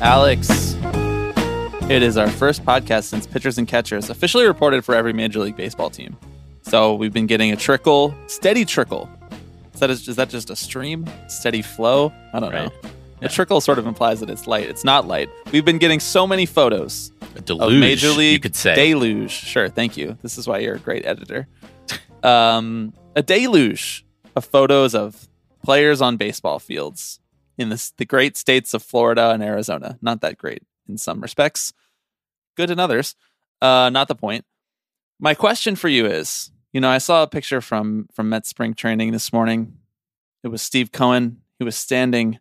[0.00, 0.48] Alex,
[1.90, 5.56] it is our first podcast since pitchers and catchers officially reported for every Major League
[5.56, 6.16] Baseball team.
[6.62, 9.10] So we've been getting a trickle, steady trickle.
[9.74, 11.04] Is that, is, is that just a stream?
[11.26, 12.12] Steady flow?
[12.32, 12.70] I don't know.
[13.22, 14.68] A trickle sort of implies that it's light.
[14.68, 15.28] It's not light.
[15.50, 18.76] We've been getting so many photos A of deluge, Major League you could say.
[18.76, 19.32] deluge.
[19.32, 20.16] Sure, thank you.
[20.22, 21.48] This is why you're a great editor.
[22.22, 24.06] um, a deluge
[24.36, 25.26] of photos of
[25.64, 27.18] players on baseball fields
[27.58, 29.98] in the, the great states of Florida and Arizona.
[30.00, 31.72] Not that great in some respects,
[32.56, 33.16] good in others.
[33.60, 34.44] Uh, not the point.
[35.20, 38.74] My question for you is, you know, I saw a picture from from Met spring
[38.74, 39.78] training this morning.
[40.44, 41.42] It was Steve Cohen.
[41.58, 42.38] He was standing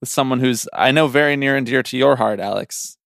[0.00, 2.96] with someone who's I know very near and dear to your heart, Alex,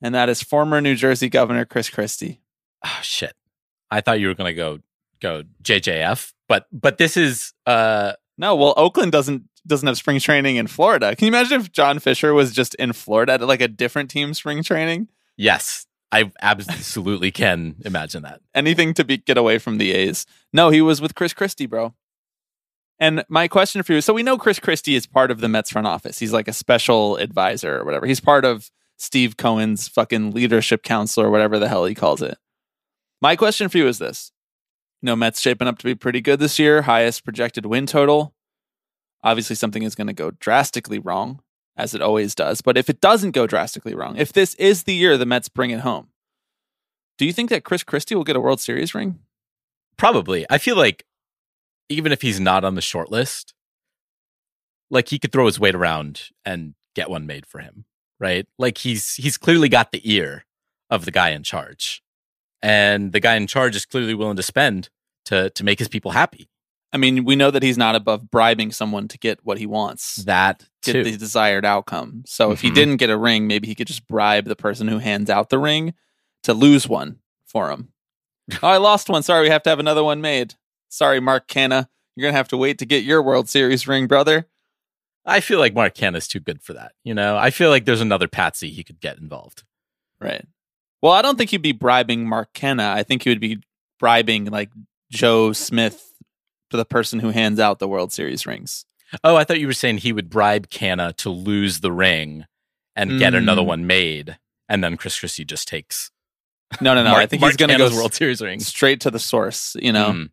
[0.00, 2.40] and that is former New Jersey Governor Chris Christie.
[2.84, 3.34] Oh shit!
[3.90, 4.78] I thought you were gonna go
[5.20, 10.56] go JJF, but but this is uh No, well, Oakland doesn't doesn't have spring training
[10.56, 11.14] in Florida.
[11.16, 14.34] Can you imagine if John Fisher was just in Florida at like a different team
[14.34, 15.08] spring training?
[15.36, 18.40] yes, I absolutely can imagine that.
[18.54, 20.24] Anything to be get away from the A's.
[20.52, 21.94] No, he was with Chris Christie, bro.
[22.98, 25.70] And my question for you, so we know Chris Christie is part of the Mets
[25.70, 26.18] front office.
[26.18, 28.06] He's like a special advisor or whatever.
[28.06, 32.38] He's part of Steve Cohen's fucking leadership council or whatever the hell he calls it.
[33.20, 34.32] My question for you is this.
[35.02, 38.34] You know, Mets shaping up to be pretty good this year, highest projected win total.
[39.26, 41.40] Obviously, something is going to go drastically wrong,
[41.76, 42.60] as it always does.
[42.60, 45.70] But if it doesn't go drastically wrong, if this is the year the Mets bring
[45.72, 46.10] it home,
[47.18, 49.18] do you think that Chris Christie will get a World Series ring?
[49.96, 50.46] Probably.
[50.48, 51.06] I feel like
[51.88, 53.52] even if he's not on the short list,
[54.92, 57.84] like he could throw his weight around and get one made for him,
[58.20, 58.46] right?
[58.60, 60.44] Like he's he's clearly got the ear
[60.88, 62.00] of the guy in charge.
[62.62, 64.88] And the guy in charge is clearly willing to spend
[65.24, 66.48] to to make his people happy.
[66.92, 70.16] I mean, we know that he's not above bribing someone to get what he wants,
[70.24, 71.04] That get too.
[71.04, 72.22] the desired outcome.
[72.26, 72.74] So if he Mhm.
[72.74, 75.58] didn't get a ring, maybe he could just bribe the person who hands out the
[75.58, 75.94] ring
[76.44, 77.92] to lose one for him.
[78.62, 79.22] oh, I lost one.
[79.22, 80.54] Sorry, we have to have another one made.
[80.88, 81.88] Sorry, Mark Canha.
[82.14, 84.48] You're gonna have to wait to get your World Series ring, brother.
[85.26, 86.92] I feel like Mark Canha's too good for that.
[87.02, 89.64] You know, I feel like there's another patsy he could get involved.
[90.20, 90.46] Right.
[91.02, 92.92] Well, I don't think he'd be bribing Mark Canha.
[92.92, 93.58] I think he would be
[93.98, 94.70] bribing like
[95.10, 96.12] Joe Smith,
[96.70, 98.84] the person who hands out the World Series rings.
[99.22, 102.46] Oh, I thought you were saying he would bribe Canha to lose the ring
[102.96, 103.38] and get Mm.
[103.38, 104.38] another one made,
[104.68, 106.10] and then Chris Christie just takes.
[106.80, 107.10] No, no, no.
[107.10, 108.58] Mark- I think Mark he's going to go Canha's World Series ring.
[108.58, 109.76] straight to the source.
[109.80, 110.30] You know, Mm.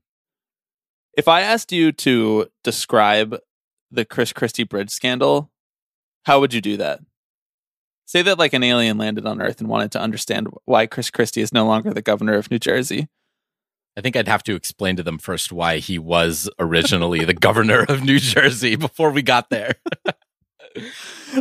[1.16, 3.38] if I asked you to describe
[3.91, 5.51] the Chris Christie bridge scandal,
[6.25, 7.01] how would you do that?
[8.05, 11.41] Say that like an alien landed on Earth and wanted to understand why Chris Christie
[11.41, 13.07] is no longer the governor of New Jersey.
[13.96, 17.86] I think I'd have to explain to them first why he was originally the governor
[17.88, 19.76] of New Jersey before we got there.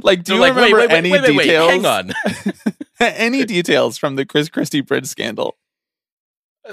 [0.02, 1.70] Like, do you like, remember wait, wait, any wait, details?
[1.70, 2.12] hang on.
[3.00, 5.56] any details from the Chris Christie bridge scandal?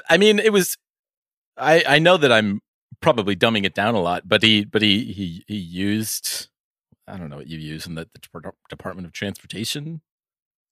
[0.10, 0.78] I mean, it was.
[1.58, 2.62] I I know that I'm
[3.02, 6.48] probably dumbing it down a lot, but he but he he he used.
[7.08, 10.02] I don't know what you use in the, the Department of Transportation.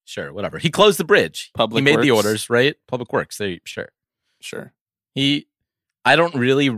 [0.05, 0.57] Sure, whatever.
[0.59, 1.51] He closed the bridge.
[1.53, 2.75] Public He made the orders, right?
[2.87, 3.37] Public Works.
[3.37, 3.89] They sure.
[4.39, 4.73] Sure.
[5.17, 5.47] He.
[6.05, 6.69] I don't really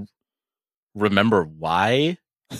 [0.96, 2.18] remember why.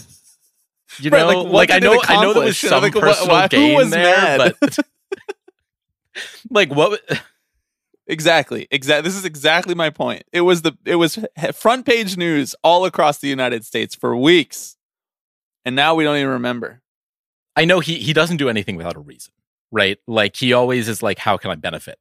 [1.02, 3.44] You Right, know, like, like, I know, I know there was some Like, personal why-
[3.44, 4.56] who gain was there, mad?
[4.60, 4.80] but
[6.50, 7.02] like what?
[8.08, 8.68] Exactly.
[8.72, 9.08] Exactly.
[9.08, 10.24] This is exactly my point.
[10.34, 11.20] It was the it was
[11.54, 14.76] front page news all across the United States for weeks,
[15.64, 16.82] and now we don't even remember.
[17.56, 19.32] I know he he doesn't do anything without a reason,
[19.72, 20.00] right?
[20.08, 22.00] Like he always is like, how can I benefit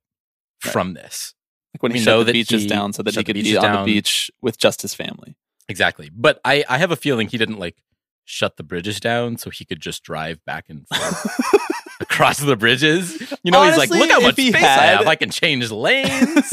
[0.65, 0.73] Right.
[0.73, 1.35] from this?
[1.79, 3.43] Like when We he know shut the beaches he down so that he could be
[3.43, 5.37] beaches on the beach with just his family.
[5.69, 6.11] Exactly.
[6.13, 7.77] But I I have a feeling he didn't like
[8.25, 11.41] shut the bridges down so he could just drive back and forth
[12.01, 13.21] across the bridges.
[13.43, 15.07] You know, Honestly, he's like, look how much he space I had- have.
[15.07, 16.11] I can change lanes.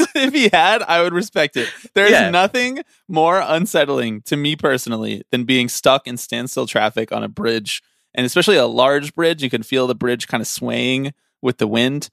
[0.14, 1.68] if he had, I would respect it.
[1.94, 2.30] There's Yeah.
[2.30, 7.82] nothing more unsettling to me personally than being stuck in standstill traffic on a bridge,
[8.14, 9.42] and especially a large bridge.
[9.42, 11.12] You can feel the bridge kind of swaying
[11.42, 12.10] with the wind.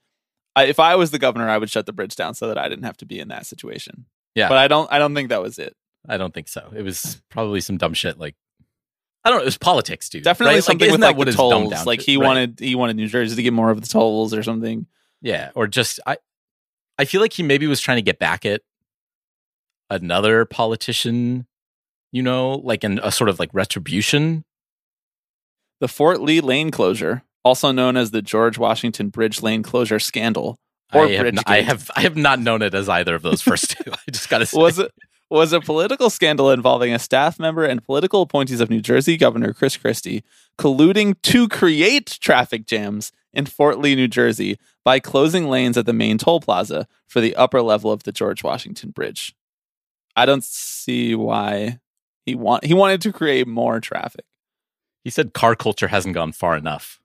[0.55, 2.69] I, if I was the governor, I would shut the bridge down so that I
[2.69, 4.05] didn't have to be in that situation.
[4.35, 4.49] Yeah.
[4.49, 4.91] but I don't.
[4.91, 5.75] I don't think that was it.
[6.07, 6.71] I don't think so.
[6.75, 8.35] It was probably some dumb shit like
[9.25, 9.43] I don't know.
[9.43, 10.23] It was politics, dude.
[10.23, 10.63] Definitely right?
[10.63, 11.71] something like, with like that what the tolls.
[11.71, 12.05] down Like to?
[12.05, 12.25] he Right.
[12.25, 14.85] wanted he wanted New Jersey to get more of the tolls or something.
[15.21, 16.17] Yeah, or just I
[16.97, 18.61] I feel like he maybe was trying to get back at
[19.89, 21.47] another politician,
[22.11, 24.43] you know, like in a sort of like retribution.
[25.79, 30.57] The Fort Lee lane closure, also known as the George Washington Bridge lane closure scandal,
[30.93, 33.21] or I have, Bridgegate, n- I have I have not known it as either of
[33.21, 33.91] those first two.
[33.91, 34.91] I just gotta say was it
[35.29, 39.51] was a political scandal involving a staff member and political appointees of New Jersey Governor
[39.53, 40.23] Chris Christie
[40.59, 45.93] colluding to create traffic jams in Fort Lee, New Jersey, by closing lanes at the
[45.93, 49.35] main toll plaza for the upper level of the George Washington Bridge.
[50.15, 51.79] I don't see why
[52.27, 54.25] he want he wanted to create more traffic.
[55.03, 56.99] he said car culture hasn't gone far enough.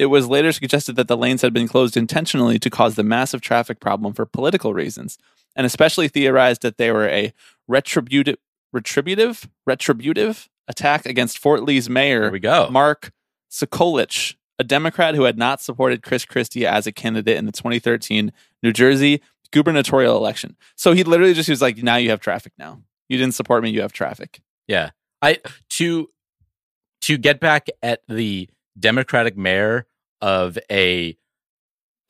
[0.00, 3.42] It was later suggested that the lanes had been closed intentionally to cause the massive
[3.42, 5.18] traffic problem for political reasons,
[5.54, 7.34] and especially theorized that they were a
[7.68, 8.38] retributive,
[8.72, 12.70] retributive, retributive attack against Fort Lee's mayor, we go.
[12.70, 13.12] Mark
[13.50, 18.32] Sokolich, a Democrat who had not supported Chris Christie as a candidate in the 2013
[18.62, 19.20] New Jersey
[19.52, 20.56] gubernatorial election.
[20.76, 22.54] So he literally just was like, "Now you have traffic.
[22.58, 22.80] Now
[23.10, 23.68] you didn't support me.
[23.68, 24.92] You have traffic." Yeah.
[25.20, 25.40] I
[25.72, 26.08] to
[27.02, 28.48] to get back at the
[28.78, 29.86] Democratic mayor
[30.20, 31.16] of a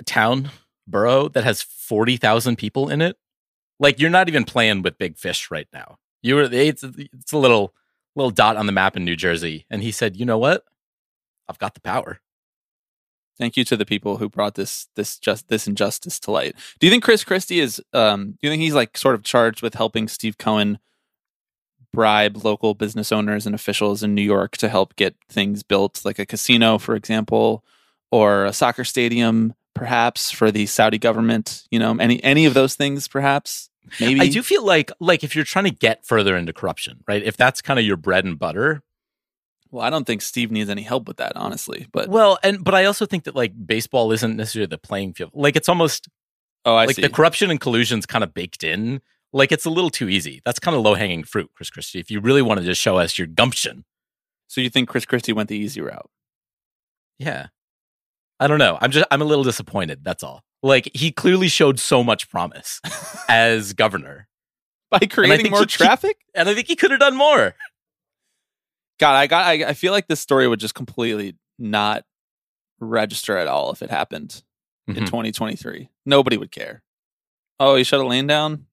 [0.06, 0.50] town
[0.86, 3.16] borough that has 40,000 people in it.
[3.78, 5.98] Like you're not even playing with big fish right now.
[6.22, 7.74] You were it's it's a little
[8.14, 10.64] little dot on the map in New Jersey and he said, "You know what?
[11.48, 12.20] I've got the power."
[13.38, 16.54] Thank you to the people who brought this this just this injustice to light.
[16.78, 17.80] Do you think Chris Christie is?
[17.94, 20.78] Um, do you think he's like sort of charged with helping Steve Cohen
[21.92, 26.18] bribe local business owners and officials in New York to help get things built, like
[26.18, 27.64] a casino, for example,
[28.10, 31.64] or a soccer stadium, perhaps for the Saudi government?
[31.70, 33.68] You know, any any of those things, perhaps.
[33.98, 37.22] Maybe I do feel like like if you're trying to get further into corruption, right?
[37.22, 38.82] If that's kind of your bread and butter,
[39.70, 41.86] Well, I don't think Steve needs any help with that, honestly.
[41.92, 45.30] But well, and but I also think that like baseball isn't necessarily the playing field.
[45.34, 46.08] Like it's almost
[46.64, 47.02] oh, I like see.
[47.02, 49.00] the corruption and collusion's kind of baked in.
[49.32, 50.42] Like it's a little too easy.
[50.44, 52.00] That's kind of low hanging fruit, Chris Christie.
[52.00, 53.84] If you really want to just show us your gumption,
[54.48, 56.10] so you think Chris Christie went the easy route?
[57.18, 57.48] yeah.
[58.40, 58.78] I don't know.
[58.80, 60.00] I'm just I'm a little disappointed.
[60.02, 60.42] That's all.
[60.62, 62.80] Like he clearly showed so much promise
[63.28, 64.26] as governor,
[64.90, 66.16] By creating more he- traffic?
[66.34, 67.54] and I think he could have done more.
[68.98, 69.46] God, I got.
[69.46, 72.04] I, I feel like this story would just completely not
[72.80, 74.42] register at all if it happened
[74.88, 75.06] in Mhm.
[75.06, 75.88] 2023.
[76.06, 76.82] Nobody would care.
[77.58, 78.66] Oh, you shut a lane down.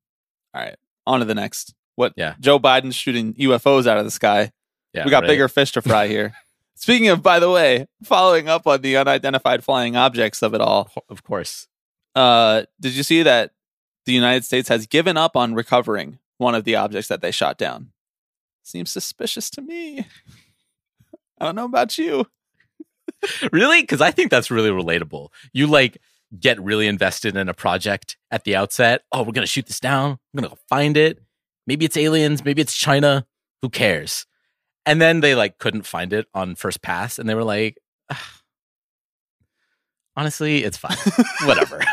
[0.54, 0.76] All right,
[1.06, 1.74] on to the next.
[1.96, 2.14] What?
[2.16, 2.36] Yeah.
[2.40, 4.52] Joe Biden shooting UFOs out of the sky.
[4.94, 5.28] Yeah, we got right.
[5.30, 6.34] bigger fish to fry here.
[6.78, 10.92] Speaking of, by the way, following up on the unidentified flying objects of it all,
[11.10, 11.68] Of course.
[12.16, 13.52] uh, did you see that
[14.06, 17.58] the United States has given up on recovering one of the objects that they shot
[17.58, 17.92] down?
[18.62, 20.06] Seems suspicious to me.
[21.40, 22.28] I don't know about you.
[23.52, 23.82] really?
[23.82, 25.30] Because I think that's really relatable.
[25.54, 25.98] You like
[26.40, 29.02] get really invested in a project at the outset.
[29.12, 30.12] Oh, we're gonna shoot this down.
[30.12, 31.20] I'm gonna go find it.
[31.66, 32.46] Maybe it's aliens.
[32.46, 33.26] Maybe it's China.
[33.64, 34.27] Who cares?
[34.88, 37.78] And then they like couldn't find it on first pass, and they were like,
[38.10, 38.18] "Ugh.
[40.16, 40.98] honestly, it's fine.
[41.48, 41.84] Whatever.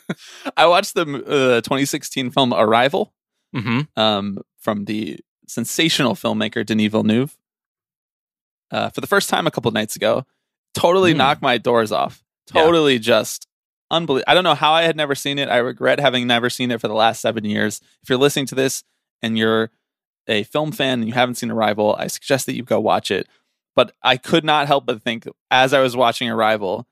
[0.56, 3.12] I watched the uh, 2016 film Arrival
[3.54, 7.36] hmm um, from the sensational filmmaker Denis Villeneuve
[8.70, 10.24] uh, for the first time a couple nights ago.
[10.74, 11.18] Totally Hmm.
[11.18, 12.22] knocked my doors off.
[12.54, 12.62] Yeah.
[12.62, 13.46] Totally just
[13.90, 14.24] unbelievable.
[14.30, 15.48] I don't know how I had never seen it.
[15.50, 17.80] I regret having never seen it for the last seven years.
[18.02, 18.84] If you're listening to this
[19.20, 19.70] and you're
[20.28, 23.28] a film fan and you haven't seen Arrival, I suggest that you go watch it.
[23.74, 26.86] But I could not help but think as I was watching Arrival,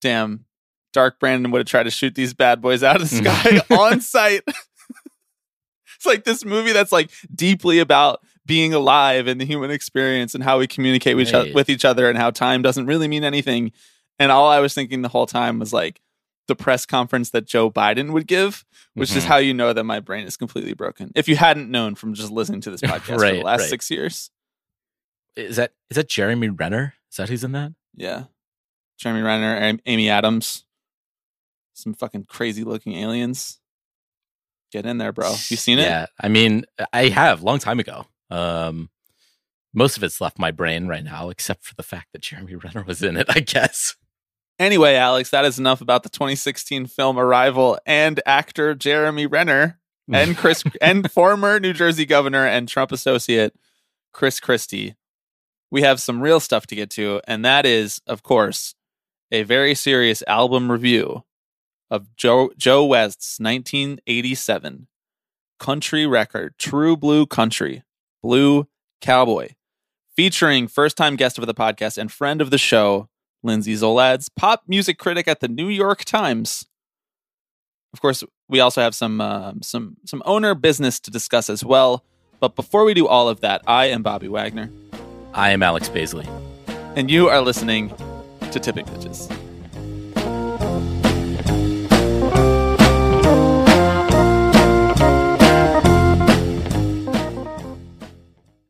[0.00, 0.44] damn,
[0.92, 3.64] Dark Brandon would have tried to shoot these bad boys out of the mm.
[3.64, 4.42] sky on sight.
[5.96, 10.44] it's like this movie that's like deeply about being alive and the human experience and
[10.44, 11.54] how we communicate with, each, Right.
[11.54, 13.72] with each other and how time doesn't really mean anything.
[14.18, 16.00] And all I was thinking the whole time was like
[16.48, 19.28] the press conference that Joe Biden would give, which is Mhm.
[19.28, 21.10] how you know that my brain is completely broken.
[21.14, 23.70] If you hadn't known from just listening to this podcast for the last right.
[23.70, 24.30] six years.
[25.34, 26.94] Is that is that Jeremy Renner?
[27.10, 27.72] Is that who's in that?
[27.94, 28.24] Yeah.
[28.98, 30.64] Jeremy Renner, Am- Amy Adams,
[31.74, 33.58] some fucking crazy looking aliens.
[34.72, 35.30] Get in there, bro.
[35.30, 35.82] You seen it?
[35.82, 38.06] Yeah, I mean, I have long time ago.
[38.30, 38.88] Um,
[39.74, 42.82] most of it's left my brain right now, except for the fact that Jeremy Renner
[42.82, 43.26] was in it.
[43.28, 43.94] I guess.
[44.58, 49.78] Anyway, Alex, that is enough about the 2016 film Arrival and actor Jeremy Renner
[50.10, 53.54] and Chris and former New Jersey governor and Trump associate
[54.12, 54.94] Chris Christie.
[55.70, 58.74] We have some real stuff to get to, and that is, of course,
[59.30, 61.24] a very serious album review
[61.90, 64.88] of Joe Joe West's 1987
[65.58, 67.82] country record, True Blue Country,
[68.22, 68.68] Blue
[69.00, 69.50] Cowboy,
[70.14, 73.08] featuring first time guest of the podcast and friend of the show,
[73.46, 76.66] Lindsay Zoladz, pop music critic at the New York Times.
[77.92, 82.04] Of course, we also have some uh, some some owner business to discuss as well.
[82.40, 84.70] But before we do all of that, I am Bobby Wagner,
[85.32, 86.26] I am Alex Baisley.
[86.96, 87.94] and you are listening
[88.50, 89.28] to Tipping Pitches.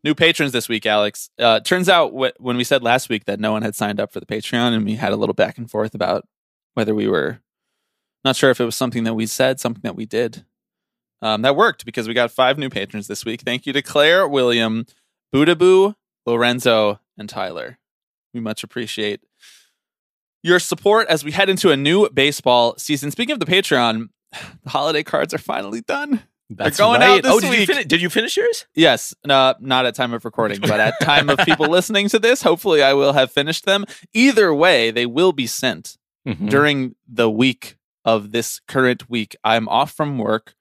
[0.06, 1.30] New patrons this week, Alex.
[1.36, 4.12] Uh, turns out wh- when we said last week that no one had signed up
[4.12, 6.24] for the Patreon, and we had a little back and forth about
[6.74, 7.40] whether we were
[8.24, 10.44] not sure if it was something that we said, something that we did.
[11.22, 13.40] Um, that worked because we got five new patrons this week.
[13.40, 14.86] Thank you to Claire, William,
[15.34, 17.78] Budaboo, Lorenzo, and Tyler.
[18.32, 19.22] We much appreciate
[20.40, 23.10] your support as we head into a new baseball season.
[23.10, 24.10] Speaking of the Patreon,
[24.62, 26.22] the holiday cards are finally done.
[26.50, 27.18] That's going right.
[27.18, 27.60] out this oh, did week.
[27.60, 28.66] you, finish, did you finish yours?
[28.74, 32.42] Yes, uh, not at time of recording, but at time of people listening to this,
[32.42, 33.84] hopefully I will have finished them.
[34.14, 36.48] Either way, they will be sent Mhm.
[36.50, 39.34] during the week of this current week.
[39.44, 40.54] I'm off from work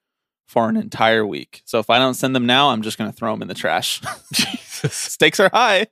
[0.47, 1.61] for an entire week.
[1.65, 3.53] So if I don't send them now, I'm just going to throw them in the
[3.55, 3.99] trash.
[4.33, 4.93] Jesus.
[4.95, 5.87] Stakes are high.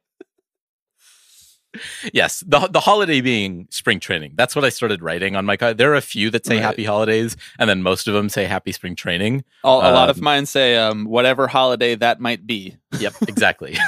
[2.13, 4.33] Yes, the the holiday being spring training.
[4.35, 5.77] That's what I started writing on my card.
[5.77, 6.63] There are a few that say Right.
[6.63, 9.43] Happy Holidays, and then most of them say Happy Spring Training.
[9.63, 12.77] All, a lot of Um, mine say um, whatever holiday that might be.
[12.99, 13.75] Yep, exactly.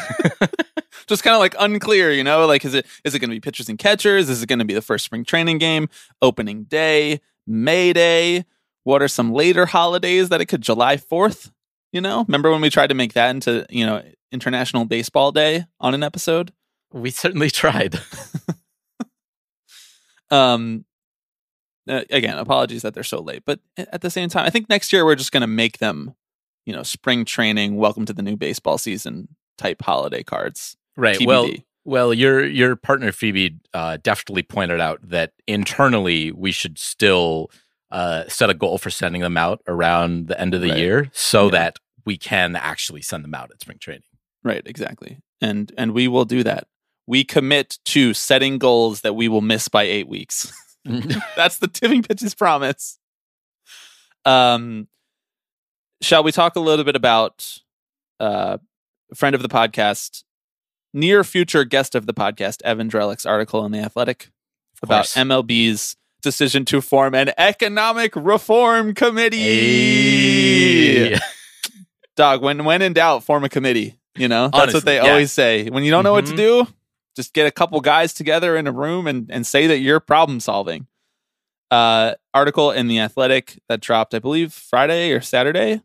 [1.08, 2.48] Just kind of like unclear, you know?
[2.48, 4.30] Like, is it is it going to be pitchers and catchers?
[4.30, 5.88] Is it going to be the first spring training game,
[6.22, 8.46] opening day, May Day?
[8.84, 11.52] What are some later holidays that it could July Fourth?
[11.92, 15.66] You know, remember when we tried to make that into you know International Baseball Day
[15.80, 16.52] on an episode?
[16.94, 18.00] We certainly tried.
[20.32, 20.86] Um,
[21.88, 24.92] uh, again, apologies that they're so late, but at the same time, I think next
[24.92, 26.16] year we're just going to make them,
[26.66, 29.28] you know, spring training, welcome to the new baseball season
[29.58, 30.78] type holiday cards.
[30.98, 31.20] Right.
[31.20, 31.28] TBD.
[31.28, 31.50] Well,
[31.86, 37.52] well, your your partner Phoebe uh, definitely pointed out that internally we should still
[37.92, 40.80] uh, set a goal for sending them out around the end of the Right.
[40.80, 41.52] year, so Yeah.
[41.52, 44.02] that we can actually send them out at spring training.
[44.44, 45.20] Right, exactly.
[45.40, 46.68] And and we will do that.
[47.08, 50.52] We commit to setting goals that we will miss by 8 weeks.
[51.36, 53.00] That's the tipping pitches promise.
[54.26, 54.88] Um
[56.02, 57.60] shall we talk a little bit about
[58.20, 58.58] uh
[59.14, 60.24] friend of the podcast,
[60.94, 64.30] near future guest of the podcast, Evan Drellich's article in the Athletic
[64.84, 65.06] about.
[65.06, 69.38] MLB's decision to form an economic reform committee.
[71.10, 71.20] Hey.
[72.16, 73.96] Dog, when when in doubt, form a committee.
[74.18, 75.10] You know, that's Honestly, what they yeah.
[75.10, 75.70] always say.
[75.70, 76.38] When you don't know what to Mhm.
[76.38, 76.68] do,
[77.16, 80.40] just get a couple guys together in a room and, and say that you're problem
[80.40, 80.88] solving.
[81.72, 85.82] Uh, article in the Athletic that dropped, I believe, Friday or Saturday,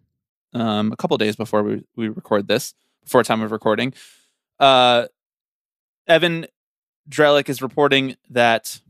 [0.53, 3.95] um, a couple days before we, we record this, before time of recording.
[4.59, 5.07] Uh,
[6.07, 6.47] Evan
[7.09, 8.81] Drellich is reporting that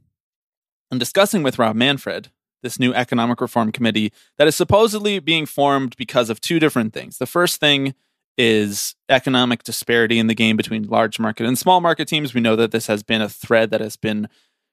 [0.90, 2.30] and discussing with Rob Manfred
[2.62, 7.18] this new economic reform committee that is supposedly being formed because of two different things.
[7.18, 7.94] The first thing
[8.42, 12.32] is economic disparity in the game between large market and small market teams.
[12.32, 14.30] We know that this has been a thread that has been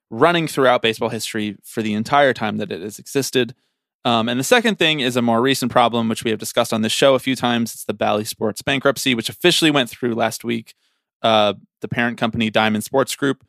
[0.10, 3.54] running throughout baseball history for the entire time that it has existed.
[4.06, 6.82] Um, and the second thing is a more recent problem, which we have discussed on
[6.82, 7.74] this show a few times.
[7.74, 10.74] It's the Bally Sports bankruptcy, which officially went through last week.
[11.22, 13.44] Uh, the parent company, Diamond Sports Group,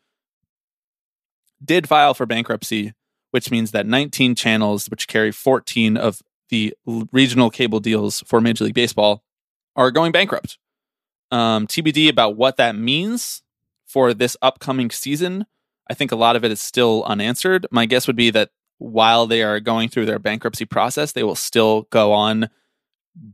[1.65, 2.93] did file for bankruptcy,
[3.31, 6.75] which means that 19 channels, which carry 14 of the
[7.13, 9.23] regional cable deals for Major League Baseball,
[9.79, 10.59] are going bankrupt.
[11.31, 13.43] Um, TBD about what that means
[13.87, 15.47] for this upcoming season.
[15.89, 17.67] I think a lot of it is still unanswered.
[17.71, 21.35] My guess would be that while they are going through their bankruptcy process, they will
[21.35, 22.51] still go on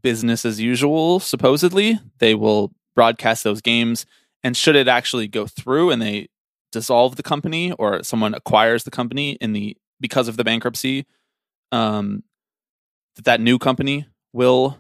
[0.03, 1.99] business as usual, supposedly.
[2.19, 4.07] They will broadcast those games.
[4.43, 6.29] And should it actually go through and they
[6.73, 11.07] dissolve the company or someone acquires the company in the because of the bankruptcy,
[11.73, 12.23] um,
[13.17, 14.79] that that new company will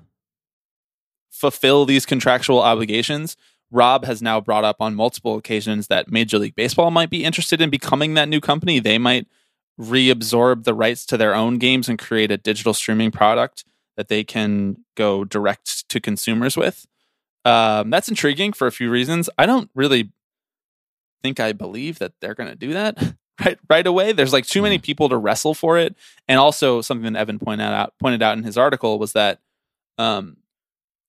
[1.34, 3.36] fulfill these contractual obligations.
[3.70, 7.60] Rob has now brought up on multiple occasions that Major League Baseball might be interested
[7.60, 8.78] in becoming that new company.
[8.78, 9.26] They might
[9.80, 13.64] reabsorb the rights to their own games and create a digital streaming product
[13.96, 16.86] that they can go direct to consumers with.
[17.44, 19.28] Um, that's intriguing for a few reasons.
[19.36, 20.12] I don't really
[21.22, 22.96] think I believe that they're going to do that
[23.44, 24.12] right right away.
[24.12, 25.96] There's like too many people to wrestle for it,
[26.28, 29.40] and also something that Evan pointed out pointed out in his article was that
[29.98, 30.36] um,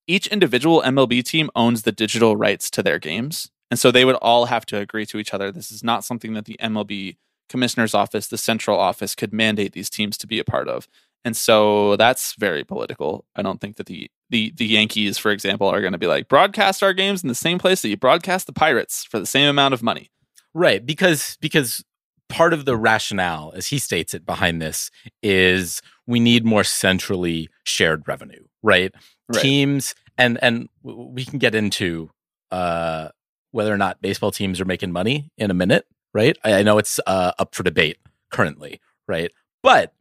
[0.08, 4.16] each individual MLB team owns the digital rights to their games, and so they would
[4.16, 5.52] all have to agree to each other.
[5.52, 7.18] This is not something that the MLB
[7.50, 10.88] commissioner's office, the central office, could mandate these teams to be a part of.
[11.24, 13.26] And so that's very political.
[13.36, 16.28] I don't think that the the the Yankees, for example, are going to be like
[16.28, 19.50] broadcast our games in the same place that you broadcast the Pirates for the same
[19.50, 20.12] amount of money.
[20.54, 21.84] Right, because because
[22.30, 24.92] part of the rationale, as he states it behind this,
[25.24, 28.94] is we need more centrally shared revenue, right?
[29.28, 29.42] Right.
[29.42, 32.12] Teams and and we can get into
[32.52, 33.10] uh,
[33.52, 36.38] whether or not baseball teams are making money in a minute, right?
[36.44, 37.98] I, I know it's uh, up for debate
[38.32, 39.32] currently, right?
[39.64, 39.94] But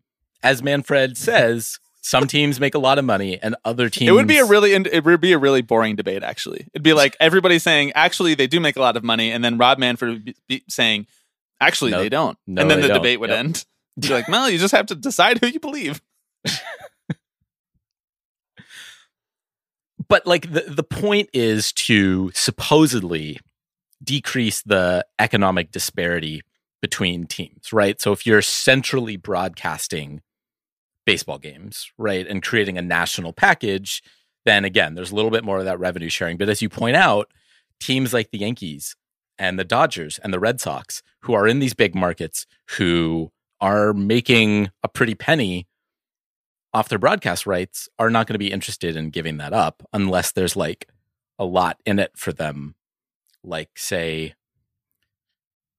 [0.42, 4.10] as Manfred says, some teams make a lot of money, and other teams.
[4.10, 6.22] It would be a really it would be a really boring debate.
[6.22, 9.42] Actually, it'd be like everybody saying actually they do make a lot of money, and
[9.42, 11.06] then Rob Manfred would be, be saying
[11.62, 12.98] actually No, they don't, no, and then the don't.
[12.98, 13.38] debate would Yep.
[13.38, 13.64] end.
[14.02, 16.02] You're like, well, you just have to decide who you believe.
[20.08, 23.38] but like the, the point is to supposedly
[24.02, 26.42] decrease the economic disparity
[26.82, 28.00] between teams, right?
[28.00, 30.20] So if you're centrally broadcasting
[31.06, 34.02] baseball games, right, and creating a national package,
[34.44, 36.36] then again, there's a little bit more of that revenue sharing.
[36.36, 37.30] But as you point out,
[37.80, 38.96] teams like the Yankees
[39.38, 43.92] and the Dodgers and the Red Sox, who are in these big markets, who are
[43.94, 45.66] making a pretty penny
[46.74, 50.32] off their broadcast rights are not going to be interested in giving that up unless
[50.32, 50.88] there's like
[51.38, 52.74] a lot in it for them
[53.44, 54.34] like say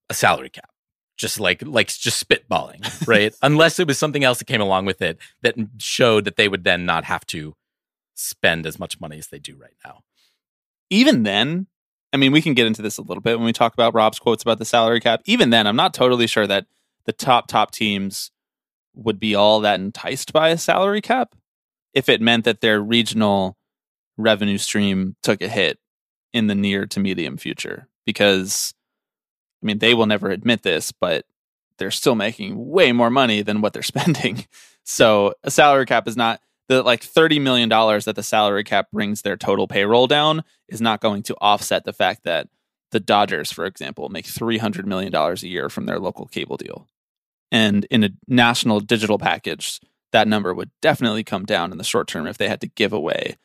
[0.10, 0.70] a salary cap.
[1.18, 3.34] Just like like just spitballing right?
[3.42, 6.64] Unless it was something else that came along with it that showed that they would
[6.64, 7.56] then not have to
[8.16, 10.02] spend as much money as they do right now.
[10.90, 11.68] Even then,
[12.12, 14.20] I mean, we can get into this a little bit when we talk about Rob's
[14.20, 15.22] quotes about the salary cap.
[15.26, 16.66] Even then, I'm not totally sure that
[17.06, 18.32] the top top teams
[18.96, 21.36] would be all that enticed by a salary cap
[21.94, 23.58] if it meant that their regional
[24.18, 25.80] revenue stream took a hit
[26.34, 28.74] in the near to medium future because
[29.64, 31.26] I mean, they will never admit this, but
[31.78, 34.46] they're still making way more money than what they're spending.
[34.84, 39.22] So, a salary cap is not the like $30 million that the salary cap brings
[39.22, 42.48] their total payroll down is not going to offset the fact that
[42.92, 46.88] the Dodgers, for example, make $300 million a year from their local cable deal.
[47.52, 49.80] And in a national digital package,
[50.12, 52.94] that number would definitely come down in the short term if they had to give
[52.94, 53.38] away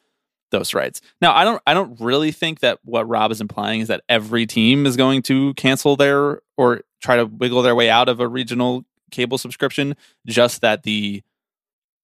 [0.51, 1.01] those rights.
[1.21, 4.47] Now, I don't I don't really think that what Rob is implying is that every
[4.47, 8.29] team is going to cancel their or try to wiggle their way out of a
[8.29, 9.97] regional cable subscription,
[10.27, 11.23] just that the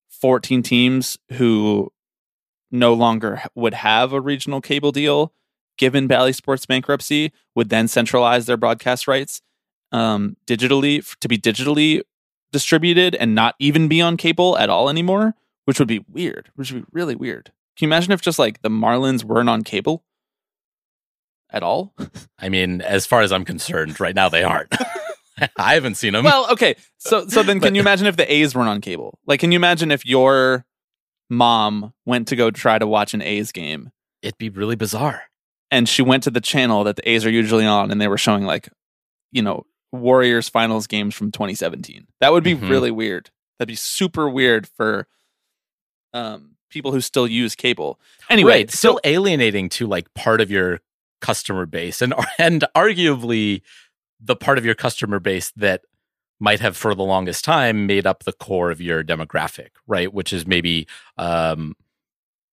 [0.09, 1.93] 14 teams who
[2.71, 5.33] no longer would have a regional cable deal
[5.79, 9.43] given Bally Sports bankruptcy would then centralize their broadcast rights
[9.93, 12.03] um, digitally to be digitally
[12.53, 16.51] distributed and not even be on cable at all anymore, which would be weird.
[16.55, 17.53] Which would be really weird.
[17.77, 20.05] Can you imagine if just like the Marlins weren't on cable
[21.51, 21.95] at all?
[22.39, 24.75] i mean as far as i'm concerned right now they aren't
[25.57, 26.77] i haven't seen them well, okay.
[26.99, 29.19] So so then can you imagine if the A's weren't on cable?
[29.27, 30.65] Like can you imagine if your
[31.29, 33.91] mom went to go try to watch an A's game
[34.23, 35.23] it'd be really bizarre
[35.71, 38.19] and she went to the channel that the A's are usually on and they were
[38.19, 38.69] showing like,
[39.33, 39.65] you know,
[40.01, 42.07] Warriors finals games from 2017.
[42.21, 42.69] That would be Mhm.
[42.69, 43.31] really weird.
[43.59, 45.07] That'd be super weird for
[46.13, 47.99] um people who still use cable.
[48.29, 50.81] Anyway, right, still alienating to like part of your
[51.21, 53.63] customer base and and arguably
[54.21, 55.83] the part of your customer base that
[56.39, 60.33] might have for the longest time made up the core of your demographic right which
[60.33, 61.75] is maybe um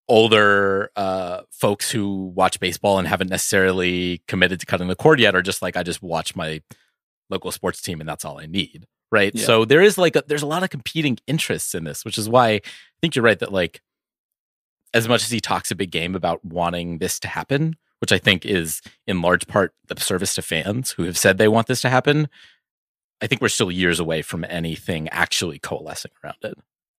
[0.09, 5.35] older uh folks who watch baseball and haven't necessarily committed to cutting the cord yet
[5.35, 6.61] are just like i just watch my
[7.29, 9.45] local sports team and that's all i need right Yeah.
[9.45, 12.27] so there is like a, there's a lot of competing interests in this which is
[12.29, 12.61] why i
[13.01, 13.81] think you're right that like
[14.93, 18.19] as much as he talks a big game about wanting this to happen, which I
[18.19, 21.81] think is in large part the service to fans who have said they want this
[21.81, 22.27] to happen,
[23.19, 26.53] I think we're still years away from anything actually coalescing around it.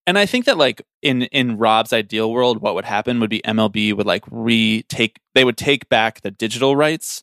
[0.08, 3.40] and I think that like in in Rob's ideal world, what would happen would be
[3.42, 7.22] MLB would like retake they would take back the digital rights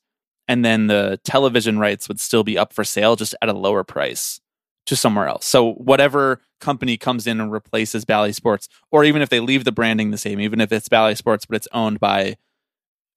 [0.51, 3.85] and then the television rights would still be up for sale just at a lower
[3.85, 4.41] price
[4.85, 5.45] to somewhere else.
[5.45, 9.71] So whatever company comes in and replaces Bally Sports, or even if they leave the
[9.71, 12.35] branding the same, even if it's Bally Sports but it's owned by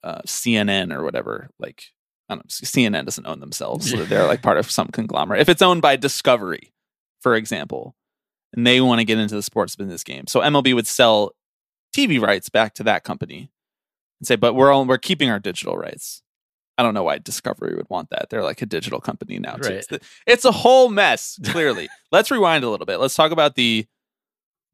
[0.05, 1.87] uh, CNN or whatever, like
[2.29, 3.91] I don't know, CNN doesn't own themselves.
[3.91, 5.41] So they're like part of some conglomerate.
[5.41, 6.73] If it's owned by Discovery,
[7.21, 7.97] for example,
[8.53, 10.29] and they want to get into the sports business game.
[10.29, 11.33] So MLB would sell
[11.93, 13.51] TV rights back to that company
[14.21, 16.23] and say, but we're all, we're keeping our digital rights.
[16.77, 18.31] I don't know why Discovery would want that.
[18.31, 19.55] They're like a digital company now.
[19.55, 19.69] Too.
[19.69, 19.73] Right.
[19.79, 21.89] It's, the- it's a whole mess, clearly.
[22.13, 22.99] Let's rewind a little bit.
[22.99, 23.87] Let's talk about the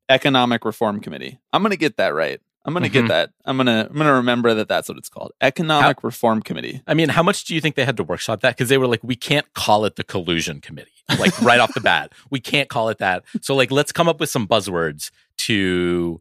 [0.08, 1.38] Economic Reform Committee.
[1.52, 2.40] I'm going to get that right.
[2.64, 2.92] I'm going to Mhm.
[2.92, 3.30] get that.
[3.46, 5.32] I'm going to I'm going to remember that that's what it's called.
[5.40, 6.82] Economic Reform Committee.
[6.86, 8.50] I mean, how much do you think they had to workshop that?
[8.56, 11.80] Because they were like, we can't call it the collusion committee, like right off the
[11.80, 12.12] bat.
[12.30, 13.24] We can't call it that.
[13.40, 16.20] So, like, let's come up with some buzzwords to,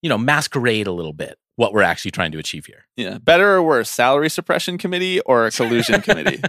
[0.00, 2.86] you know, masquerade a little bit, what we're actually trying to achieve here.
[2.96, 3.18] Yeah.
[3.18, 6.42] Better or worse, salary suppression committee or a collusion committee?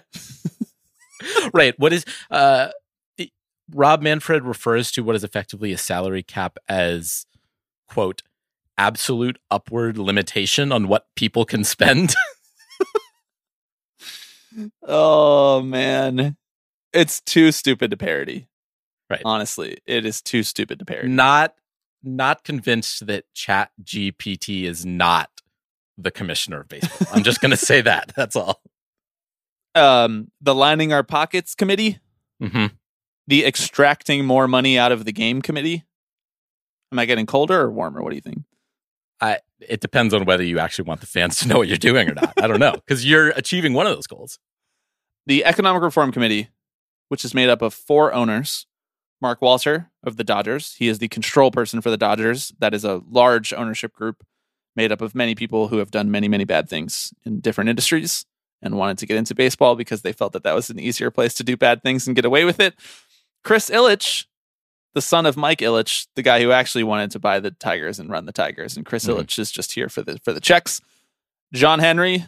[1.54, 1.78] right.
[1.80, 2.70] What is uh
[3.74, 7.26] Rob Manfred refers to what is effectively a salary cap as
[7.88, 8.22] quote
[8.78, 12.14] absolute upward limitation on what people can spend.
[14.84, 16.38] Oh man.
[16.94, 18.48] It's too stupid to parody.
[19.10, 19.22] Right.
[19.26, 21.10] Honestly, it is too stupid to parody.
[21.10, 21.54] not
[22.06, 25.30] not convinced that Chat GPT is not
[25.98, 27.08] the commissioner of baseball.
[27.14, 28.14] I'm just gonna say that.
[28.16, 28.62] That's all.
[29.74, 32.00] Um the lining our pockets committee,
[32.42, 32.68] hmm
[33.28, 35.84] the extracting more money out of the game committee.
[36.92, 38.04] Am I getting colder or warmer?
[38.04, 38.44] What do you think?
[39.20, 42.10] I it depends on whether you actually want the fans to know what you're doing
[42.10, 42.34] or not.
[42.42, 44.40] I don't know because you're achieving one of those goals.
[45.28, 46.50] The Economic Reform Committee,
[47.10, 48.68] which is made up of four owners.
[49.26, 50.76] Mark Walter of the Dodgers.
[50.78, 52.54] He is the control person for the Dodgers.
[52.60, 54.24] That is a large ownership group
[54.76, 58.28] made up of many people who have done many, many bad things in different industries
[58.62, 61.34] and wanted to get into baseball because they felt that that was an easier place
[61.34, 62.76] to do bad things and get away with it.
[63.44, 64.26] Chris Ilitch,
[64.94, 68.12] the son of Mike Ilitch, the guy who actually wanted to buy the Tigers and
[68.12, 69.06] run the Tigers, and Chris.
[69.06, 69.14] Hmm.
[69.14, 70.82] Ilitch is just here for the for the checks.
[71.52, 72.26] John Henry,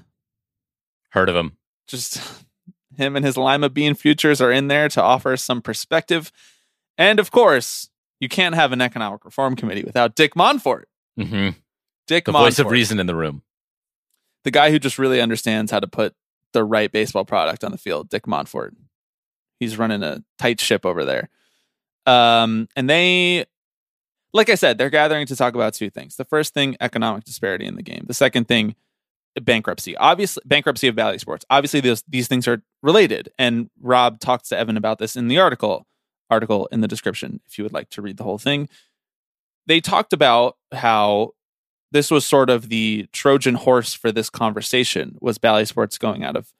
[1.09, 1.57] Heard of him?
[1.87, 2.19] just
[2.97, 6.31] him and his lima bean futures are in there to offer some perspective.
[6.97, 10.83] And of course, you can't have an economic reform committee without Dick Monfort.
[11.17, 11.49] hmm
[12.07, 13.43] Dick The Monfort, voice of reason in the room.
[14.45, 16.15] the guy who just really understands how to put
[16.53, 18.09] the right baseball product on the field.
[18.09, 18.71] Dick Monfort.
[19.59, 21.29] He's running a tight ship over there.
[22.05, 23.45] Um, and they,
[24.33, 26.15] like I said, they're gathering to talk about two things.
[26.15, 28.05] The first thing, economic disparity in the game.
[28.07, 28.75] The second thing,
[29.41, 29.97] bankruptcy.
[29.97, 31.45] Obviously, bankruptcy of Bally Sports.
[31.49, 33.29] Obviously, those these things are related.
[33.37, 35.85] And Rob talks to Evan about this in the article.
[36.29, 38.69] Article in the description, if you would like to read the whole thing.
[39.65, 41.31] They talked about how
[41.91, 46.35] this was sort of the Trojan horse for this conversation was Bally Sports going out
[46.35, 46.51] of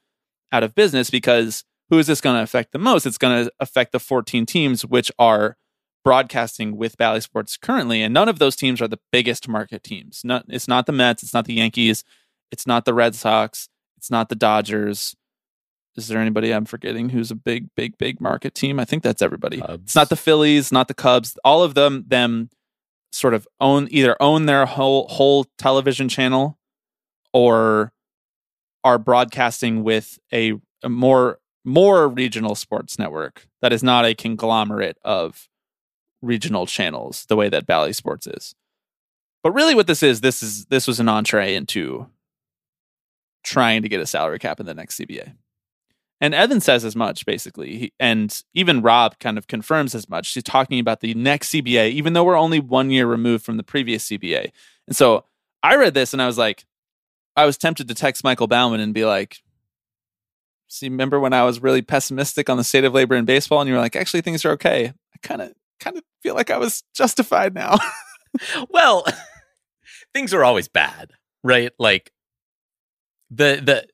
[0.52, 3.06] out of business because who is this going to affect the most?
[3.06, 5.58] It's going to affect the 14 teams which are
[6.04, 10.22] broadcasting with Bally Sports currently, and none of those teams are the biggest market teams.
[10.24, 12.04] Not, it's not the Mets, it's not the Yankees,
[12.52, 15.16] it's not the Red Sox, it's not the Dodgers.
[15.98, 18.80] Is there anybody I'm forgetting who's a big, big, big market team?
[18.80, 19.60] I think that's everybody.
[19.60, 19.84] Cubs.
[19.84, 21.38] It's not the Phillies, not the Cubs.
[21.44, 22.50] All of them, them
[23.12, 26.60] sort of own either own their whole whole television channel
[27.34, 27.92] or
[28.84, 34.98] are broadcasting with a, a more more regional sports network that is not a conglomerate
[35.04, 35.50] of
[36.22, 38.56] regional channels the way that Bally Sports is.
[39.44, 42.08] But really what this is, this is this was an entree into
[43.44, 45.34] trying to get a salary cap in the next CBA.
[46.20, 47.78] And Evan says as much, basically.
[47.78, 50.26] He, and even Rob kind of confirms as much.
[50.26, 53.64] She's talking about the next CBA, even though we're only one year removed from the
[53.64, 54.52] previous CBA.
[54.88, 55.26] And so
[55.62, 56.66] I read this and I was like,
[57.36, 59.44] I was tempted to text Michael Bauman and be like,
[60.68, 63.68] see, remember when I was really pessimistic on the state of labor in baseball and
[63.68, 64.88] you were like, actually, things are okay.
[64.88, 67.78] I kind of kind of feel like I was justified now.
[68.70, 69.06] well,
[70.14, 71.12] things are always bad,
[71.44, 71.72] right?
[71.78, 72.12] Like
[73.30, 73.88] the the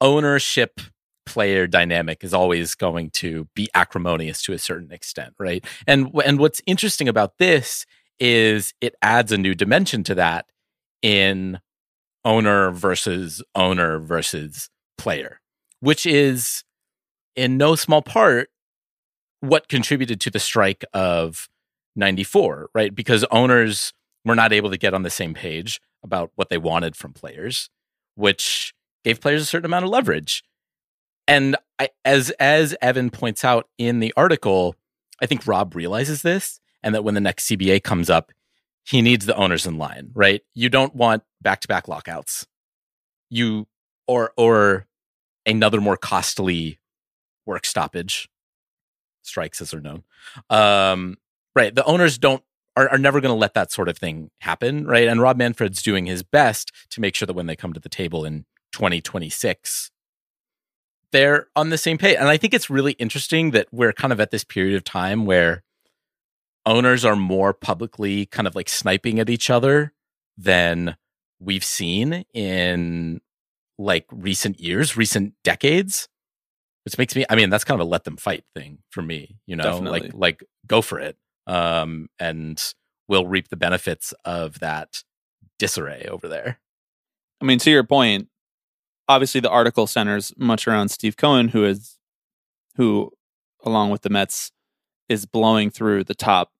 [0.00, 0.80] ownership
[1.24, 5.64] player dynamic is always going to be acrimonious to a certain extent, right?
[5.86, 7.86] And and what's interesting about this
[8.18, 10.46] is it adds a new dimension to that
[11.02, 11.60] in
[12.24, 15.40] owner versus owner versus player,
[15.80, 16.64] which is
[17.34, 18.48] in no small part
[19.40, 21.48] what contributed to the strike of
[21.96, 22.94] 94, right?
[22.94, 23.92] Because owners
[24.24, 27.68] were not able to get on the same page about what they wanted from players,
[28.14, 28.72] which
[29.04, 30.44] gave players a certain amount of leverage.
[31.28, 34.76] And I, as as Evan points out in the article,
[35.20, 38.32] I think Rob realizes this, and that when the next CBA comes up,
[38.84, 40.42] he needs the owners in line, right?
[40.54, 42.46] You don't want back to back lockouts,
[43.30, 43.66] you
[44.06, 44.86] or or
[45.46, 46.80] another more costly
[47.46, 48.28] work stoppage,
[49.22, 50.02] strikes as they're known.
[50.50, 51.18] Um,
[51.54, 52.42] right, the owners don't
[52.76, 55.06] are, are never going to let that sort of thing happen, right?
[55.06, 57.88] And Rob Manfred's doing his best to make sure that when they come to the
[57.88, 59.91] table in 2026
[61.12, 62.16] they're on the same page.
[62.18, 65.24] And I think it's really interesting that we're kind of at this period of time
[65.26, 65.62] where
[66.66, 69.92] owners are more publicly kind of like sniping at each other
[70.36, 70.96] than
[71.40, 73.20] we've seen in
[73.78, 76.08] like recent years, recent decades.
[76.84, 79.36] Which makes me I mean, that's kind of a let them fight thing for me,
[79.46, 80.00] you know, Definitely.
[80.00, 81.16] like like go for it.
[81.46, 82.60] Um and
[83.06, 85.04] we'll reap the benefits of that
[85.60, 86.58] disarray over there.
[87.40, 88.28] I mean, to your point,
[89.08, 91.98] obviously the article centers much around Steve Cohen, who is
[92.76, 93.12] who,
[93.64, 94.52] along with the Mets,
[95.08, 96.52] is blowing through the top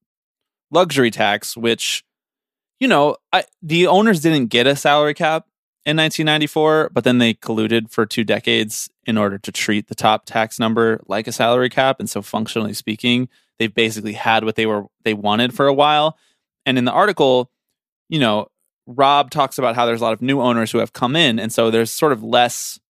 [0.70, 2.04] luxury tax, which
[2.82, 5.46] you know, I, the owners didn't get a salary cap
[5.86, 10.26] in 1994, but then they colluded for two decades in order to treat the top
[10.26, 12.00] tax number like a salary cap.
[12.00, 13.28] And so, functionally speaking,
[13.60, 16.18] they've basically had what they were they wanted for a while.
[16.66, 17.52] And in the article,
[18.08, 18.48] you know,
[18.86, 21.52] Rob talks about how there's a lot of new owners who have come in, and
[21.52, 22.80] so there's sort of less.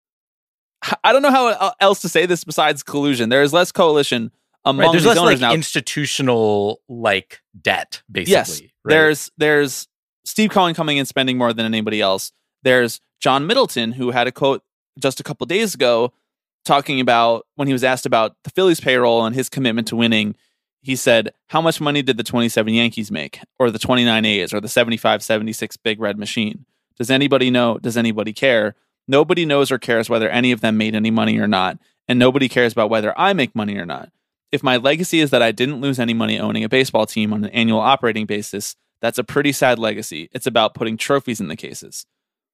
[1.03, 3.29] I don't know how else to say this besides collusion.
[3.29, 4.31] There is less coalition
[4.65, 5.53] among right, there's these less owners like now.
[5.53, 8.33] institutional like debt, basically.
[8.33, 8.69] Yes, right?
[8.85, 9.87] there's there's
[10.25, 12.31] Steve Cohen coming in spending more than anybody else.
[12.63, 14.63] There's John Middleton who had a quote
[14.99, 16.13] just a couple days ago
[16.65, 20.35] talking about when he was asked about the Phillies payroll and his commitment to winning.
[20.83, 24.59] He said, "How much money did the 27 Yankees make or the 29 A's or
[24.59, 26.65] the 75 76 Big Red Machine?
[26.97, 27.77] Does anybody know?
[27.79, 28.75] Does anybody care?
[29.07, 32.47] Nobody knows or cares whether any of them made any money or not, and nobody
[32.49, 34.11] cares about whether I make money or not.
[34.51, 37.43] If my legacy is that I didn't lose any money owning a baseball team on
[37.43, 40.29] an annual operating basis, that's a pretty sad legacy.
[40.31, 42.05] It's about putting trophies in the cases.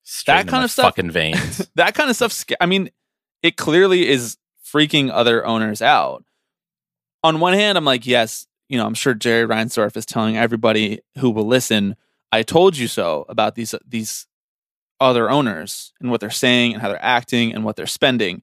[0.03, 1.67] Straight that kind of stuff- Fucking veins.
[1.75, 2.45] that kind of stuff.
[2.61, 2.89] I mean,
[3.43, 6.23] it clearly is freaking other owners out.
[7.23, 10.99] On one hand, I'm like, yes, you know, I'm sure Jerry Reinsdorf is telling everybody
[11.17, 11.95] who will listen,
[12.31, 14.27] "I told you so" about these these
[14.99, 18.41] other owners and what they're saying and how they're acting and what they're spending.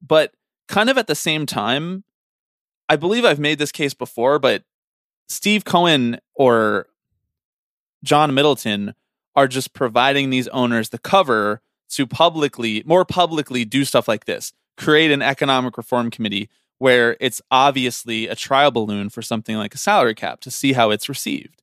[0.00, 0.32] But
[0.68, 2.04] kind of at the same time,
[2.88, 4.64] I believe I've made this case before, but
[5.28, 6.86] Steve Cohen or
[8.02, 8.94] John Middleton
[9.36, 14.52] are just providing these owners the cover to publicly, more publicly do stuff like this.
[14.76, 16.48] Create an economic reform committee
[16.80, 20.88] where it's obviously a trial balloon for something like a salary cap to see how
[20.90, 21.62] it's received.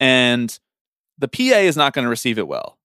[0.00, 0.58] And
[1.16, 2.76] the PA is not going to receive it well.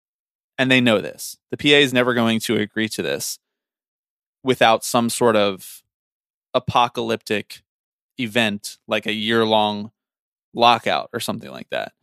[0.60, 1.38] And they know this.
[1.50, 3.39] The PA is never going to agree to this
[4.44, 5.82] without some sort of
[6.54, 7.63] apocalyptic
[8.20, 9.89] event like a year long
[10.54, 11.94] lockout or something like that.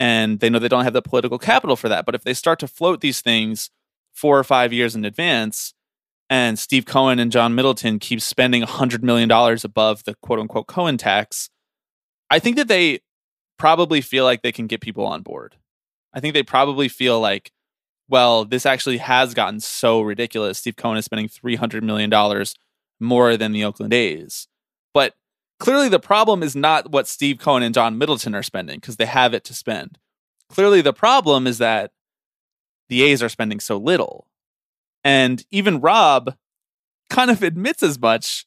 [0.00, 2.04] And they know they don't have the political capital for that.
[2.04, 3.70] But if they start to float these things
[4.12, 5.72] four or five years in advance,
[6.30, 9.30] and Steve Cohen and John Middleton keep spending $100 million
[9.64, 11.50] above the quote unquote Cohen tax,
[12.30, 13.00] I think that they
[13.58, 15.56] probably feel like they can get people on board.
[16.14, 17.50] I think they probably feel like,
[18.08, 20.58] well, this actually has gotten so ridiculous.
[20.58, 22.44] Steve Cohen is spending $300 million
[23.00, 24.46] more than the Oakland A's.
[24.94, 25.14] But
[25.58, 29.06] clearly the problem is not what Steve Cohen and John Middleton are spending because they
[29.06, 29.98] have it to spend.
[30.48, 31.90] Clearly the problem is that
[32.88, 34.26] the A's are spending so little.
[35.04, 36.34] And even Rob
[37.08, 38.44] kind of admits as much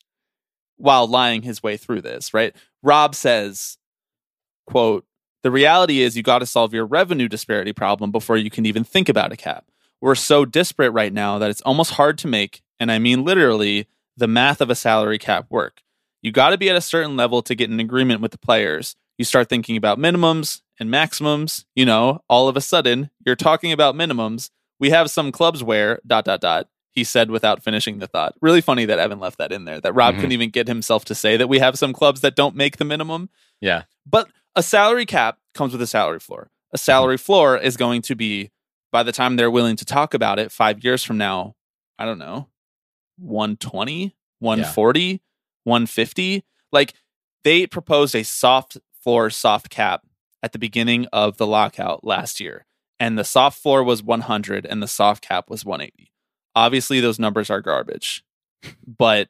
[0.77, 2.55] while lying his way through this, right?
[2.81, 3.77] Rob says,
[4.65, 5.05] quote,
[5.43, 8.83] the reality is you got to solve your revenue disparity problem before you can even
[8.83, 9.65] think about a cap.
[10.01, 13.87] We're so disparate right now that it's almost hard to make, and I mean literally,
[14.17, 15.81] the math of a salary cap work.
[16.21, 18.95] You got to be at a certain level to get an agreement with the players.
[19.17, 23.71] You start thinking about minimums and maximums, you know, all of a sudden you're talking
[23.71, 24.49] about minimums.
[24.83, 28.35] We have some clubs where dot dot dot he said without finishing the thought.
[28.41, 29.79] Really funny that Evan left that in there.
[29.79, 30.17] That Rob Mhm.
[30.17, 32.83] couldn't even get himself to say that we have some clubs that don't make the
[32.83, 33.29] minimum.
[33.61, 33.83] yeah.
[34.05, 36.51] But a salary cap comes with a salary floor.
[36.73, 38.51] A salary floor is going to be,
[38.91, 41.55] by the time they're willing to talk about it five years from now,
[41.97, 42.49] I don't know,
[43.17, 45.21] 120, 140,
[45.63, 46.43] 150.
[46.73, 46.93] Like
[47.45, 50.05] they proposed a soft floor, soft cap
[50.43, 52.65] at the beginning of the lockout last year.
[53.03, 56.09] And the soft floor was 100 and the soft cap was 180.
[56.55, 58.23] Obviously, those numbers are garbage.
[58.87, 59.27] But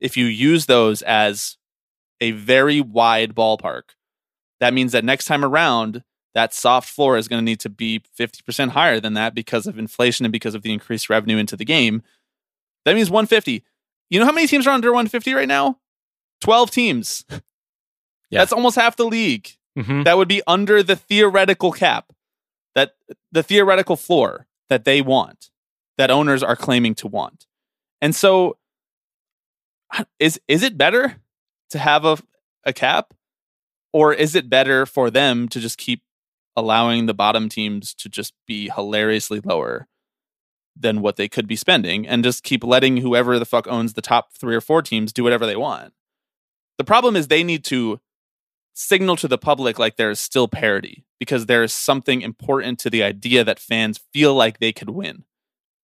[0.00, 1.58] if you use those as
[2.22, 3.82] a very wide ballpark,
[4.58, 6.02] that means that next time around,
[6.34, 9.78] that soft floor is going to need to be 50% higher than that because of
[9.78, 12.02] inflation and because of the increased revenue into the game.
[12.86, 13.62] That means 150.
[14.08, 15.78] You know how many teams are under 150 right now?
[16.40, 17.24] 12 teams.
[18.30, 18.38] Yeah.
[18.38, 19.50] That's almost half the league.
[19.76, 20.04] Mhm.
[20.04, 22.12] That would be under the theoretical cap,
[22.74, 22.92] that
[23.32, 25.50] the theoretical floor that they want,
[25.98, 27.46] that owners are claiming to want.
[28.00, 28.56] And so
[30.18, 31.16] is is it better
[31.70, 32.18] to have a
[32.64, 33.14] a cap
[33.92, 36.02] or is it better for them to just keep
[36.56, 39.88] allowing the bottom teams to just be hilariously lower
[40.76, 44.02] than what they could be spending and just keep letting whoever the fuck owns the
[44.02, 45.92] top 3 or 4 teams do whatever they want.
[46.78, 48.00] The problem is they need to
[48.74, 52.90] signal to the public like there is still parity because there is something important to
[52.90, 55.24] the idea that fans feel like they could win.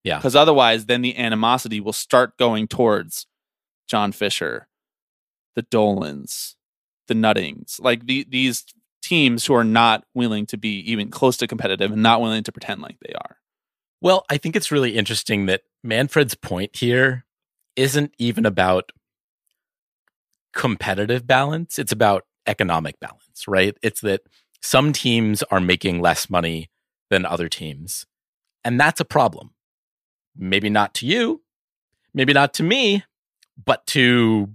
[0.02, 0.18] Yeah.
[0.18, 3.26] Because otherwise, then the animosity will start going towards
[3.88, 4.68] John Fisher,
[5.54, 6.56] the Dolans,
[7.08, 8.64] the Nuttings, like the, these
[9.02, 12.52] teams who are not willing to be even close to competitive and not willing to
[12.52, 13.36] pretend like they are.
[14.00, 17.24] Well, I think it's really interesting that Manfred's point here
[17.76, 18.92] isn't even about
[20.52, 23.76] competitive balance, it's about economic balance, right?
[23.82, 24.22] It's that
[24.62, 26.70] some teams are making less money
[27.10, 28.06] than other teams.
[28.64, 29.50] And that's a problem.
[30.36, 31.42] Maybe not to you,
[32.12, 33.04] maybe not to me,
[33.64, 34.50] but to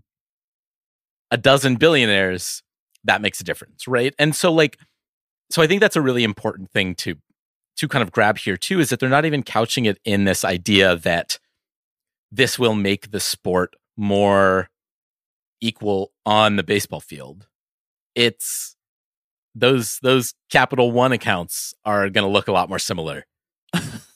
[1.31, 2.61] a dozen billionaires,
[3.03, 4.13] that makes a difference, right?
[4.19, 4.77] And so like
[5.49, 7.15] so I think that's a really important thing to
[7.77, 10.43] to kind of grab here too is that they're not even couching it in this
[10.43, 11.39] idea that
[12.31, 14.69] this will make the sport more
[15.61, 17.47] equal on the baseball field.
[18.15, 18.75] It's
[19.55, 23.25] those those Capital One accounts are going to look a lot more similar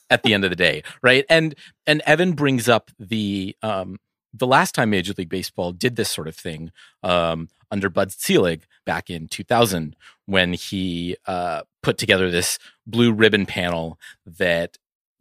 [0.09, 1.25] at the end of the day, right?
[1.29, 1.55] And
[1.85, 3.97] and Evan brings up the um
[4.37, 6.71] the last time Major League Baseball did this sort of thing
[7.03, 13.45] um, under Bud Selig back in 2000 when he uh, put together this blue ribbon
[13.45, 14.77] panel that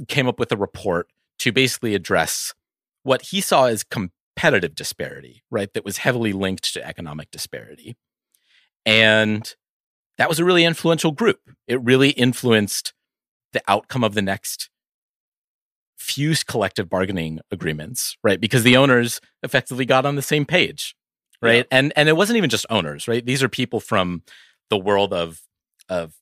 [0.08, 1.08] came up with a report
[1.38, 2.54] to basically address
[3.02, 5.72] what he saw as competitive disparity, right?
[5.74, 7.96] That was heavily linked to economic disparity.
[8.86, 9.54] And
[10.18, 11.40] that was a really influential group.
[11.66, 12.92] It really influenced
[13.52, 14.70] the outcome of the next
[15.96, 18.40] few collective bargaining agreements, right?
[18.40, 20.94] Because the owners effectively got on the same page,
[21.40, 21.66] right?
[21.70, 21.78] Yeah.
[21.78, 23.24] And and it wasn't even just owners, right?
[23.24, 24.22] These are people from
[24.70, 25.40] the world of
[25.88, 26.14] of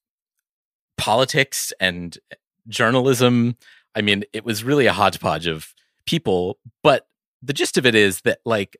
[0.96, 2.16] politics and
[2.68, 3.56] journalism.
[3.94, 5.74] I mean, it was really a hodgepodge of
[6.06, 7.06] people, but
[7.42, 8.76] the gist of it is that like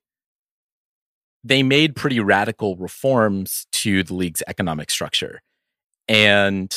[1.44, 5.40] they made pretty radical reforms to the league's economic structure.
[6.08, 6.72] And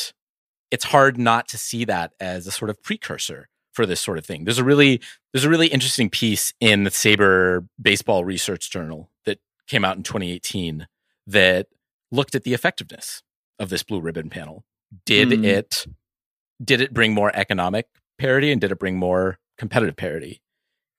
[0.71, 4.25] it's hard not to see that as a sort of precursor for this sort of
[4.25, 4.45] thing.
[4.45, 5.01] There's a really
[5.33, 10.03] there's a really interesting piece in the SABR Baseball Research Journal that came out in
[10.03, 10.87] 2018
[11.27, 11.67] that
[12.11, 13.21] looked at the effectiveness
[13.59, 14.63] of this blue ribbon panel.
[15.05, 15.45] Did mm.
[15.45, 15.85] it
[16.63, 20.41] did it bring more economic parity and did it bring more competitive parity?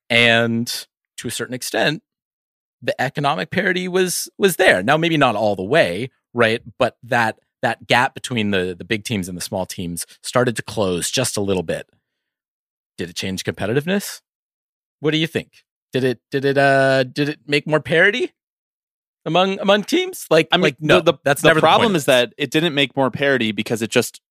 [0.09, 0.67] And
[1.17, 2.03] to a certain extent,
[2.81, 4.83] the economic parity was was there.
[4.83, 6.61] Now maybe not all the way, right?
[6.77, 10.61] But that that gap between the the big teams and the small teams started to
[10.61, 11.89] close just a little bit.
[12.97, 14.21] Did it change competitiveness?
[14.99, 15.63] What do you think?
[15.93, 18.33] Did it did it uh did it make more parity
[19.25, 20.25] among among teams?
[20.29, 22.51] Like I mean, like, no, the, the, that's the never problem the is that it
[22.51, 24.21] didn't make more parity because it just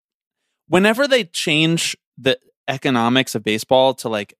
[0.68, 4.34] whenever they change the economics of baseball to like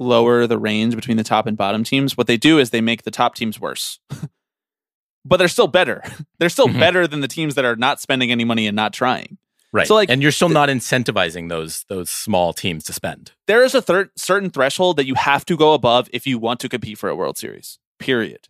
[0.00, 3.02] lower the range between the top and bottom teams, what they do is they make
[3.02, 4.00] the top teams worse.
[5.24, 6.02] but they're still better.
[6.38, 6.80] They're still mm-hmm.
[6.80, 9.36] better than the teams that are not spending any money and not trying.
[9.72, 9.86] Right.
[9.86, 13.32] So like, and you're still th- not incentivizing those those small teams to spend.
[13.46, 16.58] There is a thir- certain threshold that you have to go above if you want
[16.60, 17.78] to compete for a World Series.
[17.98, 18.48] Period.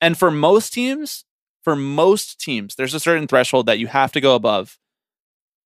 [0.00, 1.24] And for most teams,
[1.62, 4.78] for most teams, there's a certain threshold that you have to go above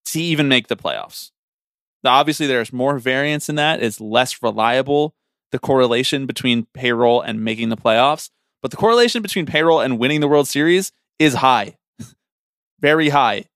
[0.06, 1.32] to even make the playoffs.
[2.04, 3.82] Obviously, there's more variance in that.
[3.82, 5.14] It's less reliable
[5.50, 8.30] the correlation between payroll and making the playoffs,
[8.60, 11.78] but the correlation between payroll and winning the World Series is high,
[12.80, 13.46] very high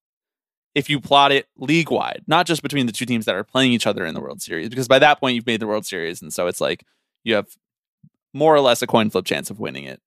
[0.75, 3.73] if you plot it league wide, not just between the two teams that are playing
[3.73, 6.23] each other in the World Series, because by that point you've made the World Series.
[6.23, 6.85] And so it's like
[7.25, 7.49] you have
[8.33, 10.01] more or less a coin flip chance of winning it,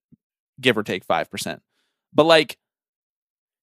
[0.60, 1.60] give or take 5%.
[2.12, 2.58] But like,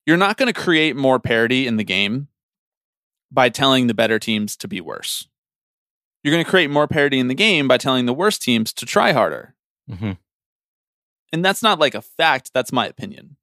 [0.06, 2.28] you're not going to create more parity in the game
[3.34, 5.28] by telling the better teams to be worse.
[6.24, 8.86] You're going to create more parity in the game by telling the worst teams to
[8.86, 9.56] try harder.
[9.90, 10.14] Mm-hmm.
[11.34, 13.38] And that's not like a fact, that's my opinion.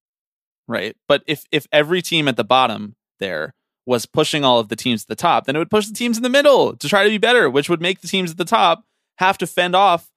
[0.68, 0.96] Right?
[1.09, 3.55] But if if every team at the bottom there
[3.87, 6.16] was pushing all of the teams at the top, then it would push the teams
[6.16, 8.44] in the middle to try to be better, which would make the teams at the
[8.44, 8.85] top
[9.18, 10.11] have to fend off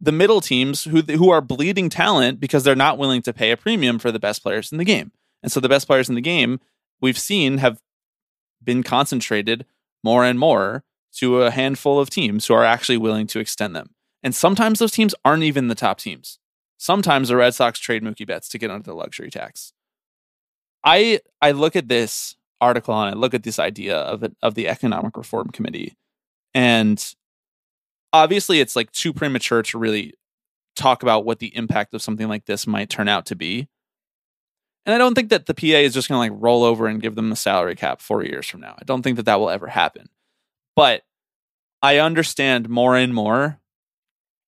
[0.00, 3.56] the middle teams who who are bleeding talent because they're not willing to pay a
[3.56, 5.10] premium for the best players in the game.
[5.42, 6.60] And so the best players in the game
[7.00, 7.80] we've seen have
[8.66, 9.64] been concentrated
[10.04, 13.94] more and more to a handful of teams who are actually willing to extend them.
[14.22, 16.38] And sometimes those teams aren't even the top teams.
[16.76, 19.72] Sometimes the Red Sox trade Mookie Betts to get under the luxury tax.
[20.84, 24.54] I I look at this article and I look at this idea of it, of
[24.54, 25.96] the Economic Reform Committee,
[26.54, 27.14] and
[28.12, 30.12] obviously it's like too premature to really
[30.74, 33.68] talk about what the impact of something like this might turn out to be.
[34.86, 37.02] And I don't think that the PA is just going to like roll over and
[37.02, 38.76] give them a salary cap four years from now.
[38.78, 40.08] I don't think that that will ever happen.
[40.76, 41.02] But
[41.82, 43.60] I understand more and more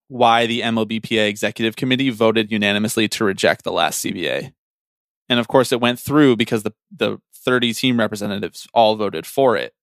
[0.07, 4.53] why the MLBPA executive committee voted unanimously to reject the last CBA.
[5.29, 9.57] And of course, it went through because the, the 30 team representatives all voted for
[9.57, 9.75] it,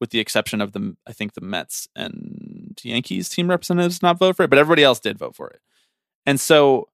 [0.00, 4.36] with the exception of the, I think the Mets and Yankees team representatives not vote
[4.36, 5.60] for it, but everybody else did vote for it.
[6.26, 6.88] And so,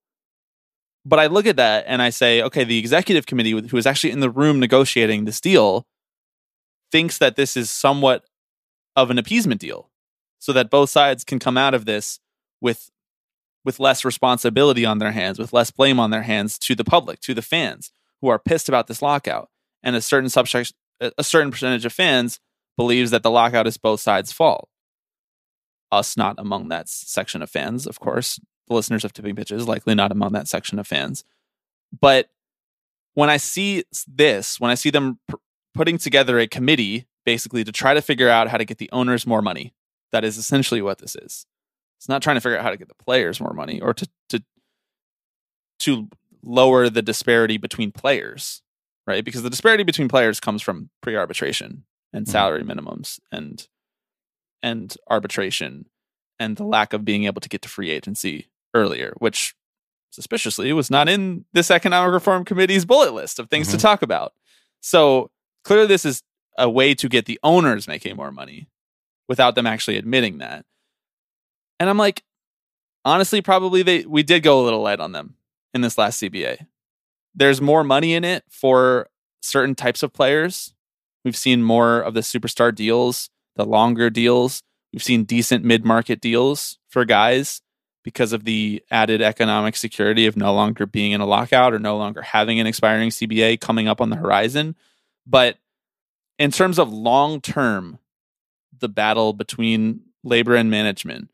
[1.06, 4.10] but I look at that and I say, okay, the executive committee, who is actually
[4.10, 5.86] in the room negotiating this deal,
[6.90, 8.24] thinks that this is somewhat
[8.96, 9.88] of an appeasement deal
[10.40, 12.18] so that both sides can come out of this
[12.60, 12.90] with
[13.64, 17.18] with less responsibility on their hands, with less blame on their hands to the public,
[17.20, 17.90] to the fans
[18.20, 19.48] who are pissed about this lockout.
[19.82, 22.40] and a certain subsection, a certain percentage of fans
[22.76, 24.68] believes that the lockout is both sides' fault.
[25.92, 28.40] Us not among that section of fans, of course.
[28.68, 31.24] The listeners of Tipping Pitches likely not among that section of fans.
[32.00, 32.28] But
[33.14, 35.36] when I see this, when I see them pr-
[35.74, 39.26] putting together a committee basically to try to figure out how to get the owners
[39.26, 39.72] more money,
[40.12, 41.46] that is essentially what this is.
[41.98, 44.08] It's not trying to figure out how to get the players more money or to
[44.30, 44.42] to
[45.80, 46.08] to
[46.42, 48.62] lower the disparity between players,
[49.06, 49.24] right?
[49.24, 52.30] Because the disparity between players comes from pre-arbitration and Mhm.
[52.30, 53.68] salary minimums and
[54.62, 55.88] and arbitration
[56.40, 58.46] and the lack of being able to get to free agency
[58.76, 59.54] earlier, which
[60.10, 63.80] suspiciously was not in this economic reform committee's bullet list of things to Mhm.
[63.80, 64.32] talk about.
[64.80, 65.30] So
[65.64, 66.22] clearly this is
[66.58, 68.68] a way to get the owners making more money
[69.28, 70.64] without them actually admitting that.
[71.78, 72.22] And I'm like,
[73.04, 75.36] honestly, probably they we did go a little light on them
[75.74, 76.66] in this last CBA.
[77.34, 79.10] There's more money in it for
[79.42, 80.72] certain types of players.
[81.24, 84.62] We've seen more of the superstar deals, the longer deals.
[84.92, 87.60] We've seen decent mid-market deals for guys
[88.06, 91.96] because of the added economic security of no longer being in a lockout or no
[91.96, 94.76] longer having an expiring CBA coming up on the horizon.
[95.26, 95.58] But
[96.38, 97.98] in terms of long term,
[98.78, 101.30] the battle between labor and management,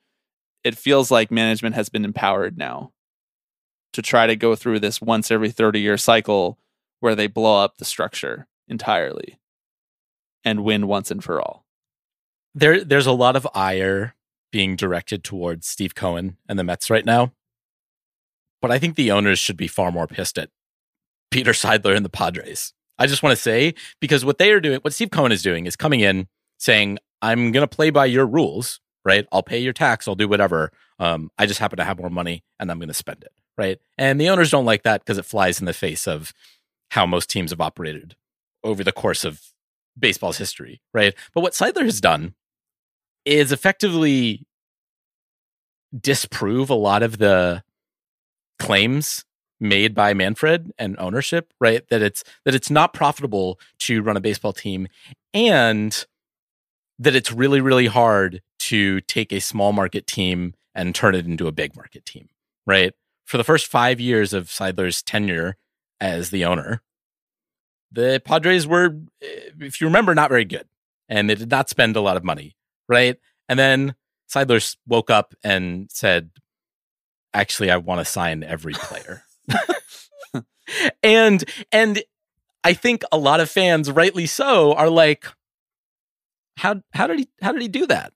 [0.64, 2.92] it feels like management has been empowered now
[3.92, 6.58] to try to go through this once every 30 year cycle
[7.00, 9.38] where they blow up the structure entirely
[10.42, 11.66] and win once and for all.
[12.54, 14.14] there there's a lot of ire
[14.52, 17.32] being directed towards Steve Cohen and the Mets right now.
[18.60, 20.50] But I think the owners should be far more pissed at
[21.32, 22.72] Peter Seidler and the Padres.
[22.98, 25.66] I just want to say because what they are doing, what Steve Cohen is doing
[25.66, 26.28] is coming in
[26.58, 29.26] saying, "I'm going to play by your rules, right?
[29.32, 30.70] I'll pay your tax, I'll do whatever.
[31.00, 33.80] Um, I just happen to have more money and I'm going to spend it, right?"
[33.98, 36.32] And the owners don't like that because it flies in the face of
[36.90, 38.14] how most teams have operated
[38.62, 39.40] over the course of
[39.98, 41.14] baseball's history, right?
[41.34, 42.34] But what Seidler has done
[43.24, 44.44] is effectively
[45.98, 47.62] disprove a lot of the
[48.58, 49.24] claims
[49.60, 51.86] made by Manfred and ownership, right?
[51.88, 54.88] That it's that it's not profitable to run a baseball team
[55.32, 56.04] and
[56.98, 61.46] that it's really really hard to take a small market team and turn it into
[61.46, 62.28] a big market team,
[62.66, 62.92] right?
[63.24, 65.56] For the first 5 years of Seidler's tenure
[66.00, 66.82] as the owner,
[67.90, 70.66] the Padres were eh, if you remember not very good
[71.08, 72.56] and they did not spend a lot of money,
[72.88, 73.16] right?
[73.48, 73.94] And then
[74.32, 76.30] Seidler woke up and said,
[77.34, 79.24] "Actually, I want to sign every player."
[81.02, 82.02] and and
[82.64, 85.26] I think a lot of fans, rightly so, are like,
[86.58, 88.12] "How how did he how did he do that?"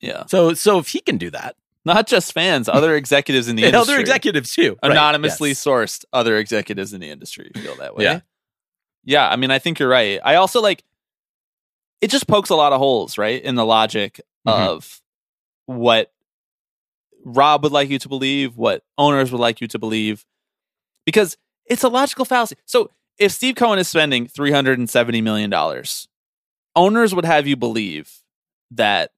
[0.00, 0.24] Yeah.
[0.26, 3.94] So so if he can do that, Not just fans, other executives in the industry.
[3.94, 5.64] other executives too, right, anonymously yes.
[5.64, 8.04] sourced other executives in the industry feel that way.
[8.04, 8.20] Yeah.
[9.06, 10.18] Yeah, I mean, I think you're right.
[10.24, 10.82] I also like
[12.04, 14.52] it just pokes a lot of holes, right, in the logic Mhm.
[14.52, 15.00] of
[15.66, 16.12] what
[17.24, 20.26] Rob would like you to believe, what owners would like you to believe,
[21.06, 22.56] because it's a logical fallacy.
[22.66, 25.52] So if Steve Cohen is spending $370 million,
[26.76, 28.20] owners would have you believe
[28.70, 29.12] that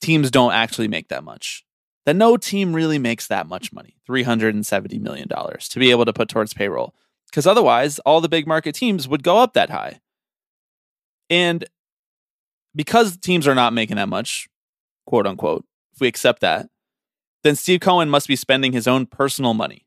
[0.00, 1.64] teams don't actually make that much.
[2.06, 6.28] That no team really makes that much money, $370 million, to be able to put
[6.28, 6.94] towards payroll.
[7.30, 10.00] Because otherwise, all the big market teams would go up that high.
[11.30, 11.64] And
[12.74, 14.48] because teams are not making that much,
[15.06, 16.68] quote unquote, if we accept that,
[17.42, 19.86] then Steve Cohen must be spending his own personal money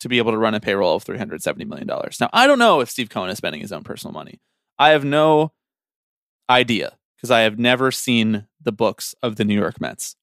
[0.00, 1.88] to be able to run a payroll of $370 million.
[2.20, 4.40] Now, I don't know if Steve Cohen is spending his own personal money.
[4.78, 5.52] I have no
[6.48, 10.16] idea because I have never seen the books of the New York Mets.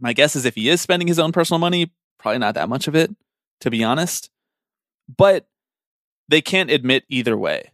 [0.00, 2.88] My guess is if he is spending his own personal money, probably not that much
[2.88, 3.14] of it,
[3.60, 4.30] to be honest.
[5.16, 5.46] But
[6.28, 7.72] they can't admit either way.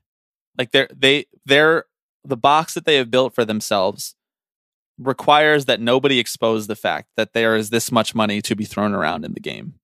[0.57, 1.85] Like they're they they're
[2.29, 4.15] the box that they have built for themselves
[4.99, 8.95] requires that nobody expose the fact that there is this much money to be thrown
[8.95, 9.75] around in the game.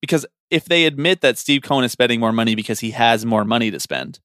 [0.00, 3.44] Because if they admit that Steve Cohen is spending more money because he has more
[3.44, 4.20] money to spend,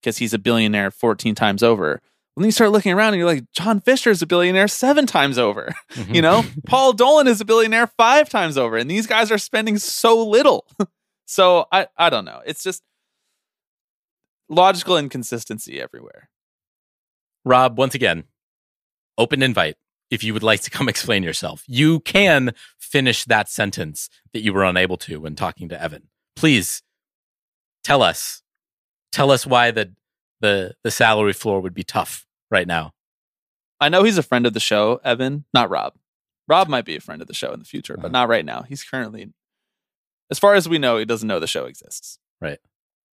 [0.00, 2.00] because he's a billionaire 14 times over,
[2.36, 5.38] then you start looking around and you're like, John Fisher is a billionaire seven times
[5.38, 5.74] over.
[5.92, 6.14] Mm-hmm.
[6.14, 9.78] You know, Paul Dolan is a billionaire five times over, and these guys are spending
[9.78, 10.66] so little.
[11.26, 12.40] so I, I don't know.
[12.44, 12.82] It's just
[14.54, 16.28] logical inconsistency everywhere.
[17.44, 18.24] Rob, once again,
[19.18, 19.76] open invite.
[20.10, 24.52] If you would like to come explain yourself, you can finish that sentence that you
[24.52, 26.08] were unable to when talking to Evan.
[26.36, 26.82] Please
[27.82, 28.42] tell us,
[29.12, 29.92] tell us why the
[30.40, 32.92] the the salary floor would be tough right now.
[33.80, 35.94] I know he's a friend of the show, Evan, not Rob.
[36.46, 38.12] Rob might be a friend of the show in the future, but Uh-huh.
[38.12, 38.62] not right now.
[38.62, 39.32] He's currently,
[40.30, 42.18] as far as we know, he doesn't know the show exists.
[42.40, 42.58] Right.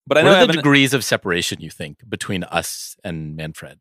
[0.08, 3.80] But I what know are the degrees of separation you think between us and Manfred?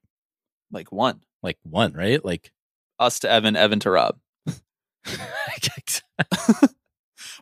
[0.72, 1.20] like one.
[1.42, 2.24] Like one, right?
[2.24, 2.52] Like
[2.98, 4.18] Us to Evan, Evan to Rob.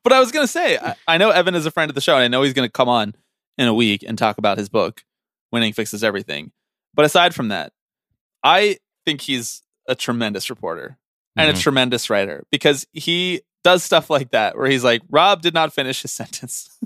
[0.04, 2.00] But I was going to say, I, I know Evan is a friend of the
[2.00, 3.14] show, and I know he's going to come on
[3.58, 5.02] in a week and talk about his book,
[5.50, 6.52] Winning Fixes Everything.
[6.94, 7.72] But aside from that,
[8.44, 10.96] I think he's a tremendous reporter
[11.36, 11.60] and a Mhm.
[11.62, 16.00] tremendous writer because he does stuff like that where he's like, Rob did not finish
[16.02, 16.78] his sentence.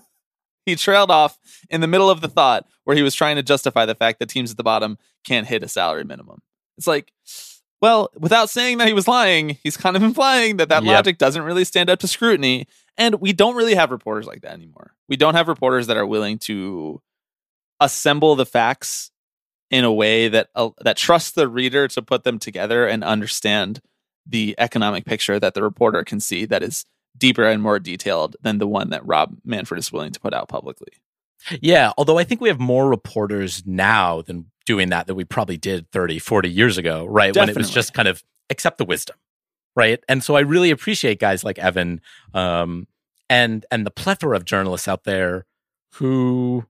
[0.66, 1.38] he trailed off
[1.70, 4.28] in the middle of the thought where he was trying to justify the fact that
[4.28, 6.40] teams at the bottom can't hit a salary minimum.
[6.78, 7.12] It's like,
[7.80, 10.92] well, without saying that he was lying, he's kind of implying that that Yep.
[10.92, 12.66] logic doesn't really stand up to scrutiny.
[12.96, 14.92] And we don't really have reporters like that anymore.
[15.08, 17.00] We don't have reporters that are willing to
[17.80, 19.10] assemble the facts
[19.70, 23.80] in a way that uh, that trusts the reader to put them together and understand
[24.26, 26.84] the economic picture that the reporter can see that is
[27.16, 30.48] deeper and more detailed than the one that Rob Manfred is willing to put out
[30.48, 30.92] publicly.
[31.60, 35.56] Yeah, although I think we have more reporters now than doing that that we probably
[35.56, 37.34] did 30, 40 years ago, right?
[37.34, 39.16] When it was just kind of accept the wisdom,
[39.74, 40.02] right?
[40.08, 42.00] And so I really appreciate guys like Evan
[42.32, 42.86] um,
[43.28, 45.46] and and the plethora of journalists out there
[45.94, 46.64] who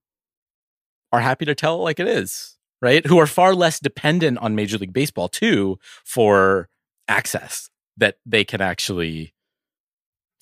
[1.12, 3.06] are happy to tell it like it is, right?
[3.06, 6.68] Who are far less dependent on Major League Baseball too for
[7.08, 7.68] access
[7.98, 9.34] that they can actually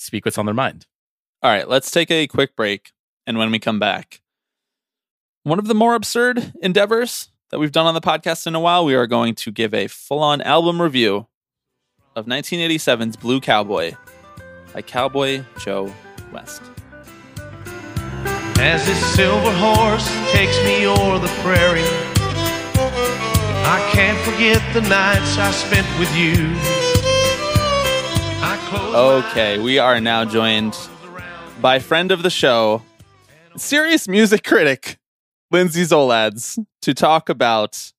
[0.01, 0.87] speak what's on their mind.
[1.43, 2.93] All right, let's take a quick break.
[3.27, 4.21] And when we come back,
[5.43, 8.85] one of the more absurd endeavors that we've done on the podcast in a while,
[8.85, 11.27] we are going to give a full on album review
[12.17, 13.95] of 1987's Blue Cowboy
[14.73, 15.93] by Cowboy Joe
[16.33, 16.63] West.
[18.59, 21.83] As this silver horse takes me o'er the prairie,
[23.65, 26.80] I can't forget the nights I spent with you.
[28.73, 28.99] I close my
[29.31, 30.77] Okay, we are now joined
[31.61, 32.83] by friend of the show,
[33.57, 34.99] serious music critic,
[35.51, 37.93] Lindsay Zoladz, to talk about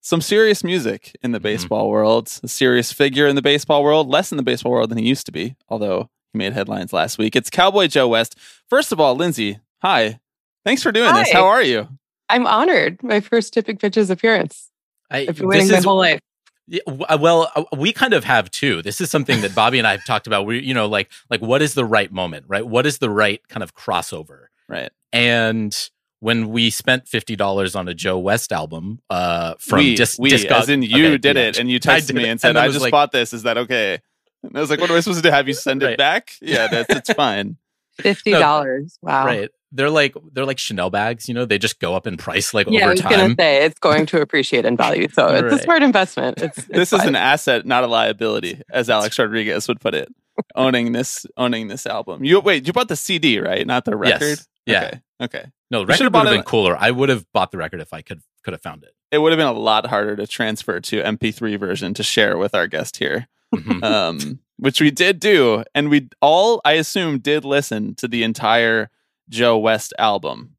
[0.00, 1.42] some serious music in the Mhm.
[1.44, 4.98] baseball world, a serious figure in the baseball world, less in the baseball world than
[4.98, 7.34] he used to be, although he made headlines last week.
[7.34, 8.36] It's Cowboy Joe West.
[8.68, 10.20] First of all, Lindsay, hi.
[10.64, 11.32] Thanks for doing this.
[11.32, 11.88] How are you?
[12.28, 13.02] I'm honored.
[13.02, 14.70] My first Tipping Pitches appearance.
[15.10, 16.20] I, I've been waiting my whole life.
[16.68, 18.82] Yeah, uh, well, uh, we kind of have too.
[18.82, 20.46] This is something that Bobby and I have talked about.
[20.46, 22.66] We, you know, like like what is the right moment, right?
[22.66, 24.46] What is the right kind of crossover?
[24.68, 24.90] Right.
[25.12, 25.76] And
[26.20, 30.30] when we spent fifty dollars on a Joe West album, uh, from we, Dis- we
[30.30, 31.42] Discog- as in you Okay, did yeah.
[31.42, 33.32] it, and you I texted me and said, then "I was just like- bought this.
[33.32, 33.98] Is that okay?"
[34.44, 35.32] And I was like, "What am I supposed to do?
[35.34, 35.98] Have you send it Right.
[35.98, 37.56] back?" Yeah, that's it's fine.
[38.00, 38.98] Fifty dollars.
[39.02, 39.26] wow.
[39.26, 39.50] Right.
[39.72, 41.44] They're like they're like Chanel bags, you know.
[41.46, 43.36] They just go up in price like Yeah, I over was gonna time.
[43.38, 45.52] say it's going to appreciate in value, so it's Right.
[45.52, 46.42] a smart investment.
[46.42, 50.08] It's, it's this is an asset, not a liability, as Alex Rodriguez would put it.
[50.54, 52.24] owning this, owning this album.
[52.24, 53.66] You wait, you bought the CD, right?
[53.66, 54.20] Not the record?
[54.20, 54.30] Yes.
[54.30, 54.46] record.
[54.66, 54.82] Yeah.
[54.84, 55.00] Okay.
[55.38, 55.44] Okay.
[55.70, 56.76] No, You the should've record would have it- been cooler.
[56.78, 58.90] I would have bought the record if I could could have found it.
[59.10, 62.54] It would have been a lot harder to transfer to MP3 version to share with
[62.54, 63.82] our guest here, Mhm.
[63.84, 68.90] um, which we did do, and we all, I assume, did listen to the entire
[69.32, 70.56] Joe West album,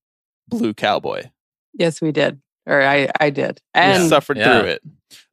[0.49, 1.29] Blue Cowboy.
[1.73, 4.59] yes, we did, or I I did, We and suffered Yeah.
[4.59, 4.81] through it.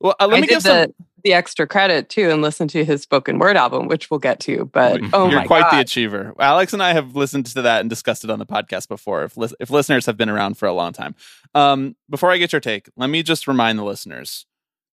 [0.00, 0.76] Well, uh, let I me did give some.
[0.76, 4.40] the the extra credit too, and listen to his spoken word album, which we'll get
[4.40, 4.64] to.
[4.72, 6.32] But oh You're my quite the achiever.
[6.38, 9.24] Alex and I have listened to that and discussed it on the podcast before.
[9.24, 11.14] If lis- if listeners have been around for a long time,
[11.54, 14.46] um, before I get your take, let me just remind the listeners: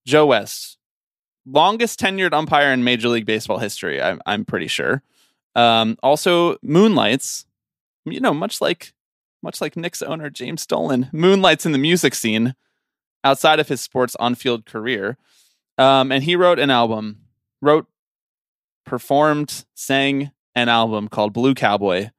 [0.05, 0.77] Joe West,
[1.45, 4.01] longest tenured umpire in Major League Baseball history.
[4.01, 5.03] I'm I'm pretty sure.
[5.55, 7.45] Um, also moonlights.
[8.11, 8.93] You know, much like
[9.43, 12.55] much like Knicks owner James Dolan, moonlights in the music scene
[13.23, 15.17] outside of his sports on field career.
[15.77, 17.19] Um, and he wrote an album,
[17.61, 17.87] wrote
[18.85, 22.09] performed, sang an album called Blue Cowboy.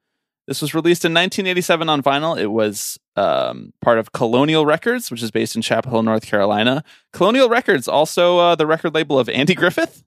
[0.47, 2.39] This was released in 1987 on vinyl.
[2.39, 6.83] It was um, part of Colonial Records, which is based in Chapel Hill, North Carolina.
[7.13, 10.03] Colonial Records, also uh, the record label of Andy Griffith,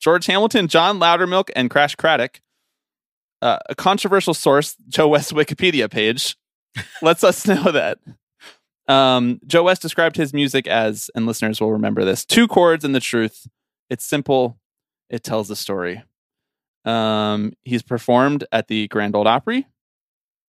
[0.00, 2.40] George Hamilton, John Loudermilk, and Crash Craddock.
[3.44, 6.34] Uh, a controversial source, Joe West Wikipedia page,
[7.02, 7.98] lets us know that.
[8.88, 12.94] Um, Joe West described his music as, and listeners will remember this, two chords and
[12.94, 13.46] the truth.
[13.90, 14.58] It's simple,
[15.10, 16.02] it tells the story.
[16.86, 19.66] Um, he's performed at the Grand Ole Opry.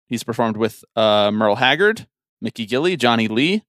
[0.07, 2.07] He's performed with uh, Merle Haggard,
[2.41, 3.65] Mickey Gilley, Johnny Lee,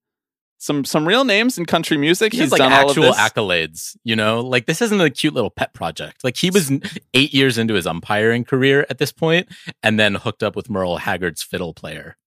[0.57, 2.33] some some real names in country music.
[2.33, 4.41] He he's like done actual accolades, you know.
[4.41, 6.23] Like this isn't a cute little pet project.
[6.23, 6.71] Like he was
[7.13, 9.47] eight years into his umpiring career at this point,
[9.83, 12.17] and then hooked up with Merle Haggard's fiddle player.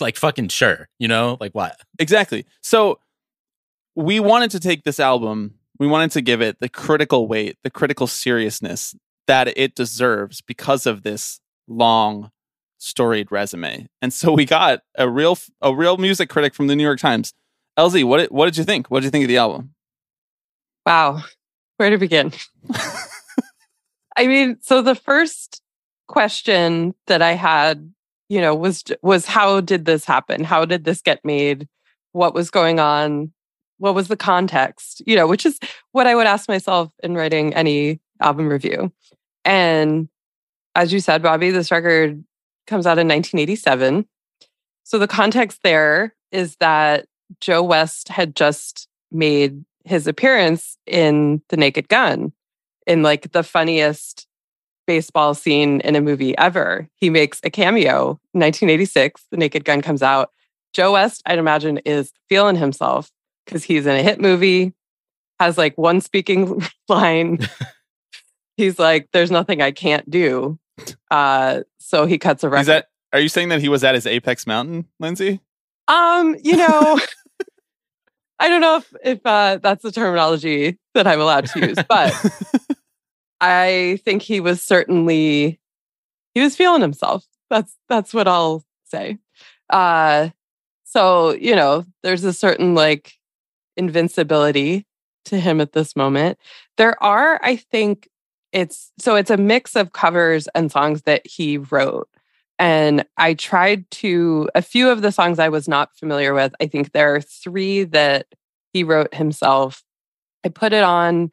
[0.00, 1.76] Like fucking sure, you know, like what?
[1.98, 2.46] Exactly.
[2.62, 3.00] So
[3.96, 7.70] we wanted to take this album, we wanted to give it the critical weight, the
[7.70, 8.94] critical seriousness
[9.26, 12.30] that it deserves because of this long
[12.78, 13.88] storied resume.
[14.00, 17.34] And so we got a real a real music critic from the New York Times.
[17.78, 18.90] LZ, what did, what did you think?
[18.90, 19.74] What did you think of the album?
[20.86, 21.22] Wow.
[21.76, 22.32] Where to begin?
[24.16, 25.62] I mean, so the first
[26.08, 27.92] question that I had,
[28.28, 30.42] you know, was was how did this happen?
[30.42, 31.68] How did this get made?
[32.12, 33.32] What was going on?
[33.78, 35.02] What was the context?
[35.06, 35.60] You know, which is
[35.92, 38.92] what I would ask myself in writing any album review.
[39.44, 40.08] And
[40.74, 42.24] as you said, Bobby, this record
[42.68, 44.06] comes out in 1987.
[44.84, 47.06] So the context there is that
[47.40, 52.32] Joe West had just made his appearance in The Naked Gun
[52.86, 54.26] in like the funniest
[54.86, 56.88] baseball scene in a movie ever.
[56.94, 58.18] He makes a cameo.
[58.32, 60.30] 1986, The Naked Gun comes out.
[60.72, 63.10] Joe West, I'd imagine, is feeling himself
[63.44, 64.74] because he's in a hit movie,
[65.40, 67.38] has like one speaking line.
[68.56, 70.58] he's like, "There's nothing I can't do."
[71.10, 72.60] Uh, so he cuts a record.
[72.60, 75.40] Is that are you saying that he was at his apex mountain, Lindsay?
[75.88, 77.00] Um, you know,
[78.38, 82.12] I don't know if if uh, that's the terminology that I'm allowed to use, but
[83.40, 85.60] I think he was certainly
[86.34, 87.24] he was feeling himself.
[87.50, 89.18] That's that's what I'll say.
[89.70, 90.30] Uh,
[90.84, 93.14] so you know, there's a certain like
[93.76, 94.86] invincibility
[95.26, 96.38] to him at this moment.
[96.76, 98.08] There are, I think,
[98.52, 102.08] it's so it's a mix of covers and songs that he wrote.
[102.58, 106.52] And I tried to, a few of the songs I was not familiar with.
[106.60, 108.26] I think there are three that
[108.72, 109.84] he wrote himself.
[110.44, 111.30] I put it on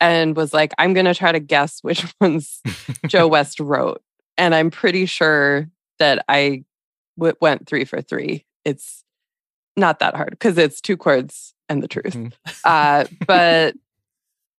[0.00, 2.60] and was like, I'm going to try to guess which ones
[3.08, 4.02] Joe West wrote.
[4.36, 6.62] And I'm pretty sure that I
[7.18, 8.44] w- went three for three.
[8.64, 9.02] It's
[9.76, 12.14] not that hard because it's two chords and the truth.
[12.14, 12.32] Mhm.
[12.64, 13.74] Uh, but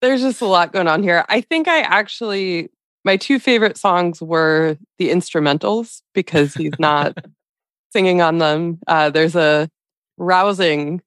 [0.01, 1.25] there's just a lot going on here.
[1.29, 2.69] I think I actually,
[3.03, 7.17] my two favorite songs were the instrumentals because he's not
[7.93, 8.79] singing on them.
[8.87, 9.69] Uh, there's a
[10.17, 11.01] rousing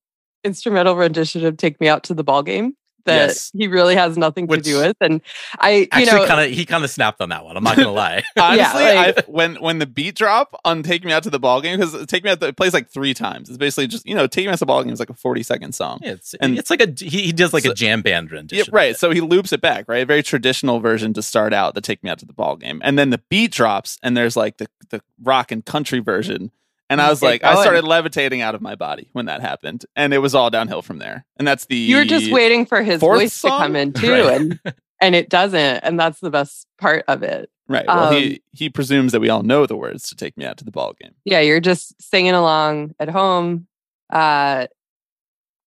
[0.44, 2.74] instrumental rendition of "Take Me Out to the Ball Game"
[3.04, 3.50] that Yes.
[3.56, 5.20] he really has nothing Which- to do with, and
[5.58, 7.56] I, you Actually, know, kind of he kind of snapped on that one.
[7.56, 8.22] I'm not gonna lie.
[8.38, 11.60] Honestly, like- I, when when the beat drop on "Take Me Out to the Ball
[11.60, 13.48] Game" because "Take Me Out" the, it plays like three times.
[13.48, 15.14] It's basically just you know "Take Me Out to the Ball Game" is like a
[15.14, 16.00] forty second song.
[16.02, 18.68] Yeah, it's And- it's like a he, he does like So- a jam band rendition.
[18.68, 18.96] of right.
[18.96, 20.02] So he loops it back, right?
[20.02, 22.80] A very traditional version to start out the "Take Me Out to the Ball Game,"
[22.84, 26.50] and then the beat drops, and there's like the the rock and country version.
[26.92, 30.12] And I was like, I started levitating out of my body when that happened, and
[30.14, 31.24] it was all downhill from there.
[31.38, 34.40] And that's the you were just waiting for his voice to come in too, Right.
[34.40, 34.60] and
[35.00, 37.50] and it doesn't, and that's the best part of it.
[37.68, 37.86] right.
[37.86, 40.58] Well, um, he he presumes that we all know the words to "Take Me Out
[40.58, 43.66] to the Ball Game." yeah, you're just singing along at home.
[44.12, 44.66] Uh,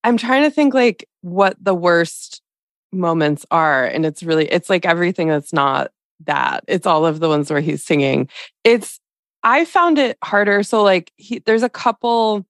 [0.04, 2.42] I'm trying to think like what the worst
[2.92, 5.92] moments are, and it's really it's like everything that's not
[6.26, 6.64] that.
[6.68, 8.30] It's all of the ones where he's singing.
[8.64, 9.00] It's
[9.46, 10.62] I found it harder.
[10.64, 12.46] So like he there's a couple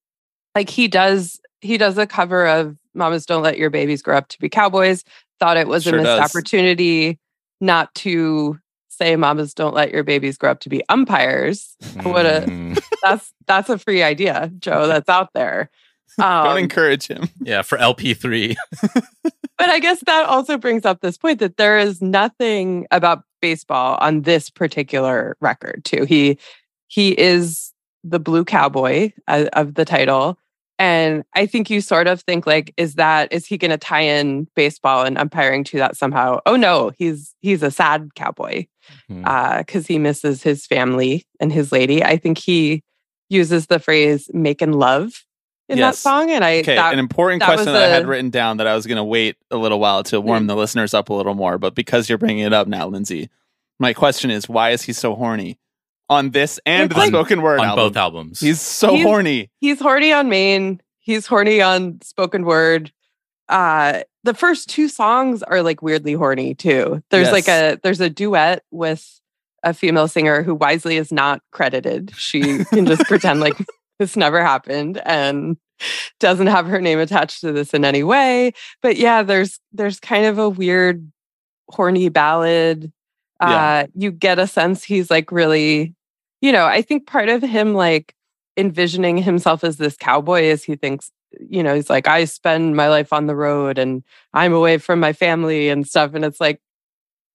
[0.56, 4.30] like he does he does a cover of Mamas Don't Let Your Babies Grow Up
[4.30, 5.04] to Be Cowboys.
[5.40, 6.20] Thought it was Sure a missed does.
[6.22, 7.20] opportunity
[7.62, 11.76] not to say mamas don't let your babies grow up to be umpires.
[12.04, 14.88] What a Mm, that's that's a free idea, Joe.
[14.88, 15.70] That's out there.
[16.18, 17.28] Don't Um, encourage him.
[17.42, 18.56] yeah for LP3.
[19.24, 23.98] but I guess that also brings up this point that there is nothing about baseball
[24.00, 25.84] on this particular record.
[25.84, 26.38] Too, he
[26.88, 27.74] he is
[28.04, 30.38] the blue cowboy uh, of the title,
[30.78, 34.02] and I think you sort of think like, is that is he going to tie
[34.02, 36.40] in baseball and umpiring to that somehow?
[36.46, 38.66] Oh no, he's he's a sad cowboy
[39.08, 42.04] because he misses his family and his lady.
[42.04, 42.84] I think he
[43.30, 45.24] uses the phrase "making love"
[45.68, 45.96] in Yes.
[45.96, 48.58] that song, and I Okay, that, an important that question that I had written down
[48.58, 51.14] that I was going to wait a little while to warm the listeners up a
[51.14, 53.30] little more, but because you're bringing it up now, Lindsay,
[53.80, 55.58] my question is why is he so horny
[56.10, 57.86] on this and It's the like- spoken word on album?
[57.86, 58.40] both albums.
[58.40, 59.50] He's so He's- horny.
[59.60, 60.82] he's horny on main.
[61.00, 62.92] He's horny on spoken word.
[63.50, 67.02] Uh, the first two songs are like weirdly horny too.
[67.12, 69.20] There's like a there's a duet with
[69.64, 72.12] a female singer who wisely is not credited.
[72.18, 73.56] She can just pretend like
[74.00, 75.58] this never happened and
[76.20, 78.54] doesn't have her name attached to this in any way.
[78.82, 81.12] But yeah, there's there's kind of a weird
[81.70, 82.92] horny ballad.
[83.42, 83.48] Yeah.
[83.48, 85.95] Uh you get a sense he's like really,
[86.46, 88.14] you know, I think part of him like
[88.56, 91.12] envisioning himself as this cowboy is he thinks
[91.50, 94.02] you know he's like i spend my life on the road and
[94.34, 96.14] i'm away from my family and stuff.
[96.14, 96.62] And it's like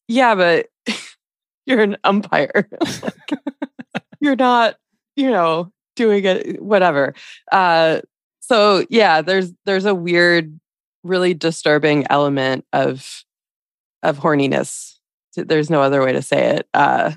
[0.06, 0.68] yeah but
[1.66, 2.68] you're an umpire.
[3.02, 3.40] Like,
[4.20, 4.76] you're not
[5.16, 7.12] you know doing it whatever.
[7.50, 8.02] Uh
[8.38, 10.58] so yeah there's there's a weird
[11.02, 13.24] really disturbing element of
[14.04, 14.98] of horniness.
[15.34, 16.68] There's no other way to say it.
[16.72, 17.14] Uh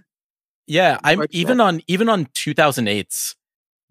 [0.67, 3.35] Yeah, I'm even on even on 2008's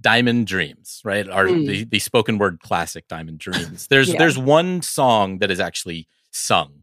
[0.01, 1.29] Diamond Dreams, right?
[1.29, 1.67] Our Mm.
[1.67, 3.87] the, the spoken word classic Diamond Dreams.
[3.89, 4.19] There's Yeah.
[4.19, 6.83] there's one song that is actually sung.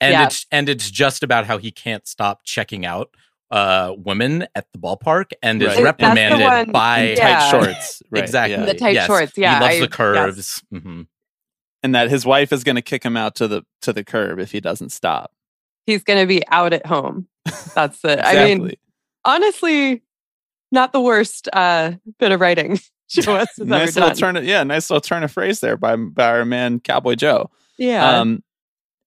[0.00, 0.26] And Yeah.
[0.26, 3.10] it's and it's just about how he can't stop checking out
[3.50, 5.72] uh women at the ballpark and is Right.
[5.74, 7.38] That's the reprimanded one- by Yeah.
[7.38, 8.02] tight shorts.
[8.10, 8.64] Right, exactly yeah.
[8.64, 9.06] The tight yes.
[9.06, 10.62] shorts, yeah, He loves I- the curves.
[10.72, 11.06] Mhm.
[11.82, 14.38] And that his wife is going to kick him out to the to the curb
[14.40, 15.32] if he doesn't stop.
[15.86, 17.28] He's going to be out at home.
[17.74, 18.18] That's it.
[18.18, 18.40] Exactly.
[18.40, 18.72] I mean,
[19.28, 20.02] honestly,
[20.72, 24.16] not the worst uh, bit of writing Joe has nice ever little done.
[24.16, 27.50] turn of, yeah, nice little turn of phrase there by by our man Cowboy Joe.
[27.76, 28.20] yeah.
[28.20, 28.42] Um,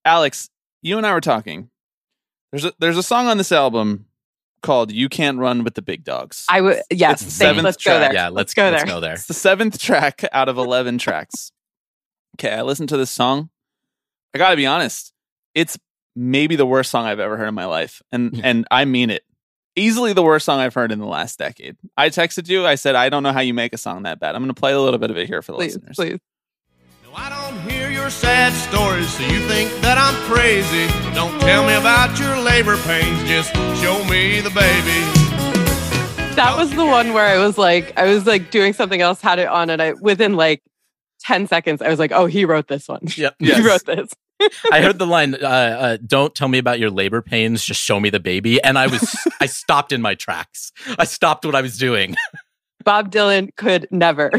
[0.03, 0.49] Alex,
[0.81, 1.69] you and I were talking.
[2.51, 4.07] There's a there's a song on this album
[4.63, 7.83] called "You Can't Run with the Big Dogs." I would, yes, it's the seventh let's
[7.83, 8.11] go track.
[8.11, 8.13] there.
[8.13, 8.93] Yeah, let's, go let's there.
[8.93, 9.13] go there.
[9.13, 11.51] It's the seventh track out of eleven tracks.
[12.35, 13.49] Okay, I listened to this song.
[14.33, 15.13] I got to be honest,
[15.53, 15.77] it's
[16.15, 19.23] maybe the worst song I've ever heard in my life, and and I mean it.
[19.75, 21.77] Easily the worst song I've heard in the last decade.
[21.95, 22.65] I texted you.
[22.65, 24.35] I said I don't know how you make a song that bad.
[24.35, 25.95] I'm going to play a little bit of it here for the Please, listeners.
[25.95, 26.19] please.
[27.05, 30.87] No, I don't hear your sad stories, so you think that I'm crazy.
[31.15, 34.99] Don't tell me about your labor pains, just show me the baby.
[36.35, 39.39] That was the one where I was like, I was like doing something else, had
[39.39, 40.61] it on, and I within like
[41.21, 43.01] 10 seconds, I was like, oh, he wrote this one.
[43.15, 43.35] Yep.
[43.39, 43.63] He Yes.
[43.65, 44.09] wrote this.
[44.71, 47.99] I heard the line, uh, uh, "Don't tell me about your labor pains, just show
[47.99, 50.71] me the baby." And I was, I stopped in my tracks.
[50.97, 52.15] I stopped what I was doing.
[52.83, 54.31] Bob Dylan could never.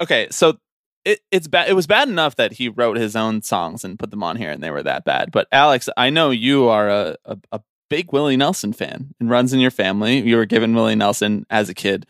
[0.00, 0.58] Okay, so
[1.04, 1.68] it, it's bad.
[1.68, 4.50] It was bad enough that he wrote his own songs and put them on here,
[4.50, 5.30] and they were that bad.
[5.30, 9.52] But Alex, I know you are a, a, a big Willie Nelson fan, and runs
[9.52, 10.20] in your family.
[10.20, 12.06] You were given Willie Nelson as a kid.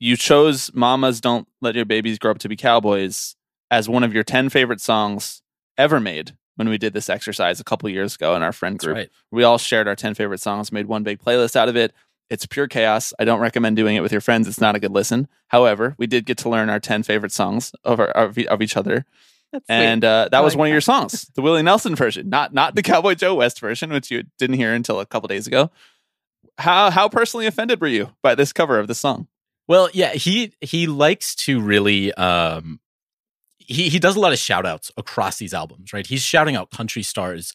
[0.00, 3.36] You chose "Mamas Don't Let Your Babies Grow Up to Be Cowboys"
[3.70, 5.42] as one of your ten favorite songs
[5.78, 6.32] ever made.
[6.56, 9.10] When we did this exercise a couple years ago in our friend group, right.
[9.30, 11.92] we all shared our 10 favorite songs, made one big playlist out of it.
[12.30, 13.14] It's pure chaos.
[13.16, 14.48] I don't recommend doing it with your friends.
[14.48, 15.28] It's not a good listen.
[15.46, 18.76] However, we did get to learn our 10 favorite songs of, our, of, of each
[18.76, 19.06] other.
[19.52, 19.64] That's.
[19.68, 22.52] And uh, that I was like one of your songs, the Willie Nelson version, not
[22.52, 25.70] not the Cowboy Joe West version, which you didn't hear until a couple days ago.
[26.58, 29.26] How how personally offended were you by this cover of the song?
[29.66, 32.80] Well, yeah, he he likes to really um
[33.68, 36.06] he he does a lot of shout outs across these albums, right?
[36.06, 37.54] He's shouting out country stars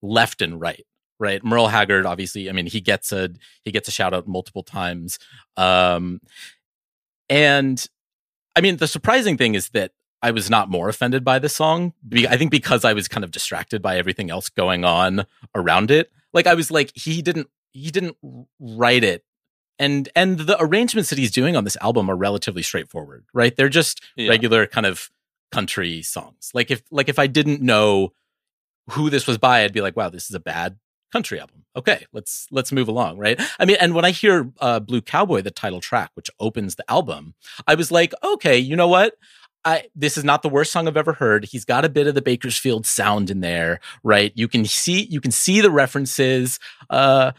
[0.00, 0.86] left and right,
[1.18, 1.44] right?
[1.44, 3.30] Merle Haggard obviously, I mean, he gets a
[3.62, 5.18] he gets a shout out multiple times.
[5.58, 6.20] Um
[7.28, 7.86] and
[8.56, 9.92] I mean, the surprising thing is that
[10.22, 11.94] I was not more offended by this song.
[12.28, 15.24] I think because I was kind of distracted by everything else going on
[15.54, 16.10] around it.
[16.32, 18.16] Like I was like he didn't he didn't
[18.58, 19.24] write it
[19.78, 23.68] and and the arrangements that he's doing on this album are relatively straightforward right they're
[23.68, 24.28] just Yeah.
[24.28, 25.08] regular kind of
[25.52, 28.12] country songs like if like if i didn't know
[28.90, 30.78] who this was by i'd be like wow this is a bad
[31.12, 34.78] country album okay let's let's move along right i mean and when i hear uh,
[34.78, 37.34] blue cowboy the title track which opens the album
[37.66, 39.14] i was like okay you know what
[39.64, 41.44] I, this is not the worst song I've ever heard.
[41.44, 44.32] He's got a bit of the Bakersfield sound in there, right?
[44.34, 46.58] You can see you can see the references.
[46.88, 47.32] Uh,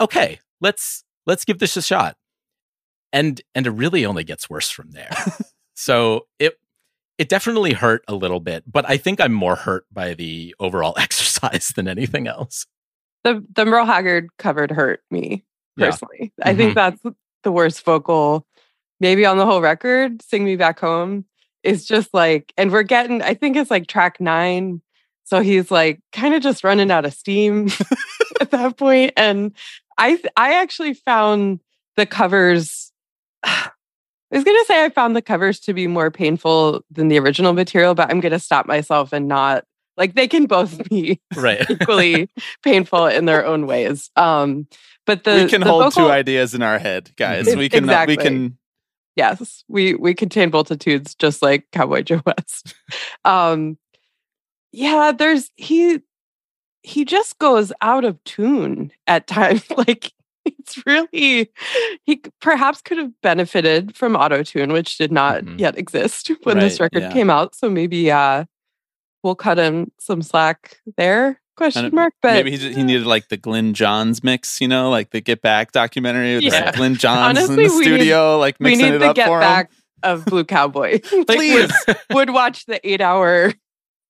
[0.00, 2.16] okay, let's let's give this a shot.
[3.12, 5.10] And and it really only gets worse from there.
[5.74, 6.58] so it
[7.18, 10.94] it definitely hurt a little bit, but I think I'm more hurt by the overall
[10.98, 12.66] exercise than anything else.
[13.24, 15.44] the the Merle Haggard covered hurt me
[15.76, 15.86] Yeah.
[15.90, 16.32] personally.
[16.42, 16.94] I think mm-hmm.
[17.02, 18.46] that's the worst vocal,
[19.00, 20.22] maybe on the whole record.
[20.22, 21.24] "Sing Me Back Home"
[21.62, 23.22] is just like, and we're getting.
[23.22, 24.80] I think it's like track nine,
[25.24, 27.68] so he's like kind of just running out of steam
[28.40, 29.12] at that point.
[29.16, 29.52] And
[29.98, 31.60] I I actually found
[31.96, 32.92] the covers.
[34.32, 37.52] I was gonna say I found the covers to be more painful than the original
[37.52, 39.64] material, but I'm gonna stop myself and not
[39.96, 41.64] like they can both be Right.
[41.70, 42.28] equally
[42.62, 44.10] painful in their own ways.
[44.16, 44.66] Um,
[45.06, 47.46] but the we can the hold vocal, two ideas in our head, guys.
[47.46, 47.56] Mhm.
[47.58, 48.16] We can Exactly.
[48.16, 48.58] we can
[49.14, 52.74] Yes, we we contain multitudes, just like Cowboy Joe West.
[53.24, 53.78] um,
[54.72, 56.00] yeah, there's he
[56.82, 59.64] he just goes out of tune at times.
[59.70, 60.12] like
[60.46, 61.50] it's really
[62.04, 65.58] he perhaps could have benefited from auto tune, which did not Mhm.
[65.60, 67.12] yet exist when this record yeah.
[67.12, 67.54] came out.
[67.54, 68.44] So maybe uh,
[69.22, 71.40] we'll cut him some slack there.
[71.56, 72.12] Question mark.
[72.20, 75.40] But maybe he, he needed like the Glyn Johns mix, you know, like the Get
[75.40, 76.70] Back documentary with Yeah.
[76.72, 79.40] Glenn Johns in the we need- studio, like we mixing need it up get for
[79.40, 79.76] back him.
[80.02, 81.00] of Blue Cowboy.
[81.12, 83.54] like, Please, would, would watch the eight hour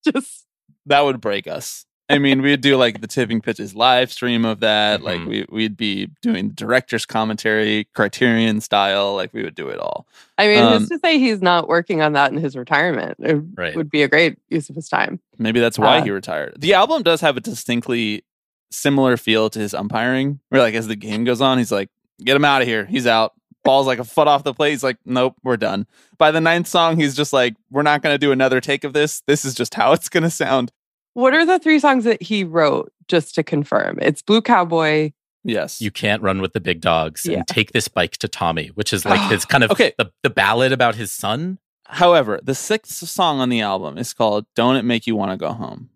[0.05, 0.45] just
[0.87, 1.85] that would break us.
[2.09, 5.03] I mean, we'd do like the tipping pitches live stream of that.
[5.03, 5.27] Like Mhm.
[5.29, 9.15] we we'd be doing the director's commentary, Criterion style.
[9.17, 10.07] Like we would do it all.
[10.39, 13.17] I mean, Um, who's to say he's not working on that in his retirement?
[13.21, 13.75] It Right.
[13.75, 15.19] would be a great use of his time.
[15.39, 16.55] Maybe that's why Uh, he retired.
[16.59, 18.23] The album does have a distinctly
[18.71, 20.39] similar feel to his umpiring.
[20.51, 21.89] Where like as the game goes on, he's like,
[22.25, 22.85] "Get him out of here.
[22.85, 23.33] He's out."
[23.65, 24.71] Ball's like a foot off the plate.
[24.71, 25.89] He's like, "Nope, we're done."
[26.19, 28.93] By the ninth song, he's just like, "We're not going to do another take of
[28.93, 29.23] this.
[29.27, 30.71] This is just how it's going to sound."
[31.17, 32.93] What are the three songs that he wrote?
[33.09, 35.13] Just to confirm, it's Blue Cowboy.
[35.45, 37.39] Yes, You can't run with the big dogs Yeah.
[37.39, 39.95] and take this bike to Tommy, which is like his kind of Okay.
[39.97, 41.59] the, the ballad about his son.
[41.87, 45.39] However, the sixth song on the album is called Don't It Make You Want to
[45.39, 45.89] Go Home.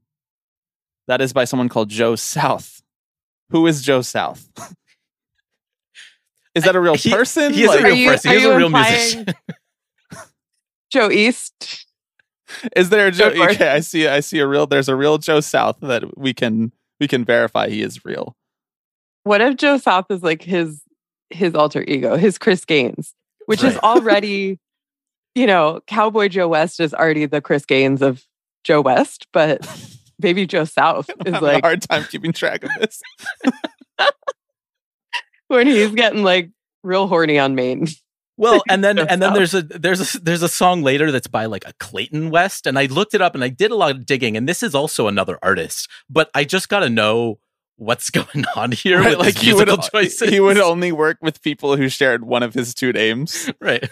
[1.06, 2.80] That is by someone called Joe South.
[3.50, 4.48] Who is Joe South?
[6.54, 7.52] is that a real He- person?
[7.52, 8.30] he is a real you- person.
[8.32, 9.26] He's a real musician.
[10.90, 11.86] Joe East.
[12.76, 13.30] Is there a Joe?
[13.30, 13.54] Go for it.
[13.56, 14.06] Okay, I see.
[14.06, 14.66] I see a real.
[14.66, 18.36] There's a real Joe South that we can we can verify he is real.
[19.24, 20.82] What if Joe South is like his
[21.30, 23.14] his alter ego, his Chris Gaines,
[23.46, 24.58] which is already,
[25.34, 28.24] you know, Cowboy Joe West is already the Chris Gaines of
[28.64, 29.66] Joe West, but
[30.20, 33.00] Baby Joe South is having a like hard time keeping track of this.
[35.48, 36.50] when he's getting like
[36.82, 37.86] real horny on main.
[38.40, 41.44] Well, and then and then there's a there's a there's a song later that's by
[41.46, 44.06] like a Clayton West, and I looked it up and I did a lot of
[44.06, 47.38] digging, and this is also another artist, but I just got to know
[47.76, 50.28] what's going on here Right, with like his he would choices.
[50.28, 53.50] he would only work with people who shared one of his two names.
[53.60, 53.88] right.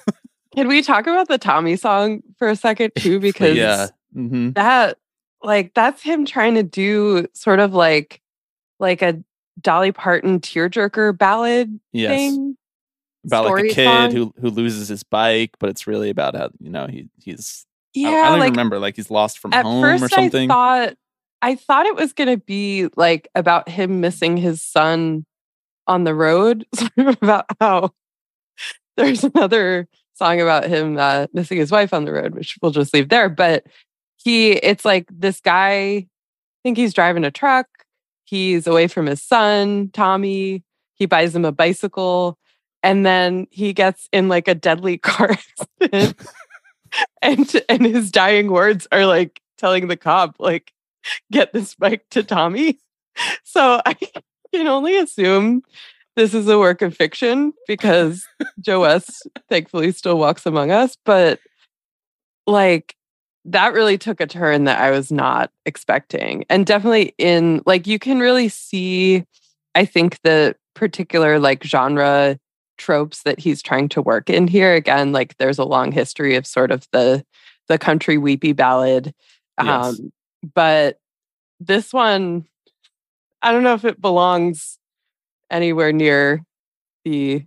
[0.54, 3.20] Can we talk about the Tommy song for a second too?
[3.20, 3.86] Because yeah.
[4.12, 4.98] hmm that
[5.42, 8.20] like that's him trying to do sort of like
[8.80, 9.22] like a
[9.60, 12.10] Dolly Parton tearjerker ballad Yes.
[12.10, 12.56] thing.
[13.28, 14.10] About like a kid song.
[14.12, 18.10] who who loses his bike, but it's really about how you know he he's Yeah,
[18.10, 20.50] don't- I, don't like even remember like he's lost from home or something.
[20.50, 20.94] I thought
[21.42, 25.24] I thought it was gonna be like about him missing his son
[25.86, 26.66] on the road,
[26.98, 27.90] about how
[28.96, 32.92] there's another song about him uh, missing his wife on the road, which we'll just
[32.92, 33.28] leave there.
[33.28, 33.64] But
[34.22, 35.72] he, it's like this guy.
[35.72, 36.06] I
[36.64, 37.66] think he's driving a truck.
[38.24, 40.64] He's away from his son, Tommy.
[40.94, 42.36] He buys him a bicycle,
[42.88, 46.16] and then he gets in like a deadly car accident.
[47.20, 50.72] and and his dying words are like telling the cop like
[51.30, 52.78] get this bike to tommy
[53.44, 53.94] so i
[54.54, 55.62] can only assume
[56.16, 58.26] this is a work of fiction because
[58.58, 61.38] joe west thankfully still walks among us but
[62.46, 62.96] like
[63.44, 67.98] that really took a turn that i was not expecting and definitely in like you
[67.98, 69.24] can really see
[69.74, 72.38] i think the particular like genre
[72.78, 76.46] tropes that he's trying to work in here again like there's a long history of
[76.46, 77.24] sort of the
[77.68, 79.12] the country weepy ballad
[79.62, 79.98] Yes.
[80.00, 80.12] um
[80.54, 80.98] but
[81.60, 82.46] this one
[83.42, 84.78] i don't know if it belongs
[85.50, 86.42] anywhere near
[87.04, 87.44] the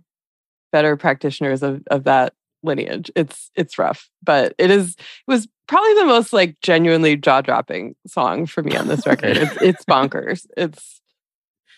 [0.72, 3.10] better practitioners of of that lineage.
[3.16, 8.46] It's it's rough but it is it was probably the most like genuinely jaw-dropping song
[8.46, 9.36] for me on this record.
[9.40, 10.46] It's it's bonkers.
[10.56, 11.00] It's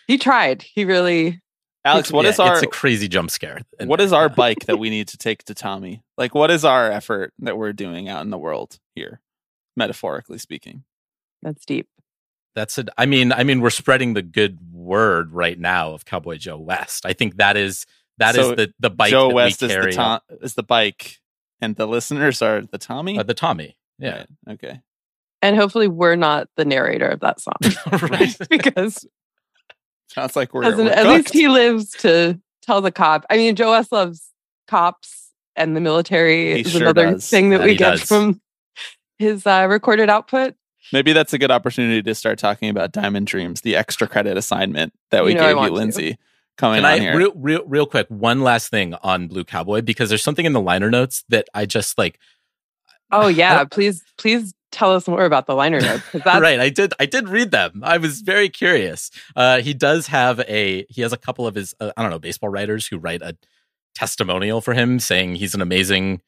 [0.07, 0.61] he tried.
[0.61, 1.41] He really
[1.85, 3.61] Alex, what Yeah, is our It's a crazy jump scare.
[3.79, 4.05] in what there.
[4.05, 6.01] is our bike that we need to take to Tommy?
[6.17, 9.21] Like what is our effort that we're doing out in the world here,
[9.75, 10.83] metaphorically speaking?
[11.41, 11.87] that's deep
[12.55, 12.89] That's it.
[12.97, 17.05] I mean, I mean, we're spreading the good word right now of Cowboy Joe West.
[17.05, 17.85] I think that is
[18.17, 20.55] that is So the the bike Joe that West we is the carry Tom, is
[20.55, 21.19] the bike,
[21.61, 23.19] and the listeners are the Tommy.
[23.19, 23.77] uh, the Tommy.
[23.99, 24.81] Yeah, Right, Okay.
[25.41, 27.53] and hopefully we're not the narrator of that song
[28.09, 28.35] right.
[28.49, 29.05] because
[30.07, 33.25] Sounds like we're, As we're in- at least he lives to tell the cop.
[33.29, 34.29] I mean, Joe West loves
[34.67, 37.29] cops and the military He is sure another does.
[37.29, 38.01] thing that Yeah, we get does.
[38.03, 38.41] from
[39.17, 40.55] his uh, recorded output.
[40.93, 44.93] Maybe that's a good opportunity to start talking about Diamond Dreams, the extra credit assignment
[45.11, 45.73] that we You know gave you, want to.
[45.73, 46.17] Lindsay,
[46.57, 47.17] coming Can on I here.
[47.17, 50.61] real, real real quick one last thing on Blue Cowboy because there's something in the
[50.61, 52.19] liner notes that I just like.
[53.11, 56.93] Oh yeah, please, please tell us more about the liner notes that's right, I did
[56.99, 57.81] I did read them.
[57.83, 59.09] I was very curious.
[59.35, 62.19] Uh, he does have a he has a couple of his uh, I don't know
[62.19, 63.37] baseball writers who write a
[63.95, 66.21] testimonial for him saying he's an amazing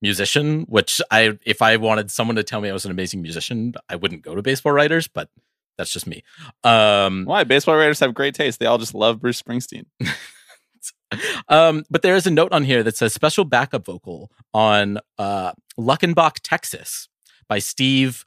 [0.00, 0.62] musician.
[0.62, 3.96] Which I if I wanted someone to tell me I was an amazing musician, I
[3.96, 5.28] wouldn't go to baseball writers, but
[5.76, 6.24] that's just me.
[6.64, 7.44] Um, Why?
[7.44, 8.58] Baseball writers have great taste.
[8.58, 9.84] They all just love Bruce Springsteen.
[11.48, 15.52] um, but there is a note on here that says special backup vocal on uh,
[15.78, 17.08] Luckenbach, Texas
[17.50, 18.24] by Steve.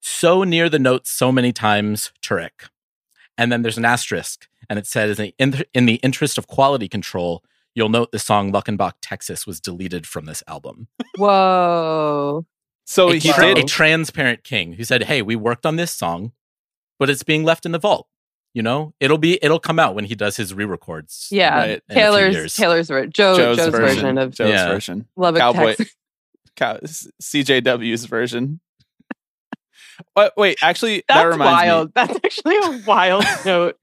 [0.00, 2.68] So near the notes so many times, Turek.
[3.36, 7.42] And then there's an asterisk, and it says, in, in the interest of quality control,
[7.74, 10.86] you'll note the song Luckenbach, Texas was deleted from this album.
[11.16, 12.46] whoa.
[12.86, 13.64] So a, he tra- did.
[13.64, 16.32] a transparent king who said, Hey, we worked on this song,
[16.98, 18.06] but it's being left in the vault.
[18.52, 21.26] You know, it'll be it'll come out when he does his re-records.
[21.32, 21.68] Yeah, Right.
[21.70, 22.54] in a few Taylor's years.
[22.56, 24.68] Taylor's Joe Joe's, Joe's, version, version, of Joe's Yeah.
[24.68, 25.96] version, Lubbock, Cowboy- Texas.
[26.56, 28.60] Cow- CJW's version.
[30.16, 31.86] Wait, wait, actually, that That's reminds wild.
[31.88, 31.92] me.
[31.94, 33.76] That's actually a wild note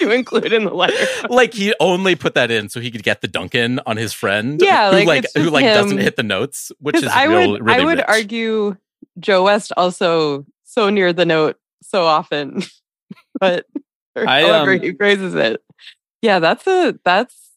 [0.00, 0.94] to include in the letter.
[1.28, 4.60] like he only put that in so he could get the Duncan on his friend.
[4.62, 7.24] Yeah, who like, like who just like doesn't hit the notes, which is Because I
[7.24, 8.04] real, would, really I would rich.
[8.06, 8.76] argue
[9.18, 12.62] Joe West also so near the note so often,
[13.40, 13.66] but
[14.14, 15.62] or I, however um, he phrases it.
[16.22, 17.49] Yeah, that's a that's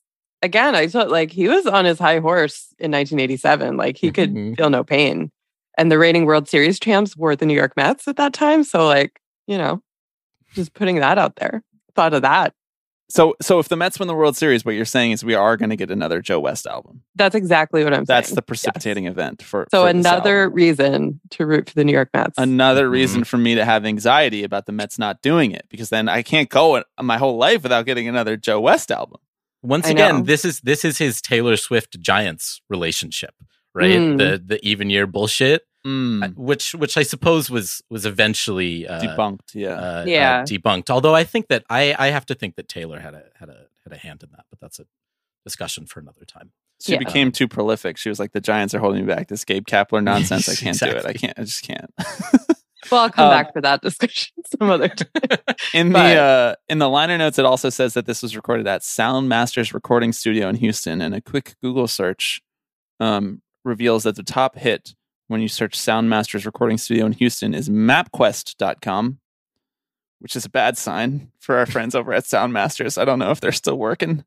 [0.44, 0.76] again.
[0.76, 3.78] I thought like he was on his high horse in 1987.
[3.78, 4.56] Like he could Mhm.
[4.58, 5.32] feel no pain,
[5.78, 8.64] and the reigning World Series champs were the New York Mets at that time.
[8.64, 9.82] So like you know,
[10.54, 11.64] just putting that out there.
[11.96, 12.54] Thought of that.
[13.10, 15.56] So, so if the Mets win the World Series, what you're saying is we are
[15.58, 17.04] going to get another Joe West album.
[17.16, 18.06] That's exactly what I'm saying.
[18.08, 18.36] That's saying.
[18.36, 19.68] the precipitating event for.
[19.70, 20.56] So for this another album.
[20.56, 22.34] reason to root for the New York Mets.
[22.38, 22.91] another Mhm.
[22.91, 26.24] reason for me to have anxiety about the Mets not doing it because then I
[26.24, 29.20] can't go my whole life without getting another Joe West album.
[29.64, 30.22] Once I again, know.
[30.24, 33.34] this is this is his Taylor Swift Giants relationship,
[33.74, 33.97] right?
[33.97, 34.18] Mm.
[34.18, 39.01] The the even year bullshit, Mm, uh, which which I suppose was was eventually uh,
[39.01, 39.53] debunked.
[39.53, 39.70] Yeah.
[39.72, 40.43] uh, uh, Yeah.
[40.43, 40.89] debunked.
[40.89, 43.66] Although I think that I I have to think that Taylor had a had a
[43.84, 44.86] had a hand in that, but that's a
[45.43, 46.51] discussion for another time.
[46.82, 46.99] she yeah.
[46.99, 47.97] became too prolific.
[47.97, 49.28] She was like, "The Giants are holding me back.
[49.28, 50.47] This Gabe Kapler nonsense.
[50.47, 51.05] I can't do it.
[51.05, 51.38] I can't.
[51.38, 51.91] I just can't."
[52.92, 55.08] well, I'll come Um, back for that discussion some other time.
[55.74, 58.68] in But- the uh, in the liner notes, it also says that this was recorded
[58.68, 61.02] at Sound Masters Recording Studio in Houston.
[61.02, 62.42] And a quick Google search
[63.00, 64.96] um, reveals that the top hit
[65.28, 69.20] when you search Sound Masters Recording Studio in Houston is MapQuest.com,
[70.20, 72.98] which is a bad sign for our friends over at Sound Masters.
[72.98, 74.24] I don't know if they're still working.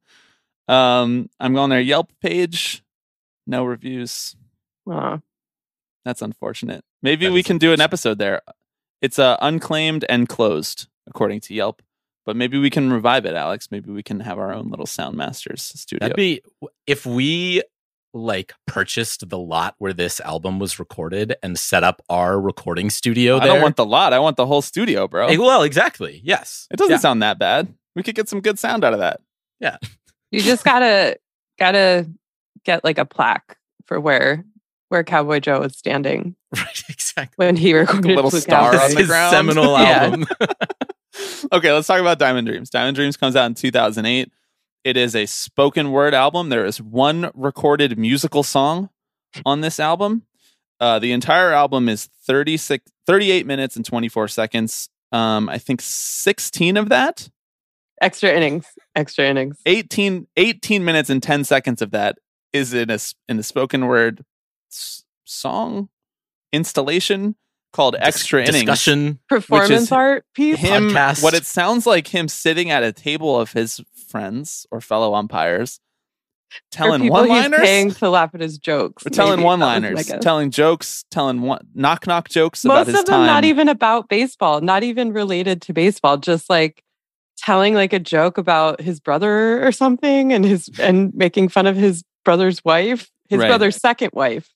[0.68, 2.82] Um, I'm on their Yelp page.
[3.46, 4.34] No reviews.
[4.90, 5.18] Aw.
[6.04, 6.84] That's unfortunate.
[7.02, 8.42] Maybe That we can do an episode there.
[9.02, 11.82] It's uh, unclaimed and closed, according to Yelp.
[12.24, 13.70] But maybe we can revive it, Alex.
[13.70, 16.00] Maybe we can have our own little Sound Masters studio.
[16.00, 16.42] That'd be
[16.86, 17.62] if we
[18.12, 23.38] like purchased the lot where this album was recorded and set up our recording studio
[23.38, 24.12] I don't want the lot.
[24.14, 25.26] I want the whole studio, bro.
[25.28, 26.20] Eh, well, exactly.
[26.24, 26.66] Yes.
[26.70, 26.98] it doesn't Yeah.
[26.98, 27.72] sound that bad.
[27.94, 29.20] We could get some good sound out of that.
[29.60, 29.76] Yeah.
[30.32, 31.18] You just gotta
[31.58, 32.10] gotta
[32.64, 34.44] get like a plaque for where
[34.88, 36.82] where Cowboy Joe was standing right.
[36.88, 37.44] Exactly.
[37.46, 38.84] when he recorded little Blue star Cowboy.
[38.84, 39.32] on the his ground.
[39.34, 40.26] seminal album.
[41.52, 42.70] okay, let's talk about Diamond Dreams.
[42.70, 44.30] Diamond Dreams comes out in 2008.
[44.84, 46.48] It is a spoken word album.
[46.48, 48.90] There is one recorded musical song
[49.44, 50.22] on this album.
[50.78, 54.88] Uh, the entire album is 36, 38 minutes and 24 seconds.
[55.10, 57.28] Um, I think 16 of that,
[58.02, 58.66] Extra innings.
[58.94, 59.58] Extra innings.
[59.64, 62.18] 18, 18 minutes and 10 seconds of that
[62.52, 64.24] is in a, s- in a spoken word s-
[65.24, 65.88] song
[66.52, 67.36] installation
[67.72, 68.60] called Extra Innings.
[68.60, 69.18] discussion.
[69.28, 70.58] Performance art piece.
[70.58, 71.22] him podcast.
[71.22, 75.80] what it sounds like him sitting at a table of his friends or fellow umpires
[76.70, 79.04] telling one liners, paying to laugh at his jokes.
[79.04, 80.22] or telling one That was my liners guess.
[80.22, 83.68] telling jokes telling one knock knock jokes about Most his of them time not even
[83.68, 86.82] about baseball, not even related to baseball, just like
[87.36, 91.76] telling like a joke about his brother or something and his and making fun of
[91.76, 93.48] his brother's wife, his Right.
[93.48, 94.54] brother's second wife, his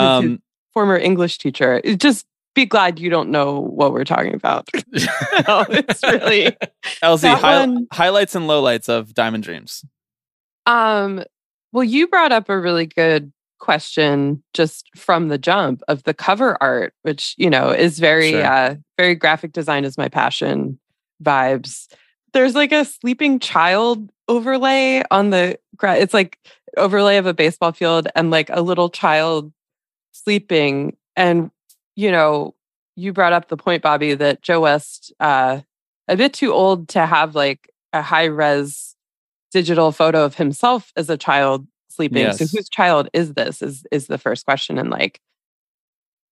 [0.00, 0.42] um
[0.74, 1.80] former English teacher.
[1.96, 4.68] Just be glad you don't know what we're talking about.
[5.48, 6.56] no, it's really
[7.02, 9.84] that hi- one- highlights and lowlights of diamond dreams
[10.66, 11.22] Um,
[11.72, 16.56] well, you brought up a really good question just from the jump of the cover
[16.62, 18.44] art, which you know is very, Sure.
[18.44, 20.78] uh, very graphic design is my passion
[21.22, 21.86] vibes.
[22.32, 25.58] There's like a sleeping child overlay on the.
[25.82, 26.38] It's like
[26.76, 29.52] overlay of a baseball field and like a little child
[30.12, 31.50] sleeping, and
[31.96, 32.54] you know,
[32.96, 35.60] you brought up the point, Bobby, that Joe West, uh,
[36.08, 38.94] a bit too old to have like a high res
[39.52, 42.32] digital photo of himself as a child sleeping.
[42.32, 43.62] So whose child is this?
[43.62, 44.78] Is is the first question.
[44.78, 45.20] And like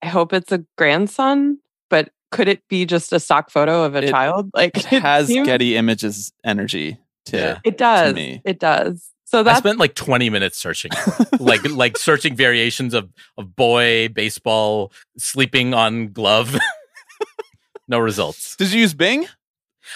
[0.03, 1.59] I hope it's a grandson,
[1.91, 4.51] but could it be just a stock photo of a It- child?
[4.55, 7.59] Like it has seems- getty images energy to Yeah.
[7.65, 8.15] it does.
[8.15, 8.41] me.
[8.45, 9.11] It does.
[9.31, 10.91] So I spent like 20 minutes searching,
[11.39, 16.57] like like searching variations of of boy baseball sleeping on glove.
[17.89, 18.57] no results.
[18.57, 19.27] did you use bing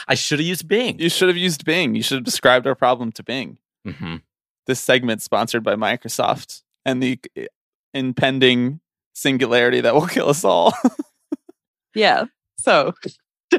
[0.09, 0.99] I should have used Bing.
[0.99, 4.17] you should have used bing you should have described our problem to bing hmm
[4.67, 7.43] this segment sponsored by microsoft and the uh,
[7.93, 8.81] impending
[9.13, 10.73] singularity that will kill us all
[11.95, 12.25] yeah.
[12.59, 12.95] So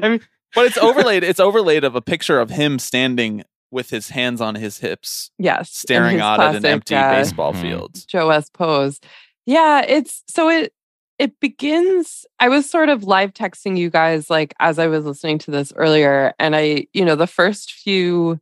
[0.02, 0.20] I mean,
[0.54, 1.24] But it's overlaid.
[1.24, 3.44] It's overlaid of a picture of him standing
[3.74, 5.70] with his hands on his hips, yes.
[5.70, 7.60] staring his out at an empty uh, baseball Mhm.
[7.60, 7.98] field.
[8.06, 9.00] Joe West pose.
[9.44, 10.72] Yeah, it's so it
[11.18, 15.38] it begins I was sort of live texting you guys like as I was listening
[15.40, 18.40] to this earlier and I, you know, the first few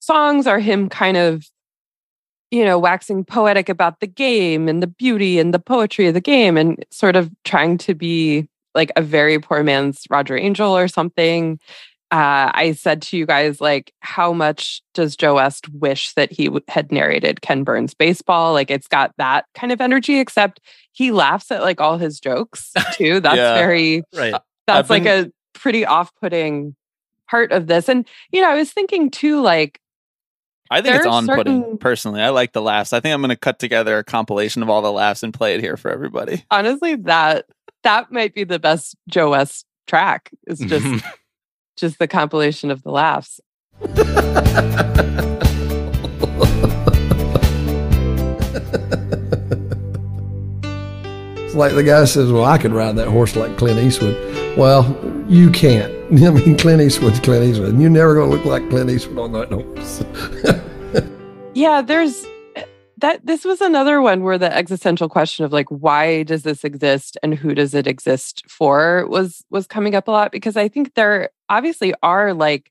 [0.00, 1.46] songs are him kind of
[2.50, 6.20] you know, waxing poetic about the game and the beauty and the poetry of the
[6.20, 10.86] game and sort of trying to be like a very poor man's Roger Angell or
[10.86, 11.58] something.
[12.12, 16.44] Uh, I said to you guys, like, how much does Joe West wish that he
[16.44, 18.52] w- had narrated Ken Burns baseball?
[18.52, 20.60] Like, it's got that kind of energy, except
[20.92, 23.20] he laughs at like all his jokes too.
[23.20, 23.54] That's Yeah.
[23.54, 24.34] very, Right.
[24.66, 26.76] that's I've like been- a pretty off putting
[27.30, 27.88] part of this.
[27.88, 29.80] And, you know, I was thinking too, like,
[30.70, 31.62] I think it's on putting.
[31.62, 32.92] certain- Personally, I like the laughs.
[32.92, 35.54] I think I'm going to cut together a compilation of all the laughs and play
[35.54, 36.44] it here for everybody.
[36.50, 37.46] honestly, that
[37.84, 40.30] that might be the best Joe West track.
[40.46, 41.04] Is just
[41.76, 43.40] just the compilation of the laughs.
[51.44, 54.16] It's like the guy says, Well, I could ride that horse like Clint Eastwood.
[54.56, 54.84] Well,
[55.28, 55.92] you can't.
[56.12, 57.70] I mean, Clint Eastwood's Clint Eastwood.
[57.70, 60.02] And you're never going to look like Clint Eastwood on that horse.
[61.54, 62.24] Yeah, there's
[62.56, 62.64] eh,
[62.98, 63.26] that.
[63.26, 67.34] This was another one where the existential question of like, why does this exist and
[67.34, 71.30] who does it exist for was was coming up a lot because I think there
[71.52, 72.70] obviously are like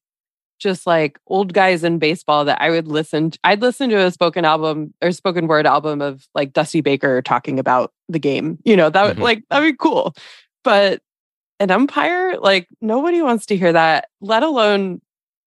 [0.60, 3.32] just like old guys in baseball that I would listen.
[3.32, 7.22] To, I'd listen to a spoken album or spoken word album of like Dusty Baker
[7.22, 8.60] talking about the game.
[8.64, 9.22] You know that would Mhm.
[9.24, 10.14] like that'd be cool,
[10.64, 11.02] but
[11.60, 14.10] an umpire like nobody wants to hear that.
[14.20, 15.02] Let alone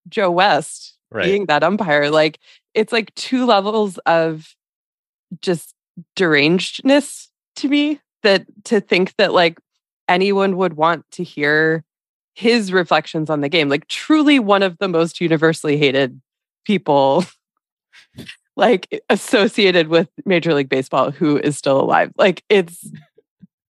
[0.08, 1.24] Joe West Right.
[1.26, 2.10] being that umpire.
[2.10, 2.40] Like
[2.74, 4.54] it's like two levels of
[5.40, 5.74] just
[6.16, 9.58] derangedness to me that to think that like
[10.08, 11.84] anyone would want to hear
[12.34, 16.20] his reflections on the game like truly one of the most universally hated
[16.64, 17.24] people
[18.56, 22.12] like associated with major league baseball who is still alive.
[22.16, 22.88] Like it's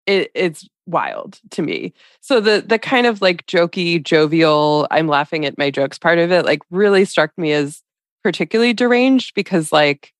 [0.05, 1.93] it, it's wild to me.
[2.19, 6.31] So the the kind of like jokey jovial i'm laughing at my jokes part of
[6.31, 7.81] it like really struck me as
[8.23, 10.11] particularly deranged because like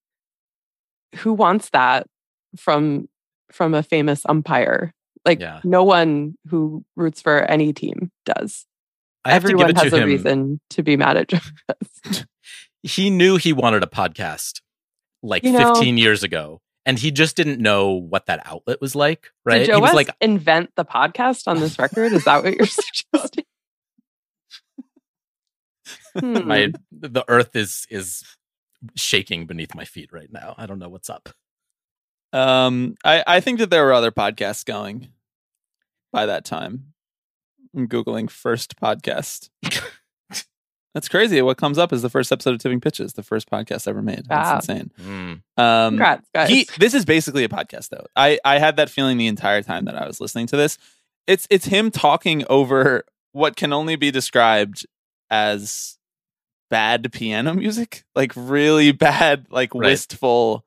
[1.15, 2.07] who wants that
[2.57, 3.07] from
[3.51, 4.93] from a famous umpire
[5.26, 5.61] like Yeah.
[5.63, 8.65] no one who roots for any team does
[9.26, 10.07] I have everyone to give it has a him.
[10.09, 11.32] reason to be mad at
[12.03, 12.26] West.
[12.86, 14.59] He knew he wanted a podcast
[15.21, 18.93] like You know- 15 years ago, and he just didn't know what that outlet was
[18.93, 19.30] like.
[19.45, 19.59] Right?
[19.59, 22.11] Did Joe he was West like, invent the podcast on this record?
[22.11, 22.65] Is that what you're
[23.13, 23.45] suggesting?
[26.19, 26.47] Hmm.
[26.47, 28.24] my the earth is is
[28.95, 30.55] shaking beneath my feet right now.
[30.57, 31.30] I don't know what's up.
[32.34, 35.09] Um, I, I think that there were other podcasts going
[36.11, 36.93] by that time.
[37.75, 39.49] I'm googling first podcast.
[40.93, 41.41] That's crazy.
[41.41, 44.25] What comes up is the first episode of Tipping Pitches, the first podcast ever made.
[44.29, 44.53] Wow.
[44.53, 44.91] That's insane.
[45.01, 45.41] Mm.
[45.57, 46.49] Um, Congrats, guys.
[46.49, 48.05] he, this is basically a podcast, though.
[48.15, 50.77] I, I had that feeling the entire time that I was listening to this.
[51.25, 54.86] It's it's him talking over what can only be described
[55.31, 55.97] as
[56.69, 59.88] bad piano music, like really bad, like Right.
[59.88, 60.63] wistful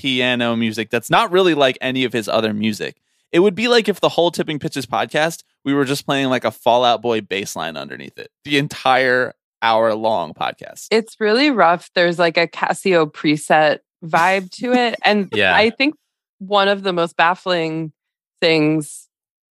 [0.00, 0.90] piano music.
[0.90, 2.96] That's not really like any of his other music.
[3.32, 6.44] It would be like if the whole Tipping Pitches podcast we were just playing like
[6.44, 10.86] a Fall Out Boy bass line underneath it, the entire hour long podcast.
[10.90, 11.90] it's really rough.
[11.94, 14.94] There's like a Casio preset vibe to it.
[15.04, 15.54] And Yeah.
[15.54, 15.94] I think
[16.38, 17.92] one of the most baffling
[18.40, 19.06] things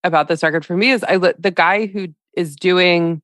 [0.04, 3.22] about this record for me is I the guy who is doing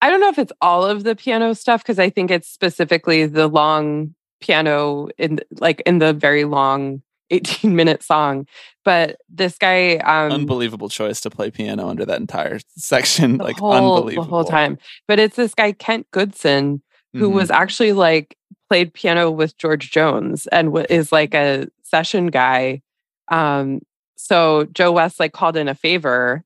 [0.00, 3.26] I don't know if it's all of the piano stuff because I think it's specifically
[3.26, 8.46] the long piano in like in the very long 18 minute song.
[8.84, 13.38] But this guy um unbelievable choice to play piano under that entire section.
[13.38, 14.78] like whole, unbelievable the whole time.
[15.08, 16.82] But it's this guy Kent Goodson
[17.14, 17.34] who Mhm.
[17.34, 18.36] was actually like
[18.68, 22.82] played piano with George Jones and is like a session guy.
[23.30, 23.80] Um,
[24.16, 26.44] so Joe West like called in a favor,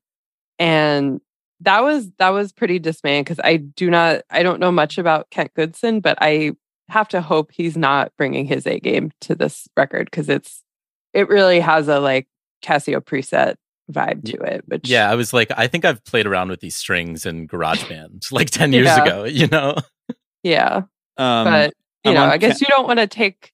[0.57, 1.19] and
[1.61, 5.29] that was that was pretty dismaying because I do not I don't know much about
[5.29, 6.51] Kent Goodson, but I
[6.89, 10.63] have to hope he's not bringing his A game to this record because it's
[11.13, 12.27] it really has a like
[12.63, 13.55] Casio preset
[13.91, 14.63] vibe to it.
[14.67, 18.31] Which Yeah, I was like, I think I've played around with these strings in GarageBand
[18.31, 19.03] like 10 years Yeah.
[19.03, 19.75] ago, you know?
[20.43, 20.81] yeah.
[21.17, 23.51] Um, but you I'm know, I guess Ca- you don't want to take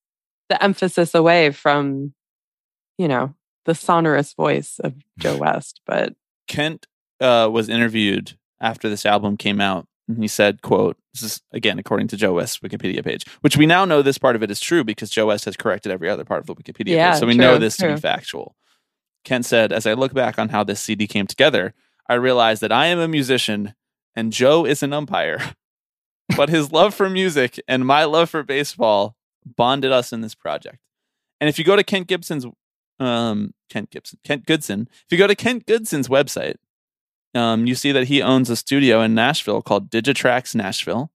[0.50, 2.14] the emphasis away from,
[2.98, 3.34] you know,
[3.66, 5.82] the sonorous voice of Joe West.
[5.86, 6.14] But
[6.48, 6.86] Kent
[7.20, 11.80] uh, was interviewed after this album came out, and he said, "quote This is again
[11.80, 14.60] according to Joe West's Wikipedia page, which we now know this part of it is
[14.60, 17.28] true because Joe West has corrected every other part of the Wikipedia Yeah, page, so
[17.28, 18.56] we know true, this to be factual."
[19.24, 21.74] Kent said, "As I look back on how this CD came together,
[22.08, 23.74] I realize that I am a musician
[24.16, 25.54] and Joe is an umpire,
[26.38, 29.16] but his love for music and my love for baseball
[29.46, 30.80] bonded us in this project."
[31.42, 32.46] And if you go to Kent Gibson's
[33.00, 34.88] um, Kent Gibson, Kent Goodson.
[34.92, 36.56] If you go to Kent Goodson's website,
[37.36, 41.12] um, you see that he owns a studio in Nashville called Digitrax Nashville,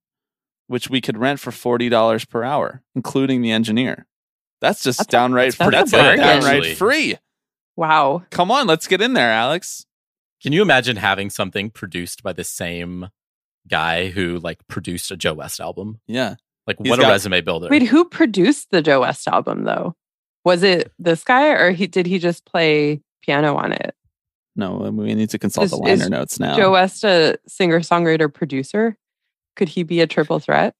[0.69, 4.07] which we could rent for forty dollars per hour, including the engineer.
[4.61, 5.57] That's just That's a- downright.
[5.57, 6.19] that's a that's bargain.
[6.25, 7.17] downright free.
[7.77, 9.87] wow, Come on, let's get in there, Alex.
[10.43, 13.09] Can you imagine having something produced by the same
[13.69, 16.01] guy who like produced a Joe West album?
[16.07, 16.37] Yeah.
[16.67, 17.69] Like He's what a resume builder.
[17.71, 19.95] Wait, who produced the Joe West album though?
[20.45, 23.95] Was it this guy or he did he just play piano on it?
[24.57, 26.57] No, we need to consult Is- the liner is notes now.
[26.57, 28.97] Joe West a singer songwriter producer?
[29.57, 30.75] Could he be a triple threat?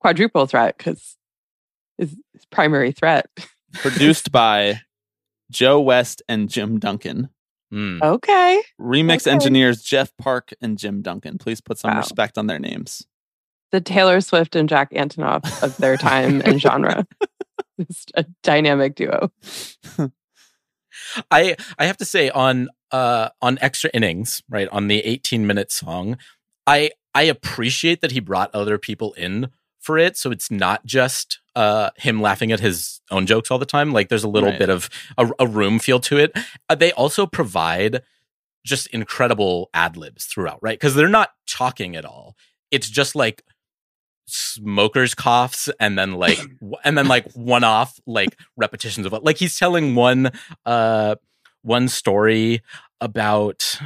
[0.00, 1.16] Quadruple threat because
[1.98, 3.28] his, his primary threat.
[3.74, 4.80] Produced by
[5.50, 7.28] Joe West and Jim Duncan.
[7.70, 7.98] Hmm.
[8.02, 8.62] Okay.
[8.80, 9.32] Remix Okay.
[9.32, 11.38] engineers Jeff Park and Jim Duncan.
[11.38, 11.98] Please put some Wow.
[11.98, 13.06] respect on their names.
[13.72, 17.06] The Taylor Swift and Jack Antonoff of their time and genre.
[17.86, 19.30] Just a dynamic duo.
[21.30, 25.72] I I have to say on uh on extra innings, right, on the 18 minute
[25.72, 26.16] song,
[26.66, 29.48] I I appreciate that he brought other people in
[29.80, 30.16] for it.
[30.16, 33.92] So it's not just uh him laughing at his own jokes all the time.
[33.92, 34.58] Like there's a little Right.
[34.58, 36.36] bit of a, a room feel to it.
[36.68, 38.02] Uh, they also provide
[38.64, 40.78] just incredible ad libs throughout right?
[40.78, 42.34] Because they're not talking at all.
[42.72, 43.42] It's just like
[44.26, 46.38] smokers coughs and then like
[46.84, 50.30] and then like one off like repetitions of what like he's telling one
[50.64, 51.14] uh
[51.62, 52.62] one story
[53.00, 53.80] about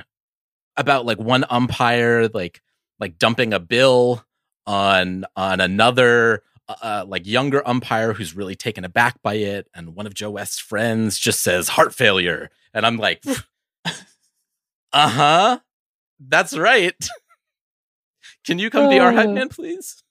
[0.76, 2.62] about like one umpire like
[2.98, 4.24] like dumping a bill
[4.66, 6.42] on on another
[6.82, 10.60] uh, like younger umpire who's really taken aback by it and one of Joe West's
[10.60, 12.48] friends just says heart failure.
[12.72, 13.24] And I'm like
[14.92, 15.58] uh-huh.
[16.20, 16.94] That's right.
[18.46, 19.32] Can you come be our hype Oh.
[19.32, 20.02] man please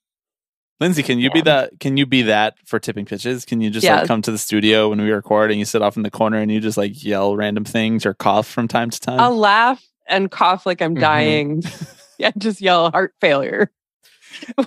[0.80, 1.78] Lindsay, can you be that?
[1.78, 3.44] Can you be that for tipping pitches?
[3.44, 3.96] Can you just Yeah.
[3.98, 6.38] like come to the studio when we record and you sit off in the corner
[6.38, 9.20] and you just like yell random things or cough from time to time?
[9.20, 11.00] I'll laugh and cough like I'm Mhm.
[11.00, 11.62] dying.
[12.18, 13.70] yeah, just yell heart failure.
[14.58, 14.66] if,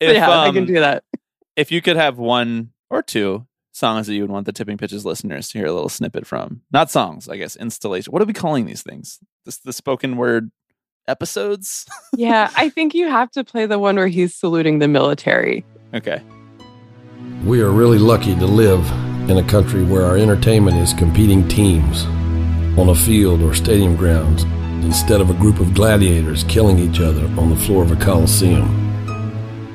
[0.00, 1.04] yeah, I can um, do that.
[1.56, 5.04] if you could have one or two songs that you would want the tipping pitches
[5.04, 8.12] listeners to hear a little snippet from, not songs, I guess, installation.
[8.12, 9.18] What are we calling these things?
[9.44, 10.50] This the spoken word
[11.08, 11.86] episodes?
[12.16, 15.64] Yeah, I think you have to play the one where he's saluting the military.
[15.92, 16.22] okay.
[17.44, 18.88] We are really lucky to live
[19.28, 22.04] in a country where our entertainment is competing teams
[22.78, 24.44] on a field or stadium grounds
[24.84, 28.64] instead of a group of gladiators killing each other on the floor of a coliseum.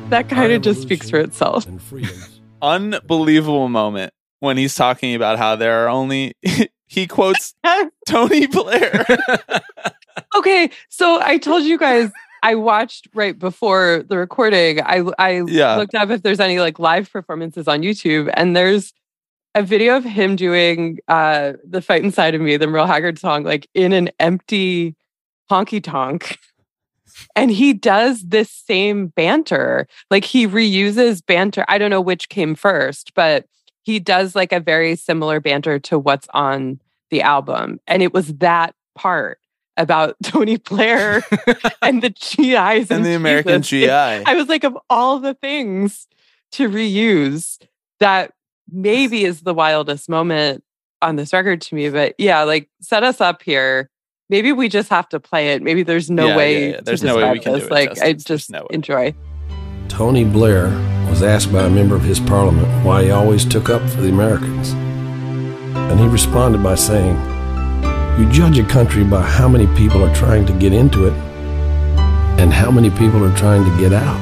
[0.09, 1.65] That kind of just speaks for itself.
[2.61, 6.33] Unbelievable moment when he's talking about how there are only
[6.87, 7.53] he quotes
[8.07, 9.05] Tony Blair.
[10.35, 12.11] Okay, so I told you guys
[12.43, 14.81] I watched right before the recording.
[14.81, 15.75] I I Yeah.
[15.77, 18.93] looked up if there's any like live performances on YouTube, and there's
[19.55, 23.43] a video of him doing uh the fightin' side of me, the Merle Haggard song,
[23.43, 24.95] like in an empty
[25.51, 26.37] honky tonk.
[27.35, 29.87] And he does this same banter.
[30.11, 31.65] Like he reuses banter.
[31.67, 33.45] I don't know which came first, but
[33.83, 36.79] he does like a very similar banter to what's on
[37.09, 37.79] the album.
[37.87, 39.39] And it was that part
[39.79, 41.23] about Tony Blair
[41.81, 43.87] and the GIs and the American Jesus.
[43.89, 44.25] It- GI.
[44.31, 46.07] I was like, of all the things
[46.51, 47.57] to reuse,
[47.99, 48.33] that
[48.71, 50.63] maybe is the wildest moment
[51.01, 51.89] on this record to me.
[51.89, 53.89] But yeah, like set us up here.
[54.29, 55.63] Maybe we just have to play it.
[55.63, 56.53] Maybe there's no Yeah, way.
[56.53, 56.75] yeah, yeah.
[56.77, 57.67] to There's no way we describe can do this.
[57.67, 58.03] it Like I justice.
[58.03, 59.15] There's just no enjoy.
[59.87, 60.67] Tony Blair
[61.09, 64.09] was asked by a member of his parliament why he always took up for the
[64.09, 64.69] Americans.
[64.71, 67.15] And he responded by saying,
[68.19, 71.13] You judge a country by how many people are trying to get into it
[72.37, 74.19] and how many people are trying to get out.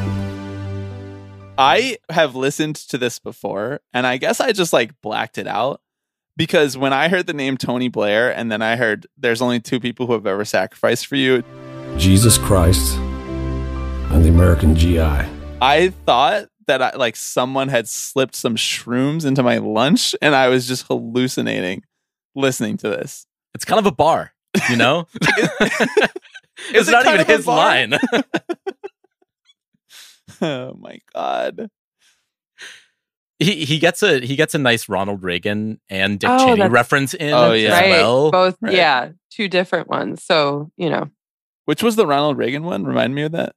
[1.57, 5.82] I have listened to this before, and I guess I just like blacked it out
[6.36, 9.80] because when I heard the name Tony Blair, and then I heard there's only two
[9.80, 11.44] people who have ever sacrificed for you,
[11.98, 15.26] Jesus Christ and the American GI.
[15.60, 20.49] I thought that I, like someone had slipped some shrooms into my lunch, and I
[20.49, 21.82] was just hallucinating
[22.36, 23.26] listening to this.
[23.57, 24.31] It's kind of a bar
[24.69, 25.07] you know
[26.73, 27.93] Is it's not kind even his line
[30.41, 31.69] Oh my god!
[33.39, 36.71] he he gets a he gets a nice Ronald Reagan and Dick Oh, Cheney that's-
[36.71, 37.71] reference in Oh, as yeah.
[37.79, 37.89] right.
[37.89, 38.31] well.
[38.31, 38.73] Both, Right.
[38.73, 40.23] yeah, two different ones.
[40.23, 41.09] So, you know,
[41.65, 42.84] Which was the Ronald Reagan one?
[42.84, 43.55] Remind me of that.